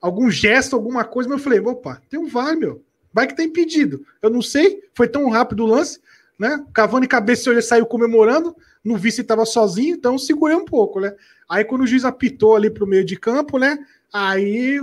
algum 0.00 0.30
gesto, 0.30 0.74
alguma 0.74 1.04
coisa, 1.04 1.28
mas 1.28 1.38
eu 1.38 1.44
falei, 1.44 1.60
opa, 1.60 2.00
tem 2.08 2.18
um 2.18 2.26
VAR, 2.26 2.56
meu. 2.56 2.82
Vai 3.12 3.28
que 3.28 3.36
tá 3.36 3.44
impedido. 3.44 4.04
Eu 4.20 4.30
não 4.30 4.42
sei, 4.42 4.82
foi 4.94 5.06
tão 5.06 5.30
rápido 5.30 5.64
o 5.64 5.66
lance, 5.66 6.00
né? 6.38 6.64
Cavani 6.72 7.06
cabeceou 7.06 7.56
e 7.56 7.62
saiu 7.62 7.86
comemorando 7.86 8.54
não 8.84 8.96
vi 8.96 9.10
se 9.10 9.22
estava 9.22 9.46
sozinho, 9.46 9.96
então 9.96 10.18
segurei 10.18 10.54
um 10.54 10.64
pouco, 10.64 11.00
né? 11.00 11.14
Aí 11.48 11.64
quando 11.64 11.82
o 11.82 11.86
juiz 11.86 12.04
apitou 12.04 12.54
ali 12.54 12.68
para 12.68 12.84
o 12.84 12.86
meio 12.86 13.04
de 13.04 13.16
campo, 13.16 13.58
né? 13.58 13.78
Aí 14.12 14.78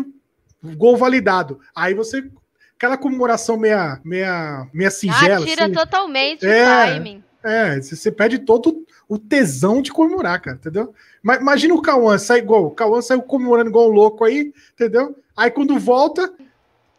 gol 0.76 0.98
validado. 0.98 1.60
Aí 1.76 1.94
você 1.94 2.28
aquela 2.76 2.98
comemoração 2.98 3.58
meia 3.58 4.02
meia 4.04 4.68
meia 4.74 4.90
singela, 4.90 5.44
ah, 5.44 5.48
tira 5.48 5.66
assim, 5.66 5.74
totalmente 5.74 6.46
é, 6.46 6.64
o 6.64 6.88
timing. 6.88 7.24
É, 7.44 7.80
você 7.80 8.12
perde 8.12 8.40
todo 8.40 8.84
o 9.08 9.20
tesão 9.20 9.82
de 9.82 9.92
comemorar, 9.92 10.42
cara, 10.42 10.58
entendeu? 10.58 10.94
Mas 11.22 11.40
imagina 11.40 11.76
o 11.76 11.82
Cauã 11.82 12.18
sai 12.18 12.40
igual, 12.40 12.66
o 12.66 12.72
Cauã 12.72 13.02
saiu 13.02 13.22
comemorando 13.22 13.70
igual 13.70 13.88
um 13.88 13.94
louco 13.94 14.24
aí, 14.24 14.52
entendeu? 14.74 15.16
Aí 15.38 15.52
quando 15.52 15.78
volta, 15.78 16.34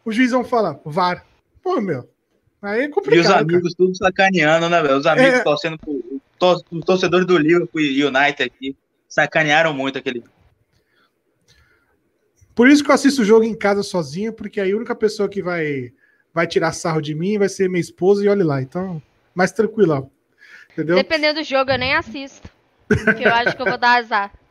o 0.05 0.12
juizão 0.12 0.44
fala, 0.44 0.80
VAR. 0.84 1.24
Pô, 1.62 1.80
meu, 1.80 2.09
Aí 2.62 2.82
é 2.82 2.88
complicado. 2.88 3.16
E 3.16 3.20
os 3.20 3.30
amigos 3.30 3.74
cara. 3.74 3.74
tudo 3.76 3.96
sacaneando, 3.96 4.68
né, 4.68 4.80
velho? 4.80 4.96
Os 4.96 5.06
amigos 5.06 5.40
é... 5.40 5.42
torcendo 5.42 5.78
pro. 5.78 6.22
Os 6.40 6.84
torcedores 6.84 7.26
do 7.26 7.38
Liverpool 7.38 7.80
e 7.80 8.04
United 8.04 8.42
aqui 8.42 8.76
sacanearam 9.08 9.72
muito 9.72 9.98
aquele. 9.98 10.24
Por 12.54 12.68
isso 12.68 12.82
que 12.82 12.90
eu 12.90 12.94
assisto 12.94 13.22
o 13.22 13.24
jogo 13.24 13.44
em 13.44 13.54
casa 13.54 13.82
sozinho, 13.82 14.32
porque 14.32 14.60
aí 14.60 14.72
a 14.72 14.76
única 14.76 14.94
pessoa 14.94 15.28
que 15.28 15.40
vai, 15.40 15.92
vai 16.34 16.46
tirar 16.46 16.72
sarro 16.72 17.00
de 17.00 17.14
mim 17.14 17.38
vai 17.38 17.48
ser 17.48 17.68
minha 17.68 17.80
esposa 17.80 18.24
e 18.24 18.28
olhe 18.28 18.42
lá. 18.42 18.60
Então, 18.60 19.00
mais 19.34 19.52
tranquilo, 19.52 20.10
entendeu? 20.72 20.96
Dependendo 20.96 21.40
do 21.40 21.44
jogo, 21.44 21.70
eu 21.70 21.78
nem 21.78 21.94
assisto. 21.94 22.48
Porque 22.88 23.24
eu 23.24 23.32
acho 23.32 23.54
que 23.54 23.62
eu 23.62 23.66
vou 23.66 23.78
dar 23.78 23.98
azar. 23.98 24.32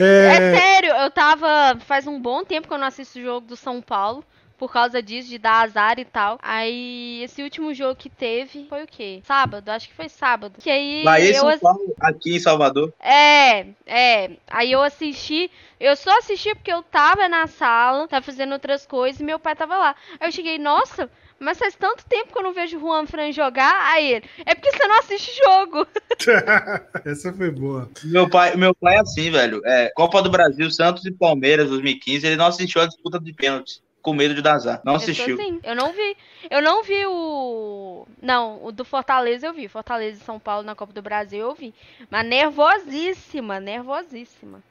É... 0.00 0.26
é... 0.26 0.58
sério, 0.58 0.90
eu 0.90 1.10
tava. 1.12 1.78
Faz 1.86 2.08
um 2.08 2.20
bom 2.20 2.44
tempo 2.44 2.66
que 2.66 2.74
eu 2.74 2.78
não 2.78 2.88
assisto 2.88 3.20
o 3.20 3.22
jogo 3.22 3.46
do 3.46 3.56
São 3.56 3.80
Paulo. 3.80 4.24
Por 4.60 4.70
causa 4.70 5.02
disso, 5.02 5.30
de 5.30 5.38
dar 5.38 5.62
azar 5.62 5.98
e 5.98 6.04
tal. 6.04 6.38
Aí, 6.42 7.22
esse 7.22 7.42
último 7.42 7.72
jogo 7.72 7.96
que 7.96 8.10
teve 8.10 8.66
foi 8.68 8.84
o 8.84 8.86
quê? 8.86 9.22
Sábado, 9.24 9.66
acho 9.70 9.88
que 9.88 9.94
foi 9.94 10.10
sábado. 10.10 10.60
Que 10.60 10.68
aí. 10.68 11.02
Bahia 11.02 11.34
eu... 11.34 11.40
São 11.40 11.58
Paulo, 11.58 11.94
aqui 11.98 12.36
em 12.36 12.38
Salvador. 12.38 12.92
É, 13.00 13.68
é. 13.86 14.32
Aí 14.46 14.70
eu 14.70 14.82
assisti. 14.82 15.50
Eu 15.80 15.96
só 15.96 16.10
assisti 16.18 16.54
porque 16.54 16.70
eu 16.70 16.82
tava 16.82 17.26
na 17.26 17.46
sala, 17.46 18.06
tava 18.06 18.22
fazendo 18.22 18.52
outras 18.52 18.84
coisas 18.84 19.18
e 19.18 19.24
meu 19.24 19.38
pai 19.38 19.56
tava 19.56 19.78
lá. 19.78 19.96
Aí 20.20 20.28
eu 20.28 20.32
cheguei, 20.32 20.58
nossa, 20.58 21.10
mas 21.38 21.58
faz 21.58 21.74
tanto 21.74 22.04
tempo 22.04 22.30
que 22.30 22.38
eu 22.38 22.42
não 22.42 22.52
vejo 22.52 22.76
o 22.76 22.80
Juan 22.80 23.06
Fran 23.06 23.32
jogar. 23.32 23.94
Aí 23.94 24.12
ele, 24.12 24.26
é 24.44 24.54
porque 24.54 24.72
você 24.72 24.86
não 24.86 24.98
assiste 24.98 25.40
jogo. 25.42 25.86
Essa 27.02 27.32
foi 27.32 27.50
boa. 27.50 27.88
Meu 28.04 28.28
pai, 28.28 28.54
meu 28.56 28.74
pai 28.74 28.96
é 28.96 29.00
assim, 29.00 29.30
velho. 29.30 29.62
É, 29.64 29.90
Copa 29.96 30.20
do 30.20 30.28
Brasil, 30.28 30.70
Santos 30.70 31.06
e 31.06 31.10
Palmeiras 31.10 31.70
2015, 31.70 32.26
ele 32.26 32.36
não 32.36 32.48
assistiu 32.48 32.82
a 32.82 32.86
disputa 32.86 33.18
de 33.18 33.32
pênaltis. 33.32 33.80
Com 34.02 34.14
medo 34.14 34.34
de 34.34 34.42
dar 34.42 34.54
azar. 34.54 34.80
Não 34.84 34.94
assistiu. 34.94 35.36
Eu, 35.36 35.40
assim, 35.40 35.60
eu 35.62 35.74
não 35.74 35.92
vi. 35.92 36.16
Eu 36.50 36.62
não 36.62 36.82
vi 36.82 37.04
o. 37.06 38.06
Não, 38.22 38.64
o 38.64 38.72
do 38.72 38.84
Fortaleza 38.84 39.46
eu 39.46 39.52
vi. 39.52 39.68
Fortaleza 39.68 40.20
e 40.20 40.24
São 40.24 40.38
Paulo 40.38 40.64
na 40.64 40.74
Copa 40.74 40.92
do 40.92 41.02
Brasil 41.02 41.40
eu 41.40 41.54
vi. 41.54 41.74
Mas 42.10 42.26
nervosíssima, 42.26 43.60
nervosíssima. 43.60 44.62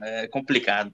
É 0.00 0.26
complicado. 0.28 0.92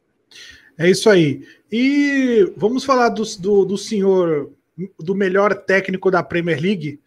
É 0.78 0.90
isso 0.90 1.08
aí. 1.08 1.46
E 1.70 2.52
vamos 2.56 2.84
falar 2.84 3.08
do, 3.10 3.22
do, 3.38 3.64
do 3.64 3.78
senhor 3.78 4.50
do 4.98 5.14
melhor 5.14 5.54
técnico 5.54 6.10
da 6.10 6.22
Premier 6.22 6.60
League. 6.60 7.00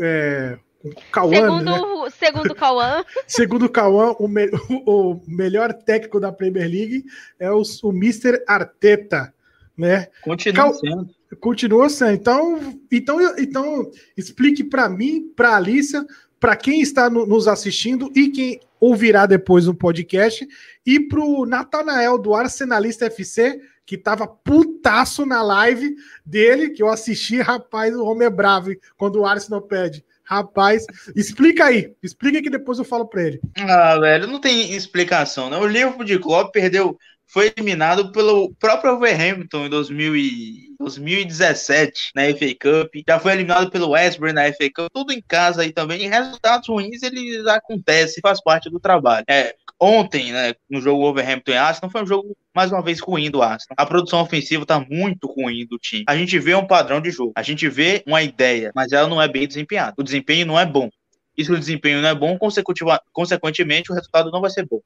É, 0.00 0.58
o 0.84 0.92
Cauã, 1.10 1.34
segundo, 1.34 1.64
né? 1.64 2.10
segundo 2.10 2.50
o 2.50 2.54
Cauã. 2.54 3.04
segundo 3.26 3.64
o 3.64 3.70
Cauã, 3.70 4.14
o, 4.18 4.28
me, 4.28 4.50
o, 4.86 5.20
melhor 5.26 5.72
técnico 5.72 6.20
da 6.20 6.30
Premier 6.30 6.68
League 6.70 7.04
é 7.38 7.50
o, 7.50 7.62
o 7.82 7.90
Mr. 7.90 8.44
Arteta, 8.46 9.32
né? 9.76 10.08
Continua 10.22 10.64
Cal, 10.64 10.74
sendo. 10.74 11.10
Continua 11.40 11.88
sendo. 11.88 12.12
Então, 12.12 12.78
então, 12.90 13.38
então 13.38 13.90
explique 14.16 14.64
para 14.64 14.88
mim, 14.88 15.32
para 15.34 15.56
Alícia, 15.56 16.04
para 16.38 16.56
quem 16.56 16.80
está 16.80 17.08
no, 17.08 17.26
nos 17.26 17.48
assistindo 17.48 18.10
e 18.14 18.28
quem 18.28 18.60
ouvirá 18.78 19.24
depois 19.24 19.66
no 19.66 19.74
podcast, 19.74 20.46
e 20.84 21.00
para 21.00 21.20
o 21.20 21.46
Natanael 21.46 22.18
do 22.18 22.34
Arsenalista 22.34 23.06
FC, 23.06 23.58
que 23.86 23.96
tava 23.96 24.26
putaço 24.26 25.24
na 25.24 25.42
live 25.42 25.96
dele, 26.24 26.70
que 26.70 26.82
eu 26.82 26.90
assisti, 26.90 27.40
rapaz, 27.40 27.94
o 27.94 28.04
homem 28.04 28.26
é 28.26 28.30
bravo 28.30 28.70
quando 28.96 29.20
o 29.20 29.26
Arsenal 29.26 29.62
pede. 29.62 30.04
Rapaz, 30.22 30.86
explica 31.14 31.66
aí, 31.66 31.94
explica 32.02 32.40
que 32.40 32.48
depois 32.48 32.78
eu 32.78 32.84
falo 32.84 33.06
para 33.06 33.22
ele. 33.24 33.40
Ah, 33.58 33.98
velho, 33.98 34.26
não 34.26 34.40
tem 34.40 34.72
explicação, 34.72 35.50
né? 35.50 35.58
O 35.58 35.66
Liverpool 35.66 36.04
de 36.04 36.18
Klopp 36.18 36.50
perdeu, 36.50 36.98
foi 37.34 37.52
eliminado 37.56 38.12
pelo 38.12 38.54
próprio 38.54 38.92
Wolverhampton 38.92 39.66
em 39.66 39.68
2000 39.68 40.16
e 40.16 40.74
2017 40.78 42.12
na 42.14 42.22
FA 42.26 42.54
Cup, 42.60 42.94
já 43.08 43.18
foi 43.18 43.32
eliminado 43.32 43.70
pelo 43.72 43.90
West 43.90 44.20
Brom 44.20 44.32
na 44.32 44.44
FA 44.52 44.70
Cup, 44.72 44.88
tudo 44.92 45.12
em 45.12 45.20
casa 45.20 45.62
aí 45.62 45.72
também. 45.72 46.08
Resultados 46.08 46.68
ruins 46.68 47.02
eles 47.02 47.44
acontecem, 47.46 48.20
faz 48.22 48.40
parte 48.40 48.70
do 48.70 48.78
trabalho. 48.78 49.24
É, 49.28 49.56
ontem, 49.80 50.32
né, 50.32 50.54
no 50.70 50.80
jogo 50.80 51.02
Wolverhampton 51.02 51.50
e 51.50 51.56
Arsenal, 51.56 51.90
foi 51.90 52.04
um 52.04 52.06
jogo 52.06 52.36
mais 52.54 52.70
uma 52.70 52.80
vez 52.80 53.00
ruim 53.00 53.28
do 53.32 53.42
Arsenal. 53.42 53.74
A 53.76 53.84
produção 53.84 54.20
ofensiva 54.20 54.64
tá 54.64 54.78
muito 54.88 55.26
ruim 55.26 55.66
do 55.66 55.76
time. 55.76 56.04
A 56.06 56.16
gente 56.16 56.38
vê 56.38 56.54
um 56.54 56.68
padrão 56.68 57.00
de 57.00 57.10
jogo, 57.10 57.32
a 57.34 57.42
gente 57.42 57.68
vê 57.68 58.04
uma 58.06 58.22
ideia, 58.22 58.70
mas 58.76 58.92
ela 58.92 59.08
não 59.08 59.20
é 59.20 59.26
bem 59.26 59.48
desempenhada. 59.48 59.94
O 59.98 60.04
desempenho 60.04 60.46
não 60.46 60.58
é 60.58 60.64
bom. 60.64 60.88
E 61.36 61.44
se 61.44 61.50
o 61.50 61.58
desempenho 61.58 62.00
não 62.00 62.08
é 62.08 62.14
bom, 62.14 62.38
consequentemente 63.12 63.90
o 63.90 63.94
resultado 63.94 64.30
não 64.30 64.40
vai 64.40 64.50
ser 64.50 64.64
bom. 64.70 64.80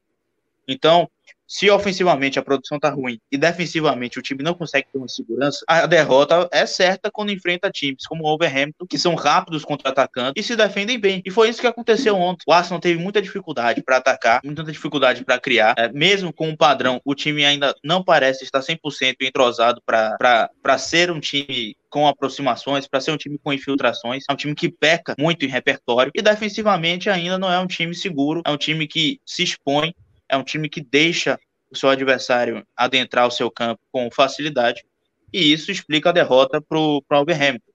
Então, 0.66 1.10
se 1.48 1.70
ofensivamente 1.70 2.38
a 2.38 2.42
produção 2.42 2.76
está 2.76 2.90
ruim 2.90 3.18
e 3.32 3.38
defensivamente 3.38 4.18
o 4.18 4.22
time 4.22 4.42
não 4.42 4.52
consegue 4.52 4.86
ter 4.92 4.98
uma 4.98 5.08
segurança, 5.08 5.64
a 5.66 5.86
derrota 5.86 6.46
é 6.52 6.66
certa 6.66 7.10
quando 7.10 7.32
enfrenta 7.32 7.70
times 7.70 8.06
como 8.06 8.24
o 8.24 8.34
Overhampton, 8.34 8.86
que 8.86 8.98
são 8.98 9.14
rápidos 9.14 9.64
contra-atacando 9.64 10.34
e 10.36 10.42
se 10.42 10.54
defendem 10.54 10.98
bem. 10.98 11.22
E 11.24 11.30
foi 11.30 11.48
isso 11.48 11.60
que 11.60 11.66
aconteceu 11.66 12.16
ontem. 12.16 12.44
O 12.46 12.52
Arsenal 12.52 12.80
teve 12.80 13.00
muita 13.02 13.22
dificuldade 13.22 13.82
para 13.82 13.96
atacar, 13.96 14.40
muita 14.44 14.62
dificuldade 14.62 15.24
para 15.24 15.40
criar. 15.40 15.74
É, 15.78 15.90
mesmo 15.90 16.32
com 16.32 16.50
o 16.50 16.56
padrão, 16.56 17.00
o 17.04 17.14
time 17.14 17.44
ainda 17.44 17.74
não 17.82 18.04
parece 18.04 18.44
estar 18.44 18.60
100% 18.60 19.16
entrosado 19.22 19.80
para 19.86 20.78
ser 20.78 21.10
um 21.10 21.18
time 21.18 21.74
com 21.88 22.06
aproximações, 22.06 22.86
para 22.86 23.00
ser 23.00 23.12
um 23.12 23.16
time 23.16 23.38
com 23.42 23.50
infiltrações, 23.50 24.24
é 24.28 24.32
um 24.32 24.36
time 24.36 24.54
que 24.54 24.70
peca 24.70 25.14
muito 25.18 25.46
em 25.46 25.48
repertório 25.48 26.12
e 26.14 26.20
defensivamente 26.20 27.08
ainda 27.08 27.38
não 27.38 27.50
é 27.50 27.58
um 27.58 27.66
time 27.66 27.94
seguro, 27.94 28.42
é 28.44 28.50
um 28.50 28.58
time 28.58 28.86
que 28.86 29.18
se 29.24 29.42
expõe 29.42 29.94
é 30.28 30.36
um 30.36 30.42
time 30.42 30.68
que 30.68 30.80
deixa 30.80 31.38
o 31.70 31.76
seu 31.76 31.88
adversário 31.88 32.66
adentrar 32.76 33.26
o 33.26 33.30
seu 33.30 33.50
campo 33.50 33.80
com 33.92 34.10
facilidade, 34.10 34.84
e 35.32 35.52
isso 35.52 35.70
explica 35.70 36.08
a 36.08 36.12
derrota 36.12 36.60
para 36.60 36.78
o 36.78 37.02
Wolverhampton. 37.10 37.68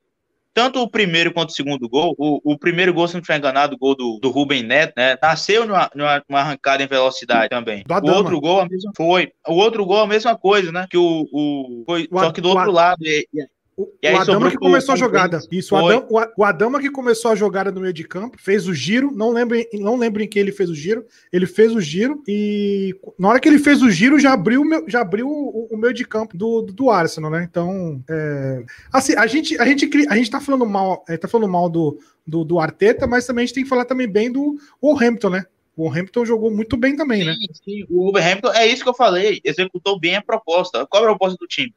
Tanto 0.53 0.79
o 0.79 0.89
primeiro 0.89 1.33
quanto 1.33 1.49
o 1.49 1.53
segundo 1.53 1.89
gol, 1.89 2.13
o, 2.15 2.53
o 2.53 2.57
primeiro 2.57 2.93
gol, 2.93 3.07
se 3.07 3.15
não 3.15 3.21
estiver 3.21 3.39
enganado, 3.39 3.75
o 3.75 3.77
gol 3.77 3.95
do, 3.95 4.19
do 4.21 4.29
Ruben 4.29 4.61
Neto, 4.61 4.93
né, 4.95 5.17
nasceu 5.19 5.65
numa, 5.65 5.89
numa, 5.95 6.23
numa 6.29 6.39
arrancada 6.41 6.83
em 6.83 6.87
velocidade 6.87 7.49
também. 7.49 7.83
O 7.89 8.11
outro 8.11 8.39
gol 8.39 8.61
a 8.61 8.69
mesma, 8.69 8.91
foi. 8.95 9.31
O 9.47 9.53
outro 9.53 9.83
gol 9.83 10.01
a 10.01 10.07
mesma 10.07 10.37
coisa, 10.37 10.71
né? 10.71 10.85
Que 10.87 10.97
o, 10.97 11.27
o 11.33 11.83
foi, 11.87 12.07
o, 12.11 12.19
só 12.19 12.31
que 12.31 12.39
do 12.39 12.49
outro 12.49 12.71
lado. 12.71 13.03
E, 13.03 13.27
o, 13.75 13.85
o 13.85 14.17
Adama 14.17 14.51
que 14.51 14.57
começou 14.57 14.93
a 14.93 14.97
jogada. 14.97 15.39
Isso, 15.51 15.73
o 15.73 15.77
Adama, 15.77 16.07
o 16.37 16.43
Adama 16.43 16.79
que 16.79 16.91
começou 16.91 17.31
a 17.31 17.35
jogada 17.35 17.71
no 17.71 17.81
meio 17.81 17.93
de 17.93 18.03
campo, 18.03 18.37
fez 18.39 18.67
o 18.67 18.73
giro. 18.73 19.11
Não 19.11 19.31
lembro, 19.31 19.57
não 19.73 19.95
lembro 19.95 20.21
em 20.21 20.27
que 20.27 20.37
ele 20.37 20.51
fez 20.51 20.69
o 20.69 20.75
giro. 20.75 21.05
Ele 21.31 21.47
fez 21.47 21.73
o 21.73 21.81
giro 21.81 22.21
e 22.27 22.95
na 23.17 23.29
hora 23.29 23.39
que 23.39 23.47
ele 23.49 23.57
fez 23.57 23.81
o 23.81 23.89
giro, 23.89 24.19
já 24.19 24.33
abriu, 24.33 24.63
já 24.87 25.01
abriu 25.01 25.27
o, 25.27 25.67
o 25.71 25.77
meio 25.77 25.93
de 25.93 26.05
campo 26.05 26.37
do, 26.37 26.61
do, 26.61 26.91
Arsenal, 26.91 27.31
né? 27.31 27.47
Então, 27.49 28.03
é, 28.07 28.63
assim, 28.91 29.15
a 29.15 29.25
gente, 29.25 29.59
a 29.59 29.65
gente, 29.65 29.89
a 30.07 30.15
gente 30.15 30.29
tá 30.29 30.39
falando 30.39 30.67
mal, 30.67 31.03
é, 31.09 31.17
tá 31.17 31.27
falando 31.27 31.51
mal 31.51 31.67
do, 31.67 31.99
do, 32.25 32.43
do, 32.43 32.59
Arteta, 32.59 33.07
mas 33.07 33.25
também 33.25 33.43
a 33.43 33.45
gente 33.47 33.55
tem 33.55 33.63
que 33.63 33.69
falar 33.69 33.85
também 33.85 34.07
bem 34.07 34.31
do 34.31 34.55
Wolverhampton, 34.79 35.29
né? 35.29 35.45
O 35.75 35.83
Wolverhampton 35.83 36.25
jogou 36.25 36.51
muito 36.51 36.77
bem 36.77 36.95
também, 36.95 37.21
sim, 37.21 37.25
né? 37.25 37.35
Sim, 37.65 37.85
o 37.89 38.03
Wolverhampton, 38.03 38.51
é 38.51 38.67
isso 38.67 38.83
que 38.83 38.89
eu 38.89 38.93
falei, 38.93 39.41
executou 39.43 39.99
bem 39.99 40.15
a 40.15 40.21
proposta. 40.21 40.85
Qual 40.85 41.01
é 41.01 41.05
a 41.07 41.09
proposta 41.09 41.37
do 41.39 41.47
time? 41.47 41.73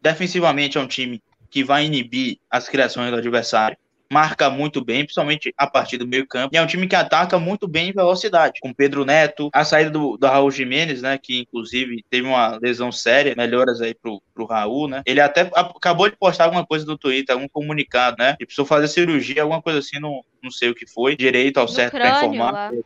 Defensivamente 0.00 0.78
é 0.78 0.80
um 0.80 0.86
time 0.86 1.22
que 1.54 1.62
vai 1.62 1.86
inibir 1.86 2.38
as 2.50 2.68
criações 2.68 3.12
do 3.12 3.16
adversário. 3.16 3.78
Marca 4.12 4.50
muito 4.50 4.84
bem, 4.84 5.04
principalmente 5.04 5.54
a 5.56 5.68
partir 5.68 5.96
do 5.98 6.06
meio 6.06 6.26
campo. 6.26 6.52
E 6.52 6.58
é 6.58 6.60
um 6.60 6.66
time 6.66 6.88
que 6.88 6.96
ataca 6.96 7.38
muito 7.38 7.68
bem 7.68 7.90
em 7.90 7.92
velocidade. 7.92 8.58
Com 8.60 8.74
Pedro 8.74 9.04
Neto, 9.04 9.50
a 9.52 9.64
saída 9.64 9.88
do, 9.88 10.16
do 10.16 10.26
Raul 10.26 10.50
Jimenez, 10.50 11.00
né? 11.00 11.16
Que 11.16 11.38
inclusive 11.42 12.04
teve 12.10 12.26
uma 12.26 12.58
lesão 12.60 12.90
séria. 12.90 13.36
Melhoras 13.36 13.80
aí 13.80 13.94
pro, 13.94 14.20
pro 14.34 14.46
Raul, 14.46 14.88
né? 14.88 15.02
Ele 15.06 15.20
até 15.20 15.42
acabou 15.54 16.10
de 16.10 16.16
postar 16.16 16.46
alguma 16.46 16.66
coisa 16.66 16.84
no 16.84 16.98
Twitter, 16.98 17.32
algum 17.32 17.46
comunicado, 17.46 18.16
né? 18.18 18.30
Ele 18.30 18.46
precisou 18.46 18.66
fazer 18.66 18.88
cirurgia, 18.88 19.42
alguma 19.42 19.62
coisa 19.62 19.78
assim, 19.78 20.00
não, 20.00 20.24
não 20.42 20.50
sei 20.50 20.70
o 20.70 20.74
que 20.74 20.88
foi. 20.88 21.14
Direito 21.14 21.58
ao 21.58 21.66
no 21.66 21.70
certo 21.70 21.92
para 21.92 22.16
informar. 22.16 22.52
Lá. 22.52 22.70
Foi, 22.70 22.82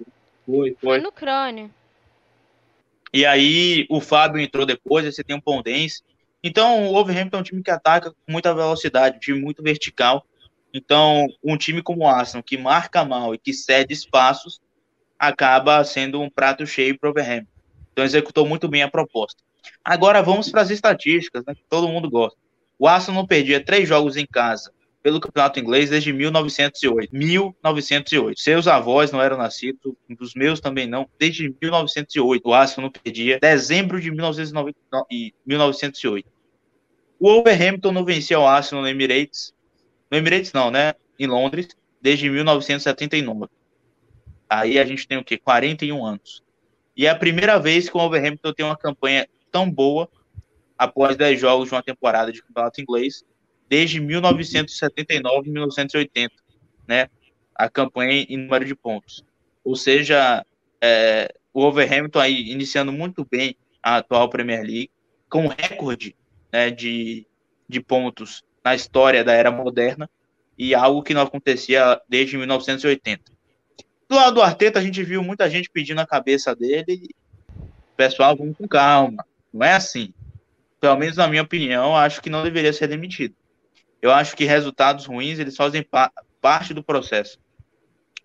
foi. 0.47 0.77
Foi 0.79 0.99
no 1.01 1.11
crânio. 1.11 1.71
E 3.15 3.25
aí 3.25 3.87
o 3.89 3.99
Fábio 3.99 4.43
entrou 4.43 4.67
depois, 4.67 5.07
aí 5.07 5.13
você 5.13 5.25
tem 5.25 5.35
o 5.35 5.41
Pondense. 5.41 6.03
Então, 6.49 6.89
o 6.89 6.95
Wolverhampton 6.95 7.37
é 7.37 7.41
um 7.41 7.43
time 7.43 7.63
que 7.63 7.71
ataca 7.71 8.11
com 8.11 8.33
muita 8.33 8.55
velocidade, 8.55 9.17
um 9.17 9.21
time 9.21 9.39
muito 9.39 9.63
vertical. 9.63 10.25
Então, 10.73 11.27
um 11.45 11.59
time 11.59 11.83
como 11.83 12.05
o 12.05 12.09
Arsenal, 12.09 12.43
que 12.43 12.57
marca 12.57 13.05
mal 13.05 13.35
e 13.35 13.39
que 13.39 13.53
cede 13.53 13.93
espaços, 13.93 14.59
acaba 15.19 15.85
sendo 15.85 16.23
um 16.23 16.31
prato 16.31 16.67
cheio 16.67 16.99
para 16.99 17.11
o 17.11 17.13
Wolverhampton. 17.13 17.53
Então, 17.93 18.03
executou 18.03 18.47
muito 18.47 18.67
bem 18.67 18.83
a 18.83 18.91
proposta. 18.91 19.43
Agora, 19.85 20.23
vamos 20.23 20.49
para 20.49 20.63
as 20.63 20.71
estatísticas, 20.71 21.45
né, 21.47 21.55
que 21.55 21.65
todo 21.69 21.87
mundo 21.87 22.09
gosta. 22.09 22.39
O 22.79 22.89
Arsenal 22.89 23.21
não 23.21 23.27
perdia 23.27 23.63
três 23.63 23.87
jogos 23.87 24.17
em 24.17 24.25
casa 24.25 24.73
pelo 25.03 25.21
campeonato 25.21 25.61
inglês 25.61 25.91
desde 25.91 26.15
1908. 26.15 27.15
1908. 27.15 28.41
Seus 28.41 28.67
avós 28.67 29.13
não 29.13 29.21
eram 29.21 29.37
nascidos, 29.37 29.93
dos 30.09 30.35
meus 30.35 30.61
também 30.61 30.87
não, 30.87 31.07
desde 31.19 31.55
1908. 31.61 32.49
O 32.49 32.55
Arsenal 32.55 32.85
não 32.85 33.03
perdia. 33.03 33.39
Dezembro 33.39 34.01
de 34.01 34.11
1908. 34.11 36.38
O 37.19 37.29
Wolverhampton 37.29 37.93
não 37.93 38.05
vencia 38.05 38.39
o 38.39 38.47
Arsenal 38.47 38.83
no 38.83 38.89
Emirates. 38.89 39.53
No 40.11 40.17
Emirates 40.17 40.53
não, 40.53 40.71
né? 40.71 40.95
Em 41.19 41.27
Londres, 41.27 41.69
desde 42.01 42.31
1979. 42.31 43.51
Aí 44.49 44.79
a 44.79 44.85
gente 44.85 45.07
tem 45.07 45.19
o 45.19 45.25
quê? 45.25 45.37
41 45.37 46.05
anos. 46.05 46.43
E 46.97 47.07
é 47.07 47.11
a 47.11 47.17
primeira 47.17 47.59
vez 47.59 47.89
que 47.89 47.97
o 47.97 48.01
Wolverhampton 48.01 48.53
tem 48.53 48.65
uma 48.65 48.77
campanha 48.77 49.29
tão 49.51 49.71
boa 49.71 50.09
após 50.77 51.17
10 51.17 51.41
jogos 51.41 51.69
de 51.69 51.75
uma 51.75 51.83
temporada 51.83 52.33
de 52.33 52.43
campeonato 52.43 52.81
inglês 52.81 53.25
desde 53.69 54.01
1979 54.01 55.51
1980, 55.51 56.35
né? 56.87 57.09
A 57.55 57.69
campanha 57.69 58.25
em 58.29 58.37
número 58.37 58.65
de 58.65 58.75
pontos. 58.75 59.25
Ou 59.65 59.77
seja, 59.77 60.45
é, 60.81 61.35
o 61.53 61.63
Wolverhampton 61.63 62.21
aí 62.21 62.51
iniciando 62.51 62.93
muito 62.93 63.27
bem 63.29 63.57
a 63.83 63.97
atual 63.97 64.31
Premier 64.31 64.63
League, 64.63 64.91
com 65.29 65.49
recorde 65.49 66.17
né, 66.59 66.71
de, 66.73 67.25
de 67.69 67.81
pontos 67.81 68.43
na 68.65 68.75
história 68.75 69.23
da 69.23 69.33
era 69.33 69.49
moderna 69.49 70.11
e 70.59 70.75
algo 70.75 71.05
que 71.05 71.15
não 71.15 71.23
acontecia 71.23 72.01
desde 72.09 72.37
1980. 72.37 73.23
Do 74.09 74.17
lado 74.17 74.35
do 74.35 74.43
Arteta, 74.43 74.81
a 74.81 74.83
gente 74.83 75.03
viu 75.05 75.23
muita 75.23 75.49
gente 75.49 75.71
pedindo 75.71 76.01
a 76.01 76.07
cabeça 76.07 76.57
dele. 76.57 77.15
Pessoal, 77.97 78.37
vamos 78.37 78.57
com 78.57 78.67
calma. 78.67 79.25
Não 79.53 79.65
é 79.65 79.75
assim. 79.75 80.13
Pelo 80.81 80.97
menos 80.97 81.17
na 81.17 81.29
minha 81.29 81.43
opinião, 81.43 81.97
acho 81.97 82.21
que 82.21 82.31
não 82.31 82.43
deveria 82.43 82.73
ser 82.73 82.89
demitido. 82.89 83.35
Eu 84.03 84.11
acho 84.11 84.37
que 84.37 84.45
resultados 84.45 85.07
ruins 85.07 85.39
eles 85.39 85.57
fazem 85.57 85.83
pa 85.83 86.11
parte 86.41 86.75
do 86.75 86.83
processo. 86.83 87.39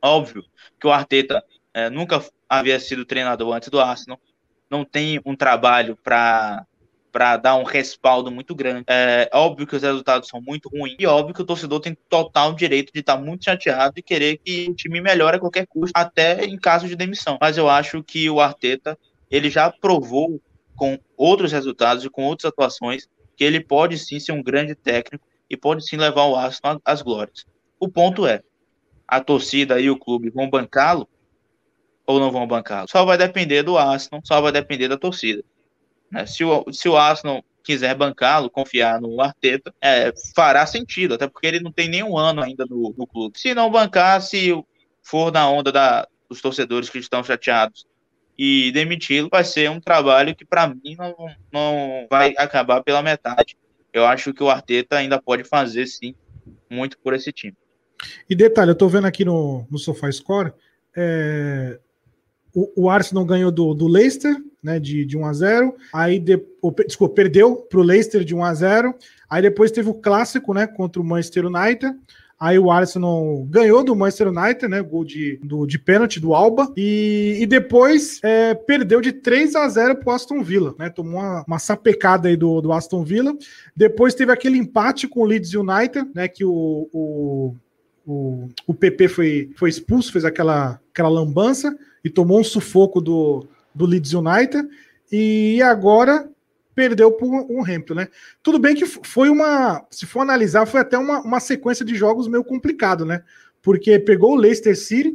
Óbvio 0.01 0.43
que 0.79 0.87
o 0.87 0.91
Arteta 0.91 1.43
é, 1.73 1.89
nunca 1.89 2.23
havia 2.49 2.79
sido 2.79 3.05
treinador 3.05 3.55
antes 3.55 3.69
do 3.69 3.79
Arsenal, 3.79 4.19
não 4.69 4.83
tem 4.83 5.19
um 5.25 5.35
trabalho 5.35 5.97
para 6.03 6.65
para 7.13 7.37
dar 7.37 7.55
um 7.55 7.63
respaldo 7.63 8.31
muito 8.31 8.55
grande. 8.55 8.85
É 8.89 9.29
óbvio 9.31 9.67
que 9.67 9.75
os 9.75 9.83
resultados 9.83 10.27
são 10.27 10.41
muito 10.41 10.67
ruins 10.67 10.95
e 10.97 11.05
óbvio 11.05 11.35
que 11.35 11.43
o 11.43 11.45
torcedor 11.45 11.79
tem 11.79 11.95
total 12.09 12.55
direito 12.55 12.91
de 12.91 13.01
estar 13.01 13.17
muito 13.17 13.45
chateado 13.45 13.93
e 13.95 14.01
querer 14.01 14.37
que 14.37 14.67
o 14.71 14.73
time 14.73 14.99
melhore 14.99 15.37
a 15.37 15.39
qualquer 15.39 15.67
custo, 15.67 15.93
até 15.95 16.43
em 16.43 16.57
caso 16.57 16.87
de 16.87 16.95
demissão. 16.95 17.37
Mas 17.39 17.55
eu 17.55 17.69
acho 17.69 18.03
que 18.03 18.27
o 18.31 18.41
Arteta 18.41 18.97
ele 19.29 19.51
já 19.51 19.69
provou 19.69 20.41
com 20.75 20.97
outros 21.15 21.51
resultados 21.51 22.03
e 22.03 22.09
com 22.09 22.23
outras 22.23 22.51
atuações 22.51 23.07
que 23.37 23.43
ele 23.43 23.61
pode 23.61 23.95
sim 23.99 24.19
ser 24.19 24.31
um 24.31 24.41
grande 24.41 24.73
técnico 24.73 25.23
e 25.47 25.55
pode 25.55 25.87
sim 25.87 25.97
levar 25.97 26.25
o 26.25 26.35
Arsenal 26.35 26.81
às 26.83 27.03
glórias. 27.03 27.45
O 27.79 27.87
ponto 27.87 28.25
é, 28.25 28.41
a 29.07 29.21
torcida 29.21 29.79
e 29.79 29.87
o 29.87 29.99
clube 29.99 30.31
vão 30.31 30.49
bancá-lo 30.49 31.07
ou 32.07 32.19
não 32.19 32.31
vão 32.31 32.47
bancá-lo? 32.47 32.89
Só 32.89 33.05
vai 33.05 33.19
depender 33.19 33.61
do 33.61 33.77
Arsenal, 33.77 34.21
só 34.23 34.41
vai 34.41 34.51
depender 34.51 34.87
da 34.87 34.97
torcida. 34.97 35.43
Né? 36.13 36.27
Se, 36.27 36.43
o, 36.43 36.71
se 36.71 36.87
o 36.87 36.95
Arsenal 36.95 37.43
quiser 37.63 37.95
bancá-lo, 37.95 38.49
confiar 38.49 39.01
no 39.01 39.19
Arteta, 39.19 39.73
é, 39.81 40.13
fará 40.35 40.65
sentido, 40.65 41.15
até 41.15 41.27
porque 41.27 41.47
ele 41.47 41.59
não 41.59 41.71
tem 41.71 41.89
nenhum 41.89 42.17
ano 42.17 42.41
ainda 42.41 42.65
no, 42.69 42.93
no 42.95 43.07
clube. 43.07 43.39
Se 43.39 43.55
não 43.55 43.71
bancar, 43.71 44.21
se 44.21 44.53
for 45.01 45.31
na 45.31 45.49
onda 45.49 45.71
da, 45.71 46.07
dos 46.29 46.39
torcedores 46.39 46.89
que 46.89 46.99
estão 46.99 47.23
chateados 47.23 47.87
e 48.37 48.71
demiti-lo, 48.71 49.29
vai 49.31 49.43
ser 49.43 49.69
um 49.71 49.79
trabalho 49.79 50.35
que, 50.35 50.45
para 50.45 50.67
mim, 50.67 50.95
não, 50.97 51.15
não 51.51 52.07
vai 52.09 52.33
acabar 52.37 52.83
pela 52.83 53.01
metade. 53.01 53.57
Eu 53.91 54.05
acho 54.05 54.33
que 54.33 54.43
o 54.43 54.49
Arteta 54.49 54.97
ainda 54.97 55.21
pode 55.21 55.43
fazer, 55.43 55.87
sim, 55.87 56.13
muito 56.69 56.97
por 56.99 57.13
esse 57.13 57.31
time. 57.31 57.55
E 58.29 58.35
detalhe, 58.35 58.71
eu 58.71 58.75
tô 58.75 58.87
vendo 58.87 59.07
aqui 59.07 59.23
no, 59.23 59.65
no 59.69 59.77
SofaScore, 59.77 60.51
é, 60.95 61.79
o, 62.53 62.83
o 62.83 62.89
Arsenal 62.89 63.25
ganhou 63.25 63.51
do, 63.51 63.73
do 63.73 63.87
Leicester, 63.87 64.35
né, 64.61 64.79
de, 64.79 65.05
de 65.05 65.17
1 65.17 65.25
a 65.25 65.33
0 65.33 65.75
aí 65.93 66.19
de, 66.19 66.41
desculpa, 66.85 67.15
perdeu 67.15 67.55
para 67.55 67.79
o 67.79 67.83
Leicester 67.83 68.23
de 68.23 68.33
1 68.33 68.43
a 68.43 68.53
0 68.53 68.95
aí 69.29 69.41
depois 69.41 69.71
teve 69.71 69.89
o 69.89 69.93
clássico, 69.93 70.53
né, 70.53 70.67
contra 70.67 71.01
o 71.01 71.05
Manchester 71.05 71.47
United, 71.47 71.93
aí 72.39 72.59
o 72.59 72.71
Arsenal 72.71 73.45
ganhou 73.49 73.83
do 73.83 73.95
Manchester 73.95 74.29
United, 74.29 74.67
né, 74.67 74.81
gol 74.81 75.03
de, 75.03 75.39
do, 75.43 75.65
de 75.65 75.79
pênalti 75.79 76.19
do 76.19 76.33
Alba, 76.33 76.71
e, 76.77 77.39
e 77.41 77.45
depois 77.45 78.19
é, 78.23 78.53
perdeu 78.53 79.01
de 79.01 79.11
3 79.11 79.55
a 79.55 79.67
0 79.67 79.97
para 79.97 80.11
o 80.11 80.15
Aston 80.15 80.43
Villa, 80.43 80.75
né, 80.77 80.89
tomou 80.89 81.19
uma, 81.19 81.43
uma 81.47 81.59
sapecada 81.59 82.29
aí 82.29 82.37
do, 82.37 82.61
do 82.61 82.71
Aston 82.71 83.03
Villa, 83.03 83.35
depois 83.75 84.13
teve 84.13 84.31
aquele 84.31 84.57
empate 84.57 85.07
com 85.07 85.21
o 85.21 85.25
Leeds 85.25 85.53
United, 85.53 86.07
né, 86.13 86.27
que 86.27 86.45
o, 86.45 86.87
o 86.93 87.55
o, 88.05 88.49
o 88.67 88.73
PP 88.73 89.07
foi, 89.07 89.49
foi 89.55 89.69
expulso, 89.69 90.11
fez 90.11 90.25
aquela, 90.25 90.79
aquela 90.93 91.09
lambança 91.09 91.75
e 92.03 92.09
tomou 92.09 92.39
um 92.39 92.43
sufoco 92.43 93.01
do, 93.01 93.47
do 93.73 93.85
Leeds 93.85 94.13
United 94.13 94.69
e 95.11 95.61
agora 95.61 96.29
perdeu 96.75 97.11
por 97.11 97.27
um 97.27 97.61
Hampton, 97.61 97.95
né? 97.95 98.07
Tudo 98.41 98.59
bem 98.59 98.75
que 98.75 98.85
foi 98.85 99.29
uma, 99.29 99.85
se 99.91 100.05
for 100.05 100.21
analisar, 100.21 100.65
foi 100.65 100.81
até 100.81 100.97
uma, 100.97 101.21
uma 101.21 101.39
sequência 101.39 101.83
de 101.83 101.95
jogos 101.95 102.27
meio 102.27 102.43
complicado, 102.43 103.05
né? 103.05 103.23
Porque 103.61 103.99
pegou 103.99 104.33
o 104.33 104.35
Leicester 104.35 104.77
City, 104.77 105.13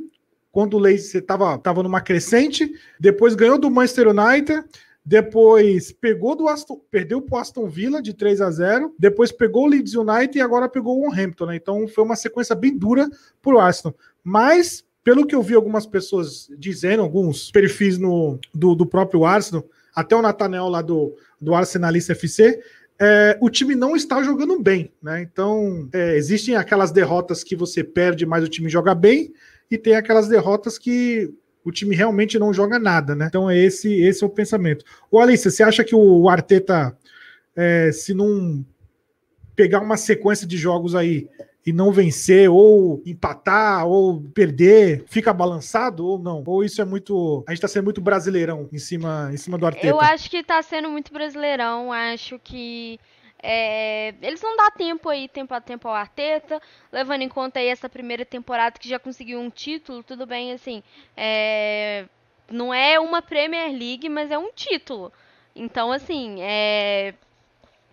quando 0.51 0.75
o 0.75 0.79
Leicester 0.79 1.21
estava 1.21 1.57
tava 1.59 1.83
numa 1.83 2.01
crescente, 2.01 2.73
depois 2.99 3.35
ganhou 3.35 3.59
do 3.59 3.71
Manchester 3.71 4.09
United, 4.09 4.65
depois 5.05 5.93
pegou 5.93 6.37
do 6.37 6.49
Aston, 6.49 6.81
perdeu 6.91 7.23
para 7.23 7.37
o 7.37 7.41
Aston 7.41 7.67
Villa 7.69 8.03
de 8.03 8.15
3 8.15 8.41
a 8.41 8.51
0, 8.51 8.95
depois 8.99 9.33
pegou 9.33 9.65
o 9.65 9.69
Leeds 9.69 9.95
United 9.95 10.37
e 10.37 10.41
agora 10.41 10.69
pegou 10.69 11.01
o 11.01 11.13
Hampton, 11.13 11.47
né? 11.47 11.57
Então 11.57 11.89
foi 11.89 12.05
uma 12.05 12.17
sequência 12.17 12.55
bem 12.55 12.77
dura 12.77 13.09
para 13.43 13.55
o 13.55 13.61
Aston. 13.61 13.93
Mas 14.23 14.85
pelo 15.09 15.27
que 15.27 15.35
eu 15.35 15.43
vi 15.43 15.55
algumas 15.55 15.87
pessoas 15.87 16.51
dizendo, 16.59 17.01
alguns 17.01 17.51
perfis 17.51 17.97
no, 17.97 18.39
do, 18.55 18.75
do 18.75 18.85
próprio 18.85 19.25
Arsenal, 19.25 19.67
até 19.95 20.15
o 20.15 20.21
Natanel 20.21 20.69
lá 20.69 20.83
do, 20.83 21.17
do 21.41 21.55
Arsenalista 21.55 22.13
FC, 22.13 22.63
é, 23.01 23.39
o 23.41 23.49
time 23.49 23.75
não 23.75 23.97
está 23.97 24.23
jogando 24.23 24.61
bem, 24.61 24.93
né? 25.03 25.23
Então, 25.23 25.89
é, 25.95 26.15
existem 26.15 26.57
aquelas 26.57 26.93
derrotas 26.93 27.43
que 27.43 27.57
você 27.57 27.83
perde, 27.83 28.27
mas 28.27 28.45
o 28.45 28.49
time 28.49 28.69
joga 28.69 28.95
bem, 28.95 29.33
e 29.71 29.79
tem 29.79 29.97
aquelas 29.97 30.29
derrotas 30.29 30.77
que 30.77 31.33
o 31.65 31.73
time 31.73 31.97
realmente 31.97 32.39
não 32.39 32.53
joga 32.53 32.79
nada, 32.79 33.15
né? 33.15 33.29
Então, 33.29 33.49
é 33.49 33.57
esse, 33.57 33.91
esse 34.03 34.23
é 34.23 34.27
o 34.27 34.31
pensamento. 34.31 34.85
O 35.11 35.19
Alice, 35.19 35.51
você 35.51 35.63
acha 35.63 35.83
que 35.83 35.95
o 35.95 36.29
Arteta, 36.29 36.95
é, 37.57 37.91
se 37.93 38.13
não 38.13 38.63
pegar 39.57 39.81
uma 39.81 39.97
sequência 39.97 40.47
de 40.47 40.59
jogos 40.59 40.95
aí 40.95 41.31
e 41.69 41.73
não 41.73 41.93
vencer, 41.93 42.49
ou 42.49 43.03
empatar, 43.05 43.87
ou 43.87 44.23
perder, 44.35 45.05
fica 45.07 45.35
balançado 45.35 46.07
ou 46.07 46.19
não? 46.19 46.43
Ou 46.47 46.65
isso 46.65 46.81
é 46.81 46.85
muito. 46.85 47.45
A 47.47 47.51
gente 47.53 47.61
tá 47.61 47.69
sendo 47.69 47.85
muito 47.85 48.01
brasileirão 48.01 48.67
em 48.73 48.79
cima, 48.79 49.29
em 49.31 49.37
cima 49.37 49.59
do 49.59 49.67
Arteta? 49.67 49.87
Eu 49.87 50.01
acho 50.01 50.31
que 50.31 50.43
tá 50.43 50.63
sendo 50.63 50.89
muito 50.89 51.13
brasileirão. 51.13 51.93
Acho 51.93 52.39
que. 52.39 52.99
É, 53.43 54.15
eles 54.23 54.41
não 54.41 54.57
dá 54.57 54.71
tempo 54.71 55.11
aí, 55.11 55.29
tempo 55.29 55.53
a 55.53 55.61
tempo 55.61 55.87
ao 55.87 55.95
Arteta, 55.95 56.59
levando 56.91 57.21
em 57.21 57.29
conta 57.29 57.61
aí 57.61 57.69
essa 57.69 57.89
primeira 57.89 58.25
temporada 58.25 58.79
que 58.79 58.89
já 58.89 58.99
conseguiu 58.99 59.39
um 59.39 59.51
título, 59.51 60.03
tudo 60.03 60.27
bem, 60.27 60.53
assim, 60.53 60.83
é, 61.17 62.07
não 62.51 62.75
é 62.75 62.99
uma 62.99 63.23
Premier 63.23 63.71
League, 63.71 64.09
mas 64.09 64.31
é 64.31 64.39
um 64.39 64.51
título. 64.53 65.13
Então, 65.55 65.93
assim, 65.93 66.39
é, 66.41 67.15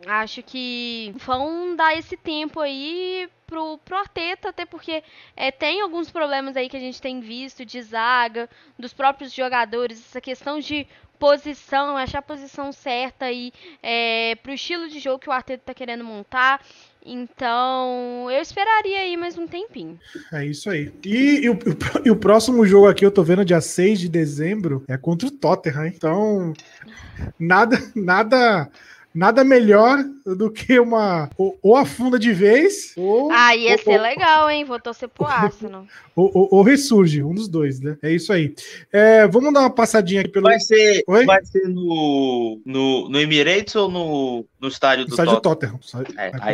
acho 0.06 0.44
que 0.44 1.14
vão 1.16 1.76
dar 1.76 1.98
esse 1.98 2.18
tempo 2.18 2.60
aí 2.60 3.30
pro, 3.48 3.78
pro 3.80 3.98
Arteta, 3.98 4.50
até 4.50 4.66
porque 4.66 5.04
é, 5.36 5.52
tem 5.52 5.82
alguns 5.82 6.12
problemas 6.12 6.58
aí 6.58 6.68
que 6.68 6.78
a 6.78 6.80
gente 6.80 7.02
tem 7.02 7.20
visto 7.20 7.66
de 7.66 7.82
zaga, 7.82 8.50
dos 8.78 8.94
próprios 8.94 9.34
jogadores, 9.34 10.00
essa 10.00 10.20
questão 10.20 10.60
de 10.60 10.88
posição, 11.20 11.96
achar 11.96 12.20
a 12.20 12.22
posição 12.22 12.72
certa 12.72 13.26
aí 13.26 13.52
é, 13.82 14.36
pro 14.36 14.54
estilo 14.54 14.90
de 14.90 15.00
jogo 15.00 15.20
que 15.20 15.30
o 15.30 15.32
Arteta 15.32 15.64
tá 15.66 15.74
querendo 15.74 16.04
montar. 16.04 16.62
Então, 17.08 18.28
eu 18.32 18.42
esperaria 18.42 19.00
aí 19.00 19.16
mais 19.16 19.38
um 19.38 19.48
tempinho. 19.48 20.00
É 20.34 20.44
isso 20.44 20.70
aí. 20.70 20.92
E, 21.06 21.46
e, 21.46 21.50
o, 21.50 21.60
e, 22.04 22.10
o, 22.10 22.16
próximo 22.16 22.66
jogo 22.66 22.88
aqui, 22.88 23.06
eu 23.06 23.12
tô 23.12 23.24
vendo 23.24 23.46
dia 23.46 23.62
6 23.62 24.00
de 24.00 24.10
dezembro, 24.10 24.84
é 24.88 24.98
contra 24.98 25.28
o 25.28 25.32
Tottenham. 25.32 25.86
Então, 25.86 26.54
nada, 27.40 27.78
nada 27.96 28.68
nada 29.16 29.44
melhor 29.44 30.04
do 30.26 30.52
que 30.52 30.78
uma. 30.80 31.30
Ou, 31.38 31.58
ou 31.62 31.76
afunda 31.76 32.20
de 32.20 32.34
vez, 32.34 32.94
ou. 32.98 33.32
Ah, 33.32 33.56
ia 33.56 33.72
ou, 33.72 33.80
ser 33.80 33.98
ou, 33.98 34.02
legal, 34.02 34.50
hein? 34.50 34.66
Vou 34.66 34.80
torcer 34.80 35.08
pro 35.08 35.26
Arsenal. 35.26 35.86
Ou, 36.16 36.32
ou, 36.34 36.50
ou, 36.52 36.62
ressurge, 36.62 37.24
um 37.24 37.34
dos 37.34 37.48
dois, 37.48 37.80
né? 37.80 37.98
É 38.02 38.12
isso 38.12 38.34
aí. 38.34 38.54
É, 38.92 39.28
vamos 39.28 39.54
dar 39.54 39.62
uma 39.62 39.70
passadinha 39.70 40.22
aqui 40.22 40.30
pelo. 40.30 40.46
Vai 40.46 40.60
ser, 40.60 41.04
vai 41.08 41.46
ser 41.46 41.68
no, 41.68 42.60
no, 42.66 43.10
no 43.10 43.20
Emirates 43.20 43.76
ou 43.76 43.90
no, 43.90 44.46
no 44.60 44.68
estádio 44.68 45.06
do 45.06 45.12
estádio 45.12 45.40
Tottenham? 45.40 45.78
Tottenham. 45.78 46.18
É, 46.18 46.32
aí 46.42 46.54